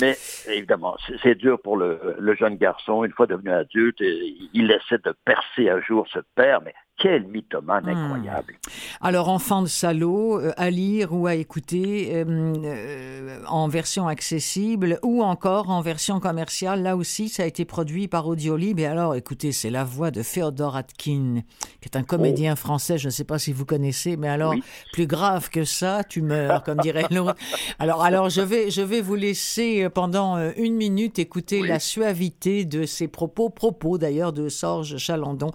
Mais 0.00 0.16
évidemment, 0.48 0.96
c'est- 1.22 1.34
dur 1.34 1.60
pour 1.60 1.76
le, 1.76 2.34
jeune 2.34 2.56
garçon, 2.56 3.04
une 3.04 3.12
fois 3.12 3.26
devenu 3.26 3.50
adulte, 3.50 4.00
il 4.00 4.70
essaie 4.70 4.98
de 5.04 5.14
percer 5.24 5.68
à 5.68 5.80
jour 5.80 6.06
ce 6.12 6.20
père, 6.34 6.62
mais 6.62 6.74
quel 7.02 7.26
mythomane 7.26 7.84
Hmm. 7.84 7.88
incroyable. 7.88 8.54
Alors, 9.00 9.28
Enfant 9.28 9.62
de 9.62 9.66
salaud, 9.66 10.38
euh, 10.38 10.52
à 10.56 10.70
lire 10.70 11.12
ou 11.12 11.26
à 11.26 11.34
écouter 11.34 12.10
euh, 12.14 12.24
euh, 12.64 13.38
en 13.48 13.66
version 13.66 14.06
accessible 14.06 15.00
ou 15.02 15.22
encore 15.22 15.70
en 15.70 15.80
version 15.80 16.20
commerciale. 16.20 16.82
Là 16.82 16.96
aussi, 16.96 17.28
ça 17.28 17.42
a 17.42 17.46
été 17.46 17.64
produit 17.64 18.06
par 18.06 18.28
Audiolib. 18.28 18.78
Et 18.78 18.86
alors, 18.86 19.16
écoutez, 19.16 19.50
c'est 19.50 19.70
la 19.70 19.82
voix 19.82 20.10
de 20.12 20.22
Féodor 20.22 20.76
Atkin, 20.76 21.42
qui 21.80 21.88
est 21.88 21.96
un 21.96 22.04
comédien 22.04 22.54
français. 22.54 22.98
Je 22.98 23.06
ne 23.06 23.10
sais 23.10 23.24
pas 23.24 23.38
si 23.40 23.52
vous 23.52 23.64
connaissez, 23.64 24.16
mais 24.16 24.28
alors, 24.28 24.52
Oui. 24.52 24.62
plus 24.92 25.06
grave 25.08 25.50
que 25.50 25.64
ça, 25.64 26.04
tu 26.04 26.22
meurs, 26.22 26.62
comme 26.62 26.78
dirait 26.78 27.06
l'autre. 27.10 27.34
Alors, 27.80 28.02
alors 28.04 28.28
je, 28.30 28.42
vais, 28.42 28.70
je 28.70 28.82
vais 28.82 29.00
vous 29.00 29.16
laisser 29.16 29.88
pendant 29.92 30.36
une 30.56 30.74
minute 30.76 31.18
écouter 31.18 31.62
Oui. 31.62 31.68
la 31.68 31.80
suavité 31.80 32.64
de 32.64 32.86
ses 32.86 33.08
propos, 33.08 33.50
propos 33.50 33.98
d'ailleurs 33.98 34.32
de 34.32 34.48
Sorge 34.48 34.98
Chalandon, 34.98 35.50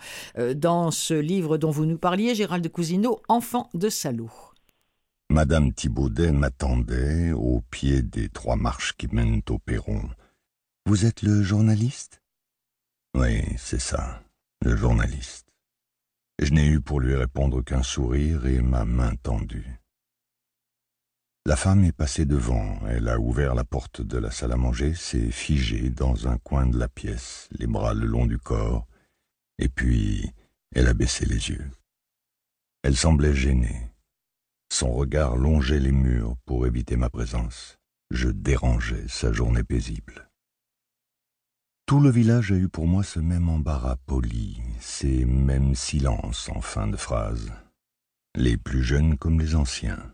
dans 0.55 0.91
ce 0.91 1.13
livre 1.13 1.36
dont 1.41 1.71
vous 1.71 1.85
nous 1.85 1.97
parliez, 1.97 2.35
Gérald 2.35 2.67
Cousineau, 2.69 3.21
Enfant 3.27 3.69
de 3.73 3.89
salaud. 3.89 4.31
Madame 5.29 5.73
Thibaudet 5.73 6.31
m'attendait 6.31 7.31
au 7.33 7.61
pied 7.69 8.01
des 8.01 8.29
trois 8.29 8.55
marches 8.55 8.93
qui 8.97 9.07
mènent 9.07 9.41
au 9.49 9.59
perron. 9.59 10.09
Vous 10.85 11.05
êtes 11.05 11.21
le 11.21 11.43
journaliste? 11.43 12.21
Oui, 13.15 13.43
c'est 13.57 13.79
ça, 13.79 14.23
le 14.63 14.75
journaliste. 14.75 15.47
Je 16.39 16.51
n'ai 16.51 16.67
eu 16.67 16.81
pour 16.81 16.99
lui 16.99 17.15
répondre 17.15 17.61
qu'un 17.61 17.83
sourire 17.83 18.45
et 18.45 18.61
ma 18.61 18.85
main 18.85 19.15
tendue. 19.15 19.79
La 21.45 21.55
femme 21.55 21.83
est 21.83 21.93
passée 21.93 22.25
devant, 22.25 22.79
elle 22.87 23.07
a 23.07 23.19
ouvert 23.19 23.55
la 23.55 23.63
porte 23.63 24.01
de 24.01 24.17
la 24.17 24.31
salle 24.31 24.51
à 24.51 24.57
manger, 24.57 24.93
s'est 24.93 25.31
figée 25.31 25.89
dans 25.89 26.27
un 26.27 26.37
coin 26.37 26.65
de 26.67 26.77
la 26.77 26.89
pièce, 26.89 27.47
les 27.51 27.67
bras 27.67 27.93
le 27.93 28.05
long 28.05 28.25
du 28.25 28.37
corps, 28.37 28.85
et 29.57 29.69
puis 29.69 30.29
elle 30.75 30.87
a 30.87 30.93
baissé 30.93 31.25
les 31.25 31.49
yeux. 31.49 31.71
Elle 32.83 32.95
semblait 32.95 33.33
gênée. 33.33 33.89
Son 34.71 34.91
regard 34.91 35.35
longeait 35.35 35.79
les 35.79 35.91
murs 35.91 36.35
pour 36.45 36.65
éviter 36.67 36.97
ma 36.97 37.09
présence. 37.09 37.77
Je 38.11 38.29
dérangeais 38.29 39.07
sa 39.07 39.33
journée 39.33 39.63
paisible. 39.63 40.29
Tout 41.85 41.99
le 42.01 42.09
village 42.09 42.51
a 42.51 42.55
eu 42.55 42.67
pour 42.67 42.85
moi 42.85 43.03
ce 43.03 43.19
même 43.19 43.47
embarras 43.47 43.95
poli, 44.05 44.61
ces 44.79 45.25
mêmes 45.25 45.73
silences 45.73 46.49
en 46.49 46.61
fin 46.61 46.87
de 46.87 46.97
phrase. 46.97 47.51
Les 48.35 48.57
plus 48.57 48.83
jeunes 48.83 49.17
comme 49.17 49.39
les 49.39 49.55
anciens. 49.55 50.13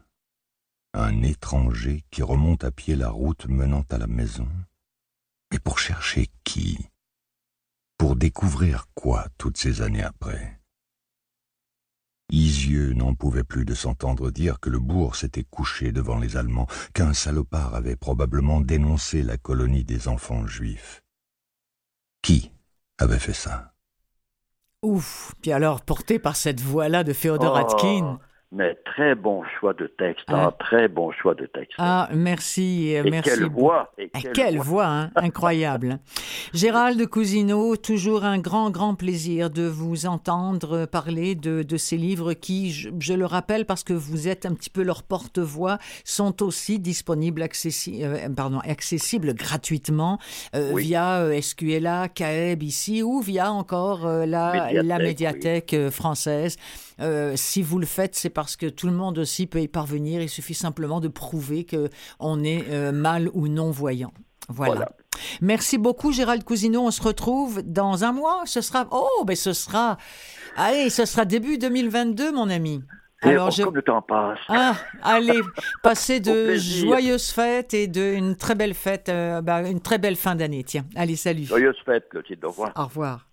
Un 0.93 1.23
étranger 1.23 2.03
qui 2.11 2.21
remonte 2.21 2.63
à 2.63 2.71
pied 2.71 2.95
la 2.95 3.09
route 3.09 3.47
menant 3.47 3.83
à 3.89 3.97
la 3.97 4.07
maison. 4.07 4.47
Mais 5.51 5.57
pour 5.57 5.79
chercher 5.79 6.29
qui? 6.43 6.89
Pour 7.97 8.15
découvrir 8.15 8.85
quoi 8.95 9.27
toutes 9.37 9.57
ces 9.57 9.81
années 9.81 10.03
après 10.03 10.59
Isieux 12.31 12.93
n'en 12.93 13.13
pouvait 13.13 13.43
plus 13.43 13.65
de 13.65 13.75
s'entendre 13.75 14.31
dire 14.31 14.59
que 14.59 14.69
le 14.69 14.79
bourg 14.79 15.15
s'était 15.15 15.43
couché 15.43 15.91
devant 15.91 16.17
les 16.17 16.35
Allemands, 16.35 16.67
qu'un 16.93 17.13
salopard 17.13 17.75
avait 17.75 17.95
probablement 17.95 18.61
dénoncé 18.61 19.21
la 19.21 19.37
colonie 19.37 19.83
des 19.83 20.07
enfants 20.07 20.47
juifs. 20.47 21.01
Qui 22.21 22.51
avait 22.97 23.19
fait 23.19 23.33
ça? 23.33 23.73
Ouf 24.81 25.33
Puis 25.41 25.51
alors, 25.51 25.81
porté 25.81 26.17
par 26.17 26.35
cette 26.35 26.59
voix-là 26.61 27.03
de 27.03 27.13
Féodor 27.13 27.53
Oh. 27.53 27.57
Atkin. 27.57 28.19
Mais 28.53 28.75
très 28.85 29.15
bon 29.15 29.41
choix 29.59 29.73
de 29.73 29.87
texte, 29.87 30.25
Ah. 30.27 30.47
un 30.47 30.51
très 30.51 30.87
bon 30.87 31.11
choix 31.11 31.33
de 31.33 31.45
texte. 31.47 31.73
Ah, 31.79 32.07
merci, 32.13 32.95
euh, 32.95 33.03
et 33.03 33.09
merci. 33.09 33.29
quelle 33.31 33.45
voix 33.49 33.91
et 33.97 34.11
Ah, 34.13 34.19
quelle 34.21 34.31
Quelle 34.33 34.55
voix. 34.57 34.63
voix, 34.63 34.85
hein, 34.85 35.11
incroyable. 35.15 35.97
Gérald 36.53 37.05
Cousineau, 37.07 37.75
toujours 37.77 38.23
un 38.23 38.37
grand, 38.39 38.69
grand 38.69 38.95
plaisir 38.95 39.49
de 39.49 39.63
vous 39.63 40.05
entendre 40.05 40.85
parler 40.85 41.35
de, 41.35 41.63
de 41.63 41.77
ces 41.77 41.97
livres 41.97 42.33
qui, 42.33 42.71
je, 42.71 42.89
je 42.99 43.13
le 43.13 43.25
rappelle 43.25 43.65
parce 43.65 43.83
que 43.83 43.93
vous 43.93 44.27
êtes 44.27 44.45
un 44.45 44.53
petit 44.53 44.69
peu 44.69 44.83
leur 44.83 45.03
porte-voix, 45.03 45.77
sont 46.05 46.43
aussi 46.43 46.79
disponibles, 46.79 47.41
accessi 47.41 48.03
euh, 48.03 48.29
pardon, 48.35 48.59
accessibles 48.59 49.33
gratuitement 49.33 50.19
euh, 50.55 50.71
Oui. 50.73 50.83
via 50.83 51.21
euh, 51.21 51.41
SQLA, 51.41 52.07
CAEB 52.09 52.63
ici 52.63 53.01
ou 53.03 53.19
via 53.21 53.51
encore 53.51 54.05
euh, 54.05 54.25
la, 54.25 54.51
Médiathèque, 54.53 54.83
la 54.87 54.97
médiathèque 54.99 55.75
française. 55.89 56.57
Euh, 56.99 57.33
si 57.35 57.61
vous 57.61 57.79
le 57.79 57.85
faites, 57.85 58.15
c'est 58.15 58.29
parce 58.29 58.55
que 58.55 58.67
tout 58.67 58.87
le 58.87 58.93
monde 58.93 59.17
aussi 59.17 59.47
peut 59.47 59.61
y 59.61 59.67
parvenir. 59.67 60.21
Il 60.21 60.29
suffit 60.29 60.53
simplement 60.53 60.99
de 60.99 61.07
prouver 61.07 61.63
que 61.63 61.89
on 62.19 62.43
est 62.43 62.65
euh, 62.69 62.91
mal 62.91 63.29
ou 63.33 63.47
non 63.47 63.71
voyant. 63.71 64.13
Voilà. 64.49 64.73
Voilà. 64.73 64.91
Merci 65.41 65.77
beaucoup, 65.77 66.11
Gérald 66.11 66.43
Cousineau. 66.43 66.81
On 66.81 66.91
se 66.91 67.01
retrouve 67.01 67.61
dans 67.63 68.03
un 68.03 68.11
mois. 68.11 68.41
Ce 68.45 68.61
sera. 68.61 68.87
Oh, 68.91 69.23
ben 69.25 69.35
ce 69.35 69.53
sera. 69.53 69.97
Allez, 70.55 70.89
ce 70.89 71.05
sera 71.05 71.25
début 71.25 71.57
2022, 71.57 72.31
mon 72.31 72.49
ami. 72.49 72.83
Et 73.23 73.29
Alors, 73.29 73.47
oh, 73.47 73.51
je. 73.51 73.63
le 73.63 73.81
temps 73.81 74.01
passe. 74.01 74.39
Ah, 74.49 74.75
allez, 75.01 75.39
passez 75.81 76.19
de 76.19 76.55
joyeuses 76.55 77.31
fêtes 77.31 77.73
et 77.73 77.87
de 77.87 78.01
une 78.01 78.35
très 78.35 78.53
belle 78.53 78.73
fête, 78.73 79.07
euh, 79.07 79.41
bah, 79.41 79.61
une 79.61 79.79
très 79.79 79.97
belle 79.97 80.17
fin 80.17 80.35
d'année. 80.35 80.63
Tiens, 80.63 80.85
allez, 80.95 81.15
salut. 81.15 81.45
Joyeuse 81.45 81.77
fête, 81.85 82.09
Clotilde. 82.09 82.43
Au 82.43 82.49
revoir. 82.49 82.71
Au 82.75 82.83
revoir. 82.83 83.27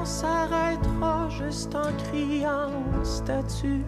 Vent 0.00 0.04
s'arrêtera 0.04 1.28
juste 1.28 1.74
en 1.74 1.92
criant 2.04 2.70
statue. 3.02 3.84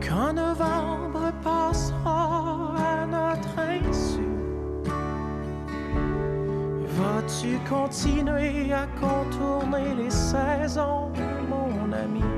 Quand 0.00 0.32
novembre 0.32 1.32
passera 1.42 2.74
à 2.76 3.06
notre 3.06 3.58
insu. 3.58 4.28
Vas-tu 6.98 7.58
continuer 7.68 8.72
à 8.72 8.86
contourner 8.98 9.94
les 9.94 10.10
saisons, 10.10 11.12
mon 11.48 11.92
ami? 11.92 12.37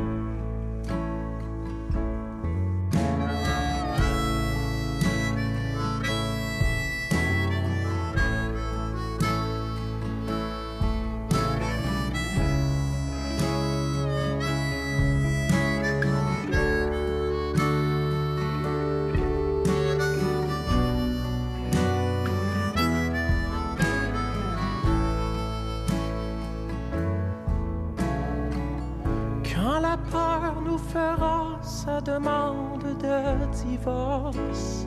Demande 32.00 32.96
de 32.98 33.46
divorce. 33.64 34.86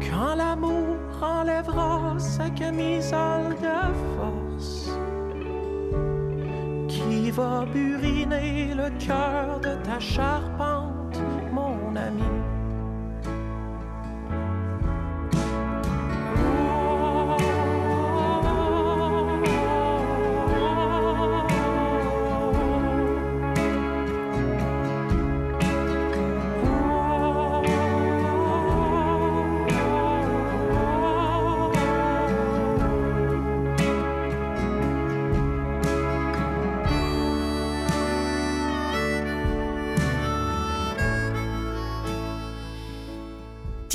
Quand 0.00 0.34
l'amour 0.36 0.96
enlèvera 1.22 2.18
sa 2.18 2.50
camisole 2.50 3.56
de 3.60 3.78
force. 4.16 4.90
Qui 6.88 7.30
va 7.30 7.64
buriner 7.72 8.74
le 8.74 8.90
cœur 8.98 9.60
de 9.60 9.74
ta 9.84 9.98
charpente, 9.98 11.20
mon 11.52 11.96
ami? 11.96 12.35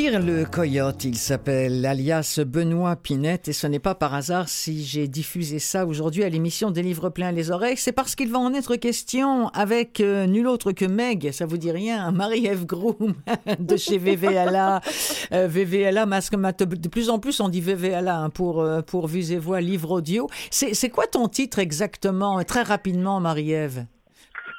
Le 0.09 0.45
coyote, 0.45 1.03
il 1.03 1.15
s'appelle, 1.15 1.85
alias 1.85 2.39
Benoît 2.43 2.95
Pinette, 2.95 3.49
et 3.49 3.53
ce 3.53 3.67
n'est 3.67 3.77
pas 3.77 3.93
par 3.93 4.15
hasard 4.15 4.49
si 4.49 4.83
j'ai 4.83 5.07
diffusé 5.07 5.59
ça 5.59 5.85
aujourd'hui 5.85 6.23
à 6.23 6.29
l'émission 6.29 6.71
des 6.71 6.81
livres 6.81 7.09
pleins 7.09 7.31
les 7.31 7.51
oreilles, 7.51 7.77
c'est 7.77 7.91
parce 7.91 8.15
qu'il 8.15 8.31
va 8.31 8.39
en 8.39 8.51
être 8.55 8.77
question 8.77 9.49
avec 9.49 9.99
euh, 10.01 10.25
nul 10.25 10.47
autre 10.47 10.71
que 10.71 10.85
Meg, 10.85 11.31
ça 11.31 11.45
vous 11.45 11.57
dit 11.57 11.69
rien, 11.69 12.11
Marie-Ève 12.11 12.65
Groom 12.65 13.13
de 13.59 13.77
chez 13.77 13.99
VVLA, 13.99 14.81
euh, 15.33 15.47
VVLA, 15.47 16.07
masque 16.07 16.33
de 16.35 16.87
plus 16.89 17.11
en 17.11 17.19
plus 17.19 17.39
on 17.39 17.49
dit 17.49 17.61
VVLA 17.61 18.21
hein, 18.21 18.29
pour, 18.31 18.61
euh, 18.61 18.81
pour 18.81 19.05
vues 19.05 19.31
et 19.31 19.37
voix, 19.37 19.61
livre 19.61 19.91
audio. 19.91 20.27
C'est 20.49 20.89
quoi 20.89 21.05
ton 21.05 21.27
titre 21.27 21.59
exactement, 21.59 22.43
très 22.43 22.63
rapidement 22.63 23.19
Marie-Ève? 23.19 23.85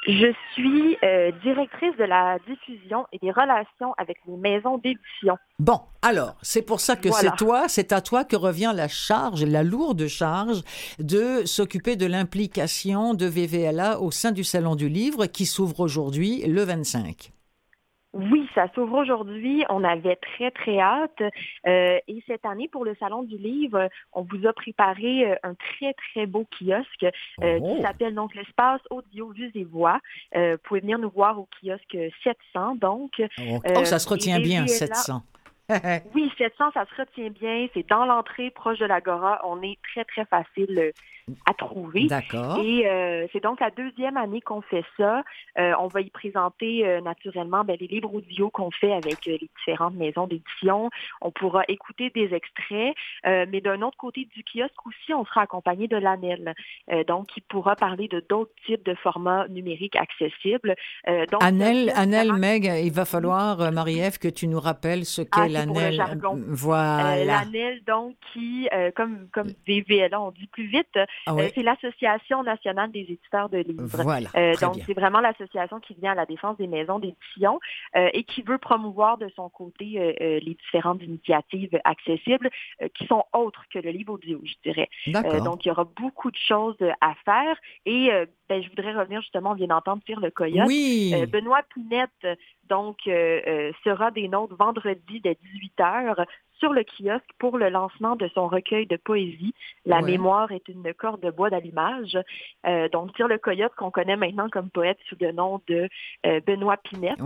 Je 0.04 0.32
suis 0.52 0.96
euh, 1.04 1.30
directrice 1.44 1.96
de 1.96 2.04
la 2.04 2.38
diffusion 2.48 3.06
et 3.12 3.18
des 3.18 3.30
relations 3.30 3.94
avec 3.98 4.18
les 4.26 4.36
maisons 4.36 4.78
d'édition. 4.78 5.36
Bon, 5.60 5.80
alors, 6.02 6.34
c'est 6.42 6.62
pour 6.62 6.80
ça 6.80 6.96
que 6.96 7.08
Voilà. 7.08 7.30
c'est 7.30 7.36
toi, 7.36 7.64
c'est 7.68 7.92
à 7.92 8.00
toi 8.00 8.24
que 8.24 8.34
revient 8.34 8.72
la 8.74 8.88
charge, 8.88 9.44
la 9.44 9.62
lourde 9.62 10.08
charge 10.08 10.62
de 10.98 11.44
s'occuper 11.44 11.94
de 11.94 12.06
l'implication 12.06 13.14
de 13.14 13.26
VVLA 13.26 14.00
au 14.00 14.10
sein 14.10 14.32
du 14.32 14.42
Salon 14.42 14.74
du 14.74 14.88
Livre 14.88 15.26
qui 15.26 15.46
s'ouvre 15.46 15.80
aujourd'hui 15.80 16.42
le 16.46 16.62
25. 16.64 17.31
Oui, 18.12 18.46
ça 18.54 18.66
s'ouvre 18.74 18.98
aujourd'hui. 18.98 19.64
On 19.70 19.84
avait 19.84 20.16
très, 20.16 20.50
très 20.50 20.78
hâte. 20.78 21.22
Euh, 21.66 21.98
et 22.06 22.22
cette 22.26 22.44
année, 22.44 22.68
pour 22.68 22.84
le 22.84 22.94
Salon 23.00 23.22
du 23.22 23.38
Livre, 23.38 23.88
on 24.12 24.22
vous 24.22 24.46
a 24.46 24.52
préparé 24.52 25.30
euh, 25.30 25.34
un 25.42 25.54
très, 25.54 25.94
très 25.94 26.26
beau 26.26 26.44
kiosque 26.58 27.04
euh, 27.42 27.58
Oh. 27.60 27.74
qui 27.76 27.82
s'appelle 27.82 28.14
donc 28.14 28.34
l'espace 28.34 28.80
audio, 28.90 29.30
vues 29.30 29.50
et 29.54 29.64
voix. 29.64 29.98
Euh, 30.36 30.52
vous 30.52 30.68
pouvez 30.68 30.80
venir 30.80 30.98
nous 30.98 31.10
voir 31.10 31.38
au 31.38 31.48
kiosque 31.62 31.96
700, 32.22 32.76
donc. 32.76 33.12
Oh, 33.18 33.60
Euh, 33.66 33.74
oh, 33.78 33.84
ça 33.84 33.98
se 33.98 34.08
retient 34.08 34.38
et 34.38 34.42
bien, 34.42 34.62
VVLA 34.62 34.76
700. 34.94 35.22
Oui, 36.14 36.30
700, 36.38 36.70
ça 36.74 36.84
se 36.86 37.00
retient 37.00 37.30
bien. 37.30 37.66
C'est 37.74 37.88
dans 37.88 38.04
l'entrée, 38.04 38.50
proche 38.50 38.78
de 38.78 38.86
l'Agora. 38.86 39.40
On 39.44 39.62
est 39.62 39.78
très, 39.92 40.04
très 40.04 40.24
facile 40.24 40.78
euh, 40.78 40.90
à 41.48 41.54
trouver. 41.54 42.06
D'accord. 42.06 42.58
Et 42.62 42.86
euh, 42.88 43.26
c'est 43.32 43.42
donc 43.42 43.60
la 43.60 43.70
deuxième 43.70 44.16
année 44.16 44.40
qu'on 44.40 44.60
fait 44.60 44.84
ça. 44.96 45.22
Euh, 45.58 45.72
on 45.78 45.86
va 45.86 46.00
y 46.00 46.10
présenter 46.10 46.86
euh, 46.86 47.00
naturellement 47.00 47.62
ben, 47.64 47.76
les 47.80 47.86
livres 47.86 48.12
audio 48.14 48.50
qu'on 48.50 48.70
fait 48.70 48.92
avec 48.92 49.24
les 49.26 49.38
différentes 49.38 49.94
maisons 49.94 50.26
d'édition. 50.26 50.90
On 51.20 51.30
pourra 51.30 51.62
écouter 51.68 52.10
des 52.10 52.34
extraits, 52.34 52.94
mais 53.24 53.60
d'un 53.60 53.82
autre 53.82 53.96
côté 53.96 54.28
du 54.34 54.42
kiosque 54.42 54.86
aussi, 54.86 55.14
on 55.14 55.24
sera 55.24 55.42
accompagné 55.42 55.86
de 55.88 55.96
l'ANEL, 55.96 56.54
donc 57.06 57.28
qui 57.28 57.40
pourra 57.40 57.76
parler 57.76 58.08
de 58.08 58.24
d'autres 58.28 58.52
types 58.66 58.84
de 58.84 58.94
formats 58.94 59.46
numériques 59.48 59.96
accessibles. 59.96 60.74
Donc, 61.06 61.42
Annelle, 61.42 61.90
vraiment- 61.94 62.38
Meg, 62.38 62.64
il 62.82 62.92
va 62.92 63.04
falloir, 63.04 63.72
Marie-Ève, 63.72 64.18
que 64.18 64.28
tu 64.28 64.48
nous 64.48 64.60
rappelles 64.60 65.04
ce 65.04 65.22
qu'est 65.22 65.28
Ah, 65.32 65.46
c'est 65.48 65.61
jargon. 65.92 66.38
Euh, 66.38 66.44
Voilà. 66.48 67.16
Euh, 67.16 67.24
L'ANEL, 67.24 67.82
donc, 67.84 68.14
qui, 68.32 68.68
euh, 68.72 68.90
comme, 68.94 69.28
comme 69.32 69.48
VVLA, 69.66 70.20
on 70.20 70.30
dit 70.30 70.46
plus 70.46 70.66
vite, 70.66 70.98
Ah 71.26 71.34
oui, 71.34 71.50
c'est 71.54 71.62
l'Association 71.62 72.42
nationale 72.42 72.90
des 72.90 73.00
éditeurs 73.00 73.48
de 73.48 73.58
livres. 73.58 73.86
voilà. 74.02 74.28
Donc, 74.60 74.76
c'est 74.86 74.94
vraiment 74.94 75.20
l'association 75.20 75.80
qui 75.80 75.94
vient 75.94 76.12
à 76.12 76.14
la 76.14 76.26
défense 76.26 76.56
des 76.56 76.66
maisons 76.66 76.98
d'édition 76.98 77.58
et 77.94 78.24
qui 78.24 78.42
veut 78.42 78.58
promouvoir 78.58 79.18
de 79.18 79.28
son 79.34 79.48
côté 79.48 80.14
les 80.20 80.56
différentes 80.64 81.02
initiatives 81.02 81.78
accessibles 81.84 82.50
qui 82.94 83.06
sont 83.06 83.24
autres 83.32 83.64
que 83.72 83.78
le 83.78 83.90
livre 83.90 84.14
audio, 84.14 84.40
je 84.44 84.54
dirais. 84.62 84.88
Donc, 85.44 85.64
il 85.64 85.68
y 85.68 85.70
aura 85.70 85.84
beaucoup 85.84 86.30
de 86.30 86.36
choses 86.36 86.76
à 87.00 87.14
faire. 87.24 87.56
Et 87.86 88.10
ben, 88.48 88.62
je 88.62 88.68
voudrais 88.68 88.92
revenir 88.92 89.20
justement, 89.22 89.52
on 89.52 89.54
vient 89.54 89.68
d'entendre 89.68 90.02
dire 90.06 90.20
le 90.20 90.30
coyote. 90.30 90.66
oui. 90.66 91.14
Benoît 91.26 91.62
Pinette, 91.74 92.38
donc, 92.68 92.98
euh, 93.06 93.40
euh, 93.46 93.72
sera 93.84 94.10
des 94.10 94.28
nôtres 94.28 94.56
vendredi 94.56 95.20
dès 95.20 95.34
18h 95.34 96.26
sur 96.62 96.72
le 96.72 96.84
kiosque 96.84 97.28
pour 97.40 97.58
le 97.58 97.70
lancement 97.70 98.14
de 98.14 98.30
son 98.34 98.46
recueil 98.46 98.86
de 98.86 98.96
poésie. 98.96 99.52
La 99.84 100.00
mémoire 100.00 100.52
est 100.52 100.68
une 100.68 100.94
corde 100.94 101.20
de 101.20 101.30
bois 101.30 101.50
d'allumage. 101.50 102.16
Euh, 102.66 102.88
donc, 102.88 103.12
Tire 103.16 103.26
le 103.26 103.38
coyote, 103.38 103.72
qu'on 103.76 103.90
connaît 103.90 104.16
maintenant 104.16 104.48
comme 104.48 104.70
poète 104.70 104.98
sous 105.08 105.16
le 105.20 105.32
nom 105.32 105.60
de 105.66 105.88
euh, 106.24 106.40
Benoît 106.46 106.76
Pinette. 106.76 107.18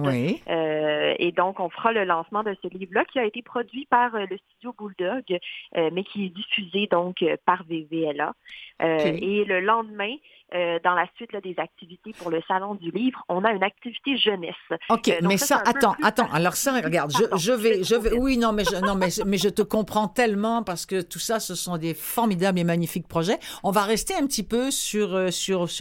Euh, 0.48 1.14
et 1.18 1.32
donc, 1.32 1.60
on 1.60 1.68
fera 1.68 1.92
le 1.92 2.04
lancement 2.04 2.42
de 2.44 2.56
ce 2.62 2.68
livre-là 2.68 3.04
qui 3.04 3.18
a 3.18 3.24
été 3.24 3.42
produit 3.42 3.84
par 3.90 4.12
le 4.12 4.38
studio 4.38 4.74
Bulldog, 4.78 5.38
mais 5.74 6.04
qui 6.04 6.26
est 6.26 6.30
diffusé 6.30 6.86
donc 6.90 7.22
par 7.44 7.62
VVLA. 7.64 8.32
Et 8.80 9.44
le 9.44 9.60
lendemain, 9.60 10.14
euh, 10.54 10.78
dans 10.84 10.94
la 10.94 11.08
suite 11.16 11.34
des 11.42 11.56
activités 11.58 12.12
pour 12.16 12.30
le 12.30 12.40
Salon 12.46 12.76
du 12.76 12.92
Livre, 12.92 13.20
on 13.28 13.42
a 13.42 13.50
une 13.50 13.64
activité 13.64 14.16
jeunesse. 14.16 14.54
OK, 14.90 15.08
euh, 15.08 15.18
mais 15.22 15.38
ça, 15.38 15.60
attends, 15.66 15.96
attends. 16.04 16.28
Alors 16.32 16.54
ça, 16.54 16.72
regarde, 16.80 17.10
je, 17.10 17.36
je 17.36 17.50
vais, 17.50 17.82
je 17.82 17.96
vais, 17.96 18.12
oui, 18.12 18.38
non, 18.38 18.52
mais 18.52 18.62
je, 18.62 18.76
non, 18.76 18.94
mais, 18.94 19.08
mais 19.26 19.38
je 19.38 19.48
te 19.48 19.62
comprends 19.62 20.08
tellement 20.08 20.62
parce 20.62 20.86
que 20.86 21.02
tout 21.02 21.18
ça, 21.18 21.40
ce 21.40 21.54
sont 21.54 21.76
des 21.76 21.94
formidables 21.94 22.58
et 22.58 22.64
magnifiques 22.64 23.08
projets. 23.08 23.38
On 23.62 23.70
va 23.70 23.82
rester 23.82 24.14
un 24.14 24.26
petit 24.26 24.42
peu 24.42 24.70
sur, 24.70 25.14
euh, 25.14 25.30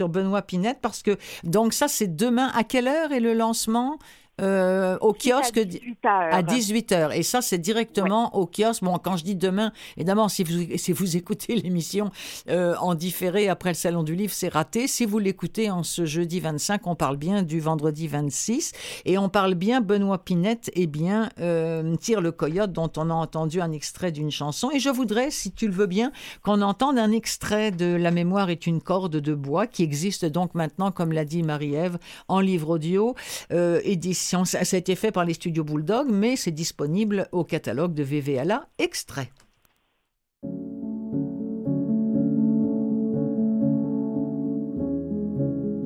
Benoît 0.08 0.42
Pinette 0.42 0.78
parce 0.82 1.02
que, 1.02 1.16
donc 1.44 1.72
ça, 1.72 1.88
c'est 1.88 2.14
demain. 2.14 2.50
À 2.54 2.64
quelle 2.64 2.88
heure 2.88 3.12
est 3.12 3.20
le 3.20 3.34
lancement? 3.34 3.98
Euh, 4.42 4.98
au 5.00 5.14
kiosque 5.14 5.58
à 6.04 6.42
18 6.42 6.92
heures. 6.92 7.12
Et 7.12 7.22
ça, 7.22 7.40
c'est 7.40 7.56
directement 7.56 8.36
au 8.36 8.46
kiosque. 8.46 8.82
Bon, 8.82 8.98
quand 8.98 9.16
je 9.16 9.24
dis 9.24 9.34
demain, 9.34 9.72
évidemment, 9.96 10.28
si 10.28 10.44
vous, 10.44 10.76
si 10.76 10.92
vous 10.92 11.16
écoutez 11.16 11.56
l'émission 11.62 12.10
euh, 12.50 12.74
en 12.76 12.94
différé 12.94 13.48
après 13.48 13.70
le 13.70 13.74
Salon 13.74 14.02
du 14.02 14.14
Livre, 14.14 14.34
c'est 14.34 14.48
raté. 14.48 14.88
Si 14.88 15.06
vous 15.06 15.18
l'écoutez 15.18 15.70
en 15.70 15.82
ce 15.82 16.04
jeudi 16.04 16.40
25, 16.40 16.86
on 16.86 16.94
parle 16.94 17.16
bien 17.16 17.42
du 17.42 17.60
vendredi 17.60 18.08
26. 18.08 18.72
Et 19.06 19.16
on 19.16 19.30
parle 19.30 19.54
bien 19.54 19.80
Benoît 19.80 20.18
Pinette 20.18 20.70
et 20.74 20.86
bien 20.86 21.30
euh, 21.40 21.96
Tire 21.96 22.20
le 22.20 22.30
Coyote, 22.30 22.72
dont 22.72 22.92
on 22.98 23.08
a 23.08 23.14
entendu 23.14 23.62
un 23.62 23.72
extrait 23.72 24.12
d'une 24.12 24.30
chanson. 24.30 24.70
Et 24.70 24.80
je 24.80 24.90
voudrais, 24.90 25.30
si 25.30 25.50
tu 25.50 25.66
le 25.66 25.72
veux 25.72 25.86
bien, 25.86 26.12
qu'on 26.42 26.60
entende 26.60 26.98
un 26.98 27.10
extrait 27.10 27.70
de 27.70 27.86
La 27.86 28.10
mémoire 28.10 28.50
est 28.50 28.66
une 28.66 28.82
corde 28.82 29.16
de 29.16 29.34
bois, 29.34 29.66
qui 29.66 29.82
existe 29.82 30.26
donc 30.26 30.54
maintenant, 30.54 30.90
comme 30.90 31.12
l'a 31.12 31.24
dit 31.24 31.42
Marie-Ève, 31.42 31.96
en 32.28 32.40
livre 32.40 32.68
audio, 32.68 33.14
euh, 33.50 33.80
édition 34.26 34.44
ça, 34.44 34.58
a 34.58 34.78
été 34.78 34.96
fait 34.96 35.12
par 35.12 35.24
les 35.24 35.34
studios 35.34 35.62
Bulldog, 35.62 36.08
mais 36.10 36.34
c'est 36.36 36.50
disponible 36.50 37.28
au 37.30 37.44
catalogue 37.44 37.94
de 37.94 38.02
VVLA 38.02 38.66
extrait. 38.78 39.30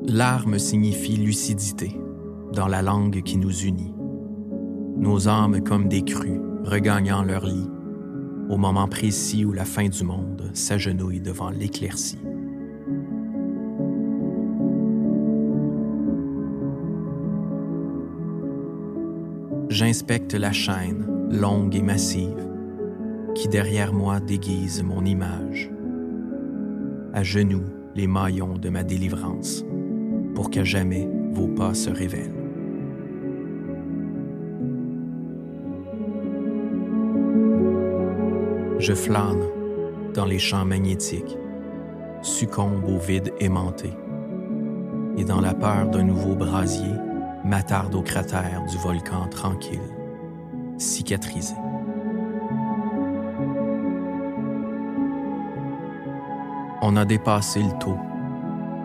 L'arme 0.07 0.57
signifie 0.57 1.17
lucidité 1.17 1.95
dans 2.53 2.67
la 2.67 2.81
langue 2.81 3.21
qui 3.21 3.37
nous 3.37 3.55
unit. 3.61 3.93
Nos 4.97 5.27
âmes 5.27 5.63
comme 5.63 5.87
des 5.87 6.03
crues 6.03 6.41
regagnant 6.63 7.23
leur 7.23 7.45
lit 7.45 7.69
au 8.49 8.57
moment 8.57 8.87
précis 8.87 9.45
où 9.45 9.53
la 9.53 9.65
fin 9.65 9.87
du 9.87 10.03
monde 10.03 10.49
s'agenouille 10.53 11.21
devant 11.21 11.49
l'éclaircie. 11.51 12.19
J'inspecte 19.71 20.33
la 20.33 20.51
chaîne, 20.51 21.29
longue 21.31 21.73
et 21.75 21.81
massive, 21.81 22.45
qui 23.33 23.47
derrière 23.47 23.93
moi 23.93 24.19
déguise 24.19 24.83
mon 24.83 25.05
image. 25.05 25.71
À 27.13 27.23
genoux, 27.23 27.63
les 27.95 28.05
maillons 28.05 28.57
de 28.57 28.67
ma 28.67 28.83
délivrance, 28.83 29.63
pour 30.35 30.51
que 30.51 30.65
jamais 30.65 31.09
vos 31.31 31.47
pas 31.47 31.73
se 31.73 31.89
révèlent. 31.89 32.35
Je 38.77 38.93
flâne 38.93 39.45
dans 40.13 40.25
les 40.25 40.39
champs 40.39 40.65
magnétiques, 40.65 41.37
succombe 42.21 42.83
au 42.89 42.97
vide 42.97 43.31
aimanté, 43.39 43.91
et 45.17 45.23
dans 45.23 45.39
la 45.39 45.53
peur 45.53 45.87
d'un 45.87 46.03
nouveau 46.03 46.35
brasier, 46.35 46.91
m'attarde 47.43 47.95
au 47.95 48.01
cratère 48.01 48.65
du 48.65 48.77
volcan 48.77 49.27
tranquille, 49.27 49.79
cicatrisé. 50.77 51.55
On 56.83 56.95
a 56.95 57.05
dépassé 57.05 57.61
le 57.61 57.77
taux, 57.79 57.99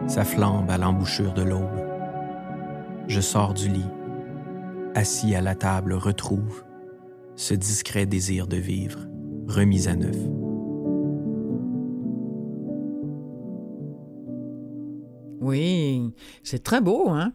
sa 0.07 0.25
flambe 0.25 0.71
à 0.71 0.79
l'embouchure 0.79 1.33
de 1.33 1.43
l'aube. 1.43 1.85
Je 3.09 3.21
sors 3.21 3.55
du 3.55 3.69
lit, 3.69 3.91
assis 4.95 5.35
à 5.35 5.41
la 5.41 5.55
table, 5.55 5.95
retrouve 5.95 6.65
ce 7.37 7.55
discret 7.55 8.07
désir 8.07 8.47
de 8.47 8.57
vivre, 8.57 9.01
remis 9.47 9.89
à 9.89 9.97
neuf. 9.97 10.17
Oui, 15.41 16.15
c'est 16.43 16.63
très 16.63 16.81
beau, 16.81 17.09
hein? 17.11 17.33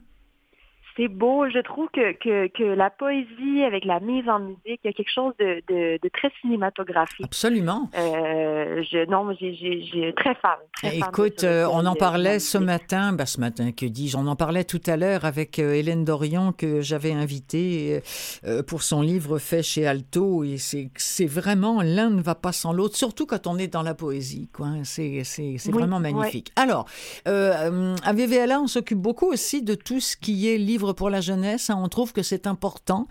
C'est 0.95 1.07
beau. 1.07 1.49
Je 1.49 1.59
trouve 1.59 1.87
que, 1.93 2.13
que, 2.13 2.47
que, 2.47 2.63
la 2.63 2.89
poésie 2.89 3.63
avec 3.65 3.85
la 3.85 3.99
mise 3.99 4.27
en 4.27 4.39
musique, 4.39 4.79
il 4.83 4.85
y 4.85 4.87
a 4.87 4.93
quelque 4.93 5.11
chose 5.13 5.33
de, 5.39 5.61
de, 5.67 5.99
de 6.01 6.09
très 6.09 6.31
cinématographique. 6.41 7.25
Absolument. 7.25 7.89
Euh, 7.97 8.83
je, 8.91 9.05
non, 9.09 9.33
j'ai 9.39 10.13
très 10.15 10.35
fan. 10.35 10.57
Très 10.73 10.97
Écoute, 10.97 11.43
euh, 11.43 11.67
on 11.71 11.85
en 11.85 11.95
parlait 11.95 12.39
ce 12.39 12.57
matin, 12.57 13.13
ben, 13.13 13.25
ce 13.25 13.39
matin, 13.39 13.71
que 13.71 13.85
dis-je, 13.85 14.17
on 14.17 14.27
en 14.27 14.35
parlait 14.35 14.63
tout 14.63 14.81
à 14.87 14.97
l'heure 14.97 15.25
avec 15.25 15.59
euh, 15.59 15.73
Hélène 15.73 16.05
Dorion 16.05 16.51
que 16.51 16.81
j'avais 16.81 17.11
invitée 17.11 18.01
euh, 18.45 18.63
pour 18.63 18.83
son 18.83 19.01
livre 19.01 19.37
fait 19.39 19.63
chez 19.63 19.87
Alto. 19.87 20.43
Et 20.43 20.57
c'est 20.57 21.25
vraiment, 21.25 21.81
l'un 21.81 22.09
ne 22.09 22.21
va 22.21 22.35
pas 22.35 22.51
sans 22.51 22.73
l'autre, 22.73 22.95
surtout 22.95 23.25
quand 23.25 23.47
on 23.47 23.57
est 23.57 23.67
dans 23.67 23.83
la 23.83 23.93
poésie. 23.93 24.49
C'est 24.83 25.23
vraiment 25.71 25.99
magnifique. 25.99 26.51
Alors, 26.55 26.85
à 27.25 28.13
VVLA, 28.13 28.59
on 28.59 28.67
s'occupe 28.67 28.99
beaucoup 28.99 29.27
aussi 29.27 29.61
de 29.61 29.75
tout 29.75 29.99
ce 29.99 30.17
qui 30.17 30.49
est 30.49 30.57
livre 30.57 30.80
pour 30.95 31.09
la 31.09 31.21
jeunesse. 31.21 31.69
Hein. 31.69 31.79
on 31.79 31.87
trouve 31.87 32.13
que 32.13 32.23
c'est 32.23 32.47
important. 32.47 33.07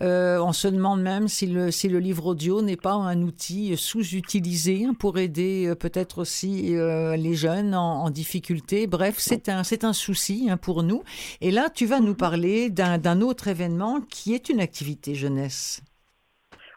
Euh, 0.00 0.38
on 0.38 0.52
se 0.52 0.68
demande 0.68 1.02
même 1.02 1.28
si 1.28 1.46
le, 1.46 1.70
si 1.70 1.88
le 1.88 1.98
livre 1.98 2.26
audio 2.26 2.62
n'est 2.62 2.76
pas 2.76 2.92
un 2.92 3.22
outil 3.22 3.76
sous-utilisé 3.76 4.86
pour 4.98 5.18
aider 5.18 5.66
euh, 5.66 5.74
peut-être 5.74 6.18
aussi 6.18 6.76
euh, 6.76 7.16
les 7.16 7.34
jeunes 7.34 7.74
en, 7.74 8.10
difficulté. 8.10 8.86
Bref, 8.86 9.14
c'est 9.18 9.48
un, 9.48 9.64
c'est 9.64 9.82
un 9.82 9.92
souci 9.92 10.48
hein, 10.50 10.56
pour 10.56 10.82
nous. 10.82 11.02
Et 11.40 11.50
là, 11.50 11.70
tu 11.70 11.86
vas 11.86 12.00
nous 12.00 12.14
parler 12.14 12.70
d'un 12.70 13.20
autre 13.20 13.48
événement 13.48 14.00
qui 14.02 14.34
est 14.34 14.48
une 14.50 14.60
activité 14.60 15.14
jeunesse. 15.14 15.82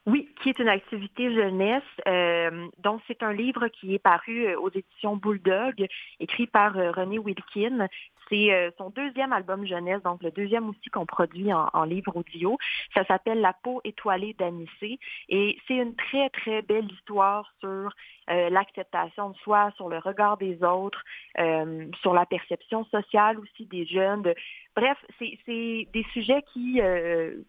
Oui, 0.05 0.29
qui 0.41 0.49
est 0.49 0.59
une 0.59 0.69
activité 0.69 1.33
jeunesse. 1.35 1.83
donc, 2.81 3.01
c'est 3.07 3.21
un 3.23 3.33
livre 3.33 3.67
qui 3.67 3.93
est 3.93 3.99
paru 3.99 4.55
aux 4.55 4.69
éditions 4.69 5.17
Bulldog, 5.17 5.85
écrit 6.19 6.47
par 6.47 6.73
René 6.73 7.19
Wilkin. 7.19 7.87
C'est 8.29 8.51
euh, 8.51 8.71
son 8.77 8.89
deuxième 8.89 9.31
album 9.31 9.65
jeunesse, 9.65 10.01
donc 10.03 10.21
le 10.21 10.31
deuxième 10.31 10.69
aussi 10.69 10.89
qu'on 10.89 11.05
produit 11.05 11.51
en, 11.53 11.83
livre 11.83 12.15
audio. 12.15 12.57
Ça 12.93 13.05
s'appelle 13.05 13.39
La 13.39 13.53
peau 13.53 13.81
étoilée 13.83 14.35
d'Anissé 14.37 14.99
et 15.29 15.57
c'est 15.67 15.75
une 15.75 15.95
très, 15.95 16.29
très 16.29 16.61
belle 16.61 16.91
histoire 16.91 17.49
sur 17.59 17.93
euh, 18.29 18.49
l'acceptation 18.49 19.29
de 19.29 19.37
soi, 19.37 19.71
sur 19.77 19.87
le 19.87 19.99
regard 19.99 20.37
des 20.37 20.61
autres, 20.63 21.01
euh, 21.39 21.85
sur 22.01 22.13
la 22.13 22.25
perception 22.25 22.83
sociale 22.85 23.39
aussi 23.39 23.65
des 23.65 23.85
jeunes. 23.85 24.33
Bref, 24.75 24.97
c'est 25.19 25.37
des 25.47 26.05
sujets 26.13 26.43
qui, 26.53 26.81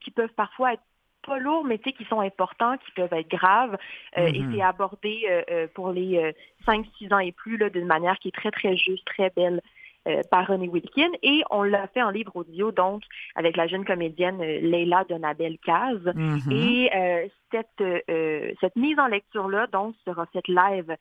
qui 0.00 0.10
peuvent 0.12 0.32
parfois 0.34 0.74
être 0.74 0.82
pas 1.26 1.38
lourds, 1.38 1.64
mais 1.64 1.78
qui 1.78 2.04
sont 2.04 2.20
importants, 2.20 2.78
qui 2.78 2.92
peuvent 2.92 3.12
être 3.12 3.28
graves. 3.28 3.76
Et 4.16 4.32
mm-hmm. 4.32 4.54
c'est 4.54 4.62
abordé 4.62 5.68
pour 5.74 5.92
les 5.92 6.32
5-6 6.66 7.12
ans 7.12 7.18
et 7.18 7.32
plus 7.32 7.58
d'une 7.70 7.86
manière 7.86 8.18
qui 8.18 8.28
est 8.28 8.34
très, 8.34 8.50
très 8.50 8.76
juste, 8.76 9.04
très 9.04 9.30
belle. 9.30 9.60
Euh, 10.08 10.22
par 10.30 10.46
René 10.46 10.68
Wilkin 10.68 11.10
et 11.22 11.42
on 11.50 11.62
l'a 11.62 11.86
fait 11.88 12.02
en 12.02 12.10
livre 12.10 12.34
audio, 12.34 12.72
donc 12.72 13.02
avec 13.34 13.56
la 13.56 13.66
jeune 13.66 13.84
comédienne 13.84 14.40
euh, 14.40 14.60
Leila 14.60 15.04
Donabel 15.08 15.58
Caz. 15.58 15.98
Mm-hmm. 15.98 16.52
Et 16.52 16.90
euh, 16.96 17.28
cette, 17.50 18.56
cette 18.60 18.76
mise 18.76 18.98
en 18.98 19.06
lecture-là, 19.06 19.66
donc, 19.72 19.94
sera 20.04 20.26
faite 20.26 20.48
live 20.48 20.96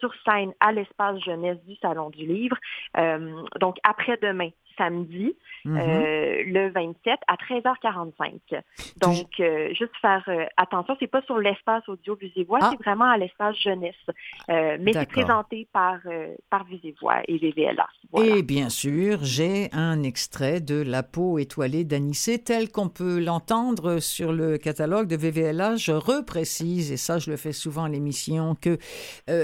sur 0.00 0.12
scène 0.24 0.52
à 0.58 0.72
l'espace 0.72 1.20
jeunesse 1.24 1.58
du 1.64 1.76
Salon 1.76 2.10
du 2.10 2.26
Livre. 2.26 2.56
donc, 3.60 3.76
après-demain, 3.84 4.50
samedi, 4.76 5.34
mm-hmm. 5.64 5.78
euh, 5.78 6.42
le 6.46 6.70
27 6.70 7.18
à 7.26 7.34
13h45. 7.36 8.62
Donc, 9.00 9.28
euh, 9.40 9.68
juste 9.74 9.92
faire 10.00 10.24
euh, 10.28 10.44
attention, 10.56 10.96
c'est 11.00 11.06
pas 11.06 11.22
sur 11.22 11.38
l'espace 11.38 11.88
audio 11.88 12.14
Visivoix, 12.16 12.58
ah. 12.62 12.70
c'est 12.70 12.82
vraiment 12.82 13.04
à 13.10 13.16
l'espace 13.16 13.56
jeunesse. 13.58 13.94
mais 14.48 14.92
c'est 14.92 15.08
présenté 15.08 15.68
par, 15.72 15.98
par 16.50 16.64
Visivoix 16.64 17.22
et 17.28 17.38
VVLA. 17.38 17.86
Et 18.22 18.42
bien 18.42 18.68
sûr, 18.68 19.18
j'ai 19.22 19.68
un 19.72 20.02
extrait 20.02 20.60
de 20.60 20.82
La 20.82 21.02
peau 21.02 21.38
étoilée 21.38 21.84
d'Anissé 21.84 22.42
tel 22.42 22.70
qu'on 22.70 22.88
peut 22.88 23.18
l'entendre 23.18 23.98
sur 23.98 24.32
le 24.32 24.58
catalogue 24.58 25.08
de 25.08 25.16
VVLA. 25.16 25.76
Je 25.76 25.92
reprécise, 25.92 26.92
et 26.92 26.96
ça 26.96 27.18
je 27.18 27.30
le 27.30 27.36
fais 27.36 27.52
souvent 27.52 27.84
à 27.84 27.88
l'émission, 27.88 28.54
que 28.54 28.78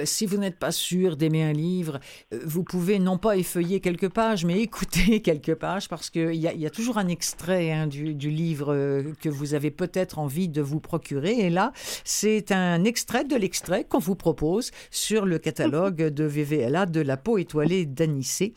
si 0.05 0.26
vous 0.26 0.37
n'êtes 0.37 0.59
pas 0.59 0.72
sûr 0.72 1.16
d'aimer 1.16 1.43
un 1.43 1.53
livre, 1.53 1.99
vous 2.45 2.64
pouvez 2.64 2.99
non 2.99 3.18
pas 3.18 3.37
effeuiller 3.37 3.80
quelques 3.80 4.12
pages, 4.12 4.45
mais 4.45 4.61
écouter 4.62 5.22
quelques 5.23 5.55
pages 5.55 5.89
parce 5.89 6.11
qu'il 6.11 6.35
y, 6.35 6.47
a, 6.47 6.53
y 6.53 6.66
a 6.66 6.70
toujours 6.70 6.99
un 6.99 7.09
extrait 7.09 7.73
hein, 7.73 7.87
du, 7.87 8.14
du, 8.14 8.31
livre 8.31 8.75
euh, 8.75 9.12
que 9.20 9.29
vous 9.29 9.55
avez 9.55 9.70
peut-être 9.70 10.18
envie 10.18 10.49
de 10.49 10.61
vous 10.61 10.81
procurer. 10.81 11.39
Et 11.39 11.51
là, 11.51 11.73
c'est 12.05 12.53
un 12.53 12.85
extrait 12.85 13.25
de 13.25 13.37
l'extrait 13.37 13.85
qu'on 13.85 13.99
vous 13.99 14.16
propose 14.16 14.70
sur 14.91 15.25
le 15.25 15.39
catalogue 15.39 16.03
de 16.09 16.25
VVLA 16.25 16.87
de 16.87 17.01
La 17.01 17.16
peau 17.16 17.39
étoilée 17.39 17.87
d'Anissé, 17.87 18.55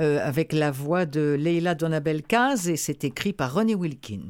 euh, 0.00 0.18
avec 0.22 0.52
la 0.52 0.70
voix 0.70 1.06
de 1.06 1.36
Leila 1.38 1.74
Donabel 1.74 2.22
Caz 2.22 2.68
et 2.68 2.76
c'est 2.76 3.04
écrit 3.04 3.32
par 3.32 3.52
René 3.52 3.74
Wilkin. 3.74 4.22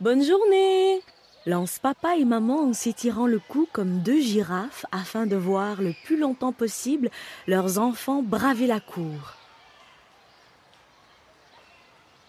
Bonne 0.00 0.24
journée 0.24 1.00
lance 1.46 1.78
papa 1.78 2.16
et 2.16 2.24
maman 2.24 2.68
en 2.68 2.72
s'étirant 2.72 3.26
le 3.26 3.40
cou 3.40 3.66
comme 3.72 4.00
deux 4.00 4.20
girafes 4.20 4.86
afin 4.92 5.26
de 5.26 5.36
voir 5.36 5.82
le 5.82 5.92
plus 6.04 6.18
longtemps 6.18 6.52
possible 6.52 7.10
leurs 7.46 7.78
enfants 7.78 8.22
braver 8.22 8.66
la 8.66 8.80
cour. 8.80 9.41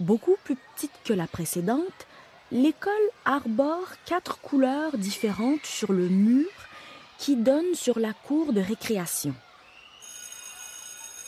Beaucoup 0.04 0.36
plus 0.44 0.58
petite 0.58 0.92
que 1.06 1.14
la 1.14 1.28
précédente, 1.28 2.08
l'école 2.52 2.92
arbore 3.24 3.88
quatre 4.06 4.38
couleurs 4.42 4.98
différentes 4.98 5.66
sur 5.66 5.94
le 5.94 6.10
mur 6.10 6.50
qui 7.18 7.38
donne 7.38 7.74
sur 7.74 8.00
la 8.00 8.12
cour 8.12 8.52
de 8.52 8.60
récréation. 8.60 9.34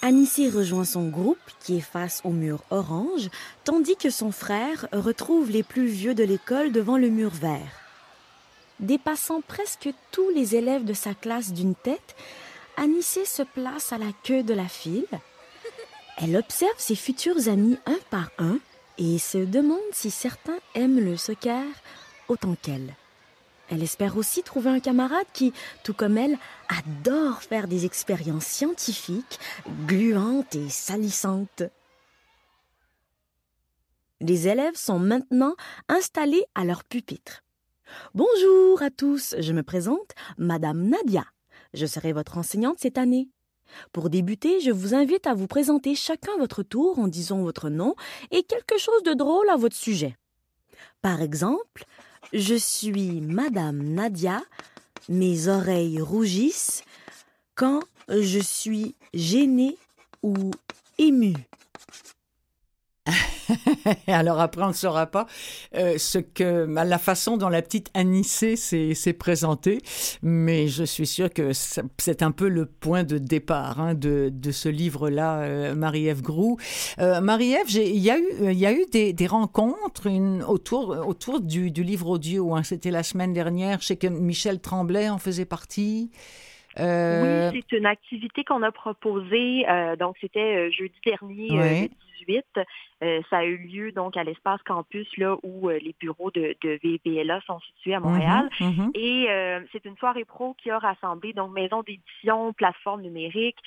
Anissé 0.02 0.50
rejoint 0.50 0.84
son 0.84 1.08
groupe 1.08 1.40
qui 1.62 1.78
est 1.78 1.90
face 1.90 2.20
au 2.26 2.32
mur 2.32 2.66
orange, 2.70 3.30
tandis 3.64 3.96
que 3.96 4.10
son 4.10 4.34
frère 4.34 4.90
retrouve 4.92 5.50
les 5.52 5.64
plus 5.64 5.88
vieux 5.88 6.14
de 6.14 6.26
l'école 6.26 6.74
devant 6.74 6.98
le 6.98 7.08
mur 7.08 7.30
vert. 7.30 7.80
Dépassant 8.82 9.40
presque 9.40 9.88
tous 10.12 10.30
les 10.32 10.58
élèves 10.58 10.84
de 10.84 10.94
sa 10.94 11.14
classe 11.14 11.54
d'une 11.54 11.76
tête, 11.76 12.14
Anissé 12.76 13.24
se 13.24 13.44
place 13.44 13.94
à 13.94 13.98
la 13.98 14.12
queue 14.24 14.44
de 14.44 14.54
la 14.54 14.68
file. 14.68 15.08
Elle 16.18 16.38
observe 16.38 16.78
ses 16.78 16.96
futurs 16.96 17.50
amis 17.50 17.78
un 17.86 17.98
par 18.10 18.32
un 18.38 18.60
et 18.98 19.18
se 19.18 19.38
demande 19.38 19.80
si 19.92 20.12
certains 20.12 20.60
aiment 20.74 21.00
le 21.00 21.18
soccer 21.18 21.66
autant 22.30 22.56
qu'elle. 22.62 22.96
Elle 23.70 23.84
espère 23.84 24.16
aussi 24.16 24.44
trouver 24.44 24.70
un 24.70 24.80
camarade 24.80 25.26
qui, 25.34 25.52
tout 25.84 25.94
comme 25.94 26.18
elle, 26.18 26.38
adore 26.70 27.42
faire 27.42 27.68
des 27.68 27.86
expériences 27.86 28.46
scientifiques, 28.46 29.40
gluantes 29.88 30.56
et 30.56 30.70
salissantes. 30.70 31.64
Les 34.22 34.48
élèves 34.48 34.76
sont 34.76 35.00
maintenant 35.00 35.56
installés 35.90 36.46
à 36.54 36.64
leur 36.64 36.84
pupitre. 36.84 37.44
Bonjour 38.14 38.82
à 38.82 38.90
tous, 38.90 39.36
je 39.38 39.52
me 39.52 39.64
présente, 39.64 40.14
Madame 40.38 40.88
Nadia. 40.88 41.26
Je 41.74 41.86
serai 41.86 42.14
votre 42.14 42.38
enseignante 42.38 42.80
cette 42.80 42.98
année. 42.98 43.28
Pour 43.92 44.10
débuter, 44.10 44.60
je 44.62 44.72
vous 44.72 44.94
invite 44.94 45.28
à 45.28 45.34
vous 45.34 45.48
présenter 45.48 45.96
chacun 45.96 46.38
votre 46.38 46.64
tour 46.64 47.00
en 47.00 47.08
disant 47.08 47.42
votre 47.42 47.70
nom 47.70 47.96
et 48.32 48.44
quelque 48.44 48.78
chose 48.78 49.04
de 49.04 49.14
drôle 49.14 49.50
à 49.50 49.58
votre 49.58 49.76
sujet. 49.76 50.16
Par 51.02 51.22
exemple, 51.22 51.86
je 52.34 52.56
suis 52.56 53.22
Madame 53.22 53.84
Nadia, 53.84 54.42
mes 55.10 55.48
oreilles 55.48 56.02
rougissent 56.02 56.84
quand 57.54 57.82
je 58.10 58.40
suis 58.40 58.96
gênée 59.14 59.78
ou 60.24 60.52
émue. 60.98 61.36
Alors 64.08 64.40
après, 64.40 64.64
on 64.64 64.70
ne 64.70 64.74
saura 64.74 65.08
pas 65.08 65.26
euh, 65.76 65.98
ce 65.98 66.18
que 66.18 66.66
la 66.66 66.98
façon 66.98 67.38
dont 67.38 67.50
la 67.50 67.62
petite 67.62 67.90
Anissée 67.94 68.56
s'est 68.56 69.14
présentée, 69.14 69.80
mais 70.22 70.68
je 70.68 70.84
suis 70.84 71.08
sûre 71.08 71.30
que 71.32 71.52
c'est 71.54 72.24
un 72.24 72.32
peu 72.32 72.48
le 72.48 72.66
point 72.66 73.04
de 73.04 73.18
départ 73.18 73.80
hein, 73.80 73.94
de, 73.94 74.30
de, 74.32 74.52
ce 74.52 74.70
livre-là, 74.70 75.42
euh, 75.42 75.76
Marie-Ève 75.76 76.22
Groux. 76.22 76.58
Euh, 77.00 77.22
Marie-Ève, 77.22 77.70
il 77.70 77.98
y 77.98 78.10
a 78.10 78.18
eu, 78.18 78.54
y 78.54 78.66
a 78.66 78.74
eu 78.74 78.86
des, 78.92 79.14
des 79.14 79.28
rencontres 79.28 80.08
une, 80.08 80.44
autour, 80.44 80.90
autour 81.08 81.42
du, 81.42 81.72
du 81.72 81.84
livre 81.84 82.10
audio. 82.10 82.56
Hein. 82.56 82.64
C'était 82.64 82.92
la 82.92 83.04
semaine 83.04 83.34
dernière. 83.34 83.82
Je 83.82 83.88
sais 83.88 83.98
que 83.98 84.08
Michel 84.08 84.60
Tremblay 84.60 85.10
en 85.10 85.18
faisait 85.18 85.46
partie. 85.46 86.12
Euh... 86.80 87.52
Oui, 87.52 87.64
c'est 87.70 87.78
une 87.78 87.86
activité 87.86 88.44
qu'on 88.44 88.64
a 88.64 88.72
proposée. 88.72 89.66
Euh, 89.70 89.96
donc, 89.96 90.16
c'était 90.20 90.72
jeudi 90.72 90.96
dernier, 91.06 91.52
ouais. 91.52 91.90
18. 92.20 92.46
Euh, 93.04 93.22
ça 93.30 93.40
a 93.40 93.44
eu 93.44 93.58
lieu 93.58 93.92
donc 93.92 94.16
à 94.16 94.24
l'espace 94.24 94.62
campus 94.64 95.08
là 95.18 95.36
où 95.44 95.70
euh, 95.70 95.78
les 95.80 95.94
bureaux 96.00 96.32
de, 96.32 96.56
de, 96.62 96.80
VBLA 96.82 97.42
sont 97.42 97.60
situés 97.60 97.94
à 97.94 98.00
Montréal. 98.00 98.50
Mm 98.60 98.70
-hmm, 98.70 98.92
Et 98.96 99.26
euh, 99.30 99.60
c'est 99.72 99.84
une 99.86 99.98
soirée 99.98 100.26
pro 100.26 100.56
qui 100.60 100.72
a 100.72 100.80
rassemblé 100.80 101.34
donc 101.34 101.52
maisons 101.52 101.84
d'édition, 101.84 102.54
plateformes 102.54 103.02
numériques, 103.02 103.62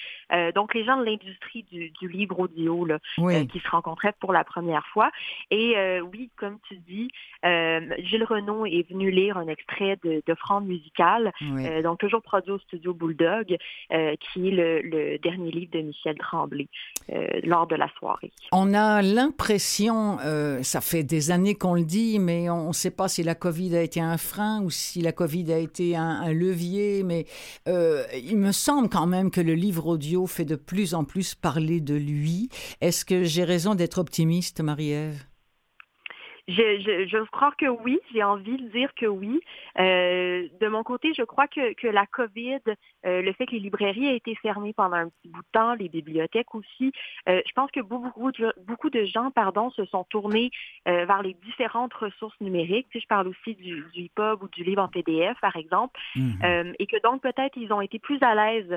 donc 0.55 0.75
les 0.75 0.85
gens 0.85 0.99
de 1.01 1.05
l'industrie 1.05 1.65
du, 1.73 1.91
du, 2.01 2.07
livre 2.09 2.39
audio 2.45 2.75
là, 2.91 2.99
oui. 3.19 3.47
qui 3.53 3.61
se 3.61 3.71
rencontraient 3.77 4.17
pour 4.23 4.33
la 4.33 4.45
première 4.45 4.87
fois. 4.93 5.11
Et 5.51 5.69
oui, 6.13 6.31
comme 6.41 6.59
tu 6.69 6.75
dis, 6.93 7.09
Gilles 8.07 8.29
Renaud 8.35 8.65
est 8.67 8.87
venu 8.93 9.11
lire 9.21 9.35
un 9.45 9.49
extrait 9.57 9.95
de, 10.05 10.13
de 10.29 10.35
musicale, 10.73 11.27
oui. 11.41 11.83
donc 11.83 11.97
toujours 12.05 12.23
produit 12.23 12.53
au 12.57 12.61
studio 12.67 12.91
Bulldog, 13.01 13.49
qui 14.25 14.39
est 14.49 14.57
le, 14.63 14.71
le, 14.95 15.19
dernier 15.27 15.51
livre 15.59 15.73
de 15.79 15.83
Michel 15.91 16.17
Tremblay 16.27 16.69
lors 17.53 17.67
de 17.73 17.77
la 17.83 17.89
soirée. 17.99 18.33
On 18.53 18.73
a 18.73 19.03
l'impression, 19.03 20.19
euh, 20.25 20.63
ça 20.63 20.81
fait 20.81 21.03
des 21.03 21.31
années 21.31 21.55
qu'on 21.55 21.75
le 21.75 21.85
dit, 21.85 22.19
mais 22.19 22.49
on 22.49 22.69
ne 22.69 22.73
sait 22.73 22.91
pas 22.91 23.09
si 23.09 23.23
la 23.23 23.35
COVID 23.35 23.77
a 23.77 23.83
été 23.83 24.01
un 24.01 24.17
frein 24.17 24.63
ou 24.63 24.71
si 24.71 25.03
la 25.03 25.13
COVID 25.13 25.53
a 25.53 25.59
été 25.59 25.97
un, 25.97 26.33
levier, 26.33 27.03
mais 27.03 27.27
euh, 27.69 28.05
il 28.15 28.39
me 28.39 28.53
semble 28.53 28.89
quand 28.89 29.07
même 29.07 29.31
que 29.31 29.41
le 29.41 29.55
livre 29.55 29.87
audio 29.87 30.27
fait 30.27 30.45
de 30.45 30.57
plus 30.57 30.95
en 30.95 31.05
plus 31.05 31.35
parler 31.35 31.81
de 31.81 31.95
lui. 31.95 32.49
Est-ce 32.81 33.05
que 33.05 33.25
j'ai 33.25 33.45
raison 33.45 33.75
d'être 33.75 33.99
optimiste, 33.99 34.61
Marie-Ève? 34.61 35.25
Je, 36.49 36.81
je, 36.81 37.07
je, 37.07 37.19
crois 37.31 37.53
que 37.59 37.67
oui, 37.67 38.01
j'ai 38.13 38.23
envie 38.23 38.57
de 38.57 38.69
dire 38.69 38.95
que 38.95 39.05
oui. 39.05 39.41
Euh, 39.79 40.49
de 40.63 40.69
mon 40.69 40.83
côté, 40.83 41.13
je 41.13 41.23
crois 41.23 41.47
que, 41.47 41.75
que 41.75 41.87
la 41.87 42.07
COVID, 42.07 42.61
euh, 43.07 43.21
le 43.21 43.33
fait 43.35 43.45
que 43.45 43.53
les 43.53 43.61
librairies 43.61 44.07
aient 44.07 44.17
été 44.17 44.35
fermées 44.37 44.73
pendant 44.73 44.97
un 44.97 45.09
petit 45.11 45.29
bout 45.29 45.43
de 45.43 45.47
temps, 45.53 45.75
les 45.75 45.91
bibliothèques 45.91 46.55
aussi, 46.55 46.93
euh, 47.29 47.43
je 47.47 47.53
pense 47.55 47.71
que 47.71 47.81
beaucoup 47.81 48.33
de, 48.33 48.53
beaucoup 48.67 48.89
de 48.89 49.05
gens 49.05 49.31
pardon, 49.31 49.71
se 49.73 49.85
sont 49.85 50.05
tournés 50.05 50.51
euh, 50.89 51.05
vers 51.05 51.23
les 51.23 51.35
différentes 51.35 51.93
ressources 51.93 52.41
numériques. 52.41 52.87
Tu 52.91 52.99
sais, 52.99 53.03
je 53.03 53.09
parle 53.09 53.29
aussi 53.29 53.55
du, 53.55 53.85
du 53.93 54.05
EPUB 54.07 54.43
ou 54.43 54.49
du 54.49 54.65
livre 54.65 54.83
en 54.83 54.89
PDF, 54.89 55.39
par 55.43 55.57
exemple, 55.57 56.01
Mhm. 56.17 56.23
mm 56.23 56.39
-hmm. 56.41 56.75
et 56.79 56.87
que 56.87 56.99
donc 57.03 57.21
peut-être 57.23 57.57
ils 57.59 57.73
ont 57.73 57.83
été 57.89 57.99
plus 57.99 58.21
à 58.23 58.33
l'aise 58.35 58.73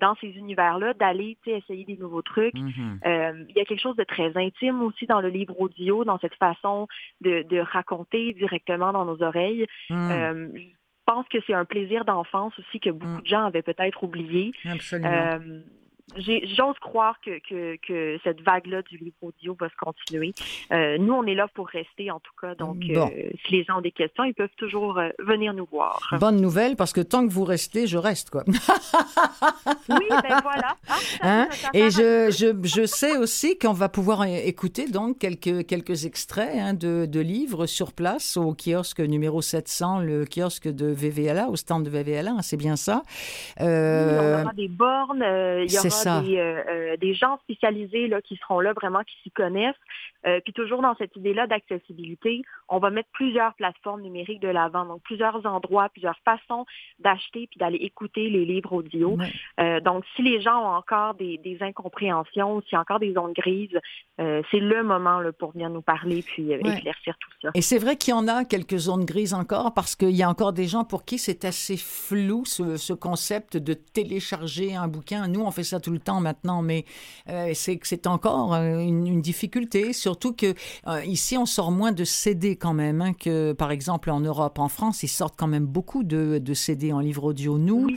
dans 0.00 0.14
ces 0.20 0.30
univers-là 0.42 0.88
d'aller 1.00 1.36
essayer 1.46 1.84
des 1.84 1.96
nouveaux 1.96 2.22
trucs. 2.32 2.54
Mhm. 2.54 2.66
Mm 2.66 2.98
-hmm. 3.02 3.46
il 3.50 3.56
y 3.58 3.60
a 3.60 3.64
quelque 3.68 3.84
chose 3.86 3.96
de 3.96 4.04
très 4.14 4.30
intime 4.46 4.78
aussi 4.86 5.04
dans 5.06 5.22
le 5.26 5.30
livre 5.38 5.54
audio, 5.64 6.04
dans 6.10 6.18
cette 6.24 6.38
façon 6.46 6.76
de, 7.20 7.42
de, 7.42 7.58
raconter 7.58 8.32
directement 8.34 8.92
dans 8.92 9.04
nos 9.04 9.22
oreilles. 9.22 9.66
Mm. 9.90 10.10
Euh, 10.10 10.48
je 10.54 11.12
pense 11.12 11.26
que 11.28 11.38
c'est 11.46 11.54
un 11.54 11.64
plaisir 11.64 12.04
d'enfance 12.04 12.52
aussi 12.58 12.80
que 12.80 12.90
beaucoup 12.90 13.18
mm. 13.18 13.22
de 13.22 13.26
gens 13.26 13.44
avaient 13.44 13.62
peut-être 13.62 14.02
oublié. 14.04 14.52
Absolument. 14.64 15.10
Euh, 15.10 15.60
J'ose 16.14 16.78
croire 16.80 17.16
que, 17.20 17.40
que, 17.48 17.76
que 17.84 18.18
cette 18.22 18.40
vague-là 18.40 18.82
du 18.82 18.96
livre 18.96 19.16
audio 19.22 19.56
va 19.58 19.68
se 19.68 19.74
continuer. 19.76 20.34
Euh, 20.72 20.98
nous, 20.98 21.12
on 21.12 21.24
est 21.24 21.34
là 21.34 21.48
pour 21.52 21.66
rester, 21.66 22.12
en 22.12 22.20
tout 22.20 22.32
cas. 22.40 22.54
Donc, 22.54 22.78
bon. 22.78 23.10
euh, 23.12 23.30
si 23.44 23.52
les 23.52 23.64
gens 23.64 23.78
ont 23.78 23.80
des 23.80 23.90
questions, 23.90 24.22
ils 24.22 24.32
peuvent 24.32 24.48
toujours 24.56 24.98
euh, 24.98 25.08
venir 25.18 25.52
nous 25.52 25.66
voir. 25.68 26.00
Bonne 26.20 26.40
nouvelle, 26.40 26.76
parce 26.76 26.92
que 26.92 27.00
tant 27.00 27.26
que 27.26 27.32
vous 27.32 27.44
restez, 27.44 27.88
je 27.88 27.98
reste, 27.98 28.30
quoi. 28.30 28.44
oui, 28.46 30.06
ben 30.10 30.40
voilà. 30.42 30.76
Ah, 30.88 30.96
hein? 31.22 31.48
Et 31.74 31.90
je, 31.90 32.30
je, 32.30 32.56
je, 32.62 32.86
sais 32.86 33.16
aussi 33.16 33.58
qu'on 33.58 33.72
va 33.72 33.88
pouvoir 33.88 34.24
écouter 34.24 34.86
donc 34.88 35.18
quelques, 35.18 35.66
quelques 35.66 36.06
extraits 36.06 36.54
hein, 36.54 36.74
de, 36.74 37.06
de, 37.06 37.20
livres 37.20 37.66
sur 37.66 37.92
place 37.92 38.36
au 38.36 38.54
kiosque 38.54 39.00
numéro 39.00 39.42
700, 39.42 39.98
le 39.98 40.24
kiosque 40.24 40.68
de 40.68 40.86
VVLA, 40.86 41.48
au 41.48 41.56
stand 41.56 41.84
de 41.84 41.90
VVLA, 41.90 42.30
hein, 42.30 42.42
c'est 42.42 42.56
bien 42.56 42.76
ça? 42.76 43.02
Oui, 43.58 43.66
on 43.66 44.42
aura 44.42 44.52
des 44.54 44.68
bornes, 44.68 45.24
il 45.64 45.72
y 45.72 45.78
aura 45.78 45.95
Des, 46.22 46.38
euh, 46.38 46.96
des, 46.96 47.14
gens 47.14 47.38
spécialisés 47.38 48.08
là, 48.08 48.20
qui 48.20 48.36
seront 48.36 48.60
là 48.60 48.72
vraiment, 48.72 49.02
qui 49.04 49.16
s'y 49.22 49.30
connaissent. 49.30 49.74
Euh, 50.26 50.40
puis 50.40 50.52
toujours 50.52 50.82
dans 50.82 50.94
cette 50.96 51.14
idée-là 51.16 51.46
d'accessibilité, 51.46 52.42
on 52.68 52.78
va 52.78 52.90
mettre 52.90 53.08
plusieurs 53.12 53.54
plateformes 53.54 54.02
numériques 54.02 54.40
de 54.40 54.48
l'avant, 54.48 54.84
donc 54.84 55.02
plusieurs 55.02 55.44
endroits, 55.46 55.88
plusieurs 55.90 56.18
façons 56.24 56.66
d'acheter 56.98 57.46
puis 57.48 57.58
d'aller 57.58 57.78
écouter 57.78 58.28
les 58.28 58.44
livres 58.44 58.72
audio. 58.72 59.16
Euh, 59.60 59.80
donc 59.80 60.04
si 60.14 60.22
les 60.22 60.40
gens 60.40 60.58
ont 60.58 60.76
encore 60.76 61.14
des, 61.14 61.38
des 61.38 61.58
incompréhensions, 61.60 62.60
s'il 62.62 62.72
y 62.72 62.76
a 62.76 62.80
encore 62.80 62.98
des 62.98 63.12
zones 63.12 63.32
grises, 63.32 63.78
euh, 64.20 64.42
c'est 64.50 64.60
le 64.60 64.82
moment 64.82 65.20
là, 65.20 65.32
pour 65.32 65.52
venir 65.52 65.70
nous 65.70 65.82
parler 65.82 66.22
puis 66.22 66.52
éclaircir 66.52 67.16
tout 67.18 67.30
ça. 67.42 67.50
Et 67.54 67.62
c'est 67.62 67.78
vrai 67.78 67.96
qu'il 67.96 68.12
y 68.12 68.14
en 68.14 68.28
a 68.28 68.44
quelques 68.44 68.78
zones 68.78 69.04
grises 69.04 69.34
encore 69.34 69.74
parce 69.74 69.94
qu'il 69.94 70.16
y 70.16 70.22
a 70.22 70.28
encore 70.28 70.52
des 70.52 70.66
gens 70.66 70.84
pour 70.84 71.04
qui 71.04 71.18
c'est 71.18 71.44
assez 71.44 71.76
flou 71.76 72.44
ce, 72.44 72.76
ce, 72.76 72.92
concept 72.92 73.56
de 73.56 73.74
télécharger 73.74 74.74
un 74.74 74.88
bouquin. 74.88 75.28
Nous, 75.28 75.40
on 75.40 75.50
fait 75.50 75.64
ça 75.64 75.80
tout 75.80 75.90
le 75.90 75.98
temps 75.98 76.20
maintenant, 76.20 76.62
mais 76.62 76.84
euh, 77.28 77.50
c'est 77.54 78.06
encore 78.06 78.54
une, 78.54 79.06
une, 79.06 79.20
difficulté, 79.20 79.92
surtout 79.92 80.15
surtout 80.16 80.34
que 80.34 80.54
euh, 80.86 81.04
ici, 81.04 81.36
on 81.36 81.44
sort 81.46 81.70
moins 81.70 81.92
de 81.92 82.04
CD 82.04 82.56
quand 82.56 82.72
même 82.72 83.02
hein, 83.02 83.12
que, 83.12 83.52
par 83.52 83.70
exemple, 83.70 84.10
en 84.10 84.20
Europe. 84.20 84.58
En 84.58 84.68
France, 84.68 85.02
ils 85.02 85.08
sortent 85.08 85.36
quand 85.38 85.46
même 85.46 85.66
beaucoup 85.66 86.04
de, 86.04 86.38
de 86.38 86.54
CD 86.54 86.92
en 86.92 87.00
livre 87.00 87.24
audio. 87.24 87.58
Nous, 87.58 87.88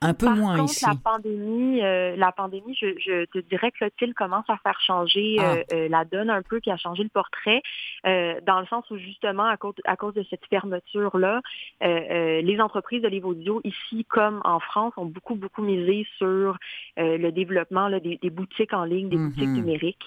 un 0.00 0.14
peu 0.14 0.26
Par 0.26 0.36
moins 0.36 0.56
contre, 0.58 0.72
ici. 0.72 0.84
La 0.86 0.94
pandémie, 0.94 1.82
euh, 1.82 2.14
la 2.16 2.30
pandémie, 2.32 2.76
je, 2.80 2.86
je 2.98 3.24
te 3.26 3.38
dirais 3.48 3.72
que 3.72 3.78
Clotilde 3.78 4.14
commence 4.14 4.44
à 4.48 4.56
faire 4.58 4.80
changer 4.86 5.36
Ah. 5.40 5.54
euh, 5.54 5.62
euh, 5.72 5.88
la 5.88 6.04
donne 6.04 6.30
un 6.30 6.42
peu, 6.42 6.60
puis 6.60 6.70
à 6.70 6.76
changer 6.76 7.02
le 7.02 7.08
portrait, 7.08 7.60
euh, 8.06 8.40
dans 8.46 8.60
le 8.60 8.66
sens 8.66 8.84
où 8.90 8.96
justement, 8.98 9.44
à 9.44 9.56
cause, 9.56 9.74
à 9.84 9.96
cause 9.96 10.14
de 10.14 10.24
cette 10.30 10.44
fermeture-là, 10.48 11.40
euh, 11.82 12.40
les 12.42 12.60
entreprises 12.60 13.02
de 13.02 13.08
livre 13.08 13.28
audio, 13.30 13.60
ici 13.64 14.04
comme 14.08 14.40
en 14.44 14.60
France, 14.60 14.92
ont 14.96 15.06
beaucoup, 15.06 15.34
beaucoup 15.34 15.62
misé 15.62 16.06
sur 16.18 16.56
le 16.96 17.30
développement 17.30 17.88
là, 17.88 17.98
des, 18.00 18.18
des 18.22 18.30
boutiques 18.30 18.72
en 18.72 18.84
ligne, 18.84 19.08
des 19.08 19.16
Mhm. 19.16 19.28
boutiques 19.30 19.48
numériques. 19.48 20.06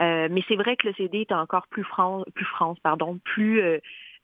Mais 0.00 0.42
c'est 0.48 0.56
vrai 0.56 0.76
que 0.76 0.86
le 0.86 0.94
Est 1.12 1.32
encore 1.32 1.66
plus 1.68 1.84
France, 1.84 2.24
plus 2.34 2.44
France, 2.44 2.78
pardon, 2.82 3.18
plus 3.24 3.60
euh, 3.62 3.78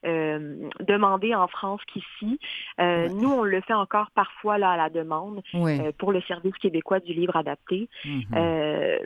euh, 0.05 0.69
demandé 0.81 1.33
en 1.33 1.47
France 1.47 1.81
qu'ici. 1.91 2.39
Euh, 2.79 3.09
Nous, 3.09 3.31
on 3.31 3.43
le 3.43 3.59
fait 3.61 3.73
encore 3.73 4.11
parfois 4.11 4.57
là 4.59 4.71
à 4.71 4.77
la 4.77 4.89
demande 4.89 5.41
Ouais. 5.53 5.79
euh, 5.79 5.91
pour 5.97 6.11
le 6.11 6.21
service 6.21 6.53
québécois 6.55 6.99
du 6.99 7.13
livre 7.13 7.35
adapté. 7.35 7.89
Mhm. 8.05 8.25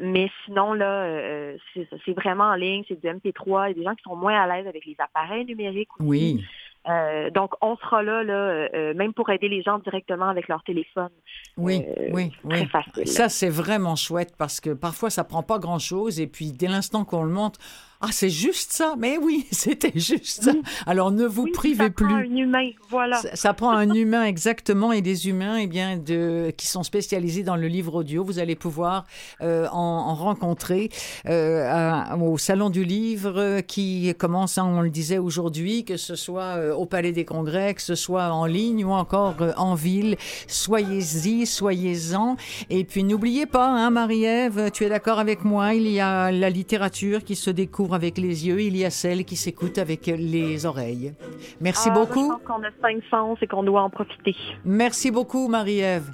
Mais 0.01 0.30
sinon, 0.45 0.73
là, 0.73 1.53
c'est 1.73 2.13
vraiment 2.13 2.45
en 2.45 2.55
ligne, 2.55 2.84
c'est 2.88 2.99
du 2.99 3.07
MP3. 3.07 3.67
Il 3.67 3.69
y 3.69 3.71
a 3.71 3.73
des 3.75 3.84
gens 3.84 3.95
qui 3.95 4.03
sont 4.03 4.15
moins 4.15 4.39
à 4.41 4.47
l'aise 4.47 4.67
avec 4.67 4.86
les 4.86 4.95
appareils 4.99 5.45
numériques 5.45 5.93
aussi. 5.99 6.09
Oui. 6.09 6.45
Euh, 6.88 7.30
donc, 7.32 7.51
on 7.61 7.75
sera 7.77 8.01
là, 8.01 8.23
là 8.23 8.34
euh, 8.34 8.67
euh, 8.73 8.93
même 8.93 9.13
pour 9.13 9.30
aider 9.30 9.49
les 9.49 9.61
gens 9.61 9.80
directement 9.80 10.30
avec 10.30 10.47
leur 10.47 10.63
téléphone. 10.63 11.09
Oui, 11.57 11.84
Euh, 11.97 12.09
oui, 12.13 12.32
très 12.49 12.61
oui. 12.61 12.67
facile. 12.67 13.07
Ça, 13.07 13.27
c'est 13.30 13.49
vraiment 13.49 13.95
chouette 13.95 14.34
parce 14.38 14.59
que 14.61 14.71
parfois, 14.71 15.09
ça 15.09 15.23
prend 15.23 15.43
pas 15.43 15.59
grand-chose 15.59 16.19
et 16.19 16.27
puis 16.27 16.51
dès 16.51 16.67
l'instant 16.67 17.03
qu'on 17.05 17.23
le 17.23 17.32
montre, 17.32 17.59
ah, 18.02 18.08
c'est 18.12 18.30
juste 18.30 18.72
ça? 18.72 18.95
Mais 18.97 19.18
oui, 19.18 19.45
c'était 19.52 19.91
juste 19.95 20.43
ça. 20.43 20.52
Alors, 20.86 21.12
ne 21.12 21.26
vous 21.26 21.43
Oui, 21.43 21.52
privez 21.52 21.86
ça 21.86 21.89
prend 21.89 22.06
plus. 22.08 22.14
un 22.16 22.36
humain, 22.36 22.70
voilà. 22.89 23.18
Ça, 23.18 23.36
ça 23.36 23.54
prend 23.54 23.72
un 23.72 23.93
humain 23.93 24.24
exactement 24.24 24.91
et 24.93 25.02
des 25.02 25.28
humains 25.28 25.58
eh 25.58 25.68
bien 25.68 25.97
de 25.97 26.54
qui 26.58 26.66
sont 26.68 26.84
spécialisés 26.84 27.43
dans 27.43 27.56
le 27.58 27.68
livre 27.68 27.95
audio. 27.95 28.24
Vous 28.24 28.39
allez 28.39 28.56
pouvoir 28.56 29.06
euh, 29.41 29.68
en, 29.72 29.78
en 29.78 30.16
rencontrer 30.16 30.89
euh, 31.28 31.68
à- 31.70 32.16
au 32.18 32.38
salon 32.38 32.70
du 32.70 32.84
livre 32.86 33.60
qui 33.62 34.14
commence, 34.18 34.58
hein, 34.58 34.66
on 34.66 34.82
le 34.82 34.89
disait 34.89 35.18
aujourd'hui, 35.18 35.84
que 35.84 35.97
ce 35.97 36.16
soit 36.16 36.56
euh, 36.58 36.74
au 36.74 36.86
Palais 36.86 37.12
des 37.12 37.26
Congrès, 37.26 37.74
que 37.74 37.82
ce 37.82 37.95
soit 37.95 38.32
en 38.32 38.45
ligne 38.45 38.86
ou 38.86 38.91
encore 38.91 39.36
euh, 39.41 39.52
en 39.58 39.76
ville. 39.76 40.16
Soyez-y, 40.47 41.45
soyez-en. 41.45 42.36
Et 42.70 42.84
puis 42.84 43.04
n'oubliez 43.04 43.45
pas, 43.45 43.68
hein, 43.68 43.89
Marie-Ève, 43.89 44.72
tu 44.72 44.84
es 44.86 44.89
d'accord 44.89 45.20
avec 45.20 45.43
moi, 45.43 45.74
il 45.74 45.88
y 45.89 46.00
a 46.00 46.32
la 46.32 46.50
littérature 46.50 47.24
qui 47.24 47.36
se 47.36 47.50
découvre 47.50 47.89
avec 47.94 48.18
les 48.18 48.48
yeux, 48.48 48.62
il 48.62 48.76
y 48.78 48.86
a 48.86 48.90
celle 48.90 49.26
qui 49.26 49.36
s'écoute 49.36 49.78
avec 49.78 50.06
les 50.08 50.66
oreilles. 50.66 51.14
Merci 51.62 51.90
Ah, 51.92 51.94
beaucoup. 51.94 52.32
Je 52.34 52.38
pense 52.38 52.58
qu'on 52.58 52.64
a 52.64 52.72
cinq 52.82 53.04
sens 53.10 53.38
et 53.42 53.48
qu'on 53.48 53.64
doit 53.64 53.82
en 53.82 53.90
profiter. 53.90 54.36
Merci 54.66 55.12
beaucoup, 55.12 55.48
Marie-Ève. 55.48 56.10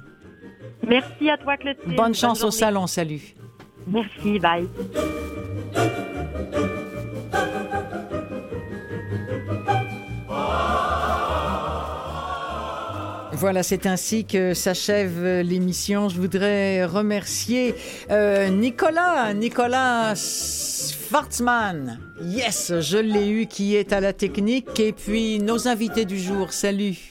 Merci 0.86 1.30
à 1.30 1.36
toi, 1.38 1.56
Clotilde. 1.56 1.96
Bonne 1.96 2.14
chance 2.14 2.42
au 2.44 2.50
salon. 2.50 2.86
Salut. 2.86 3.34
Merci, 3.86 4.38
bye. 4.38 4.66
Voilà, 13.38 13.62
c'est 13.62 13.84
ainsi 13.84 14.24
que 14.24 14.54
s'achève 14.54 15.42
l'émission. 15.42 16.08
Je 16.08 16.18
voudrais 16.18 16.86
remercier 16.86 17.74
euh, 18.10 18.48
Nicolas, 18.48 19.34
Nicolas 19.34 20.14
Schwarzmann. 20.14 22.00
Yes, 22.22 22.72
je 22.80 22.96
l'ai 22.96 23.28
eu, 23.28 23.46
qui 23.46 23.76
est 23.76 23.92
à 23.92 24.00
la 24.00 24.14
technique. 24.14 24.80
Et 24.80 24.94
puis 24.94 25.38
nos 25.38 25.68
invités 25.68 26.06
du 26.06 26.18
jour. 26.18 26.50
Salut. 26.50 27.10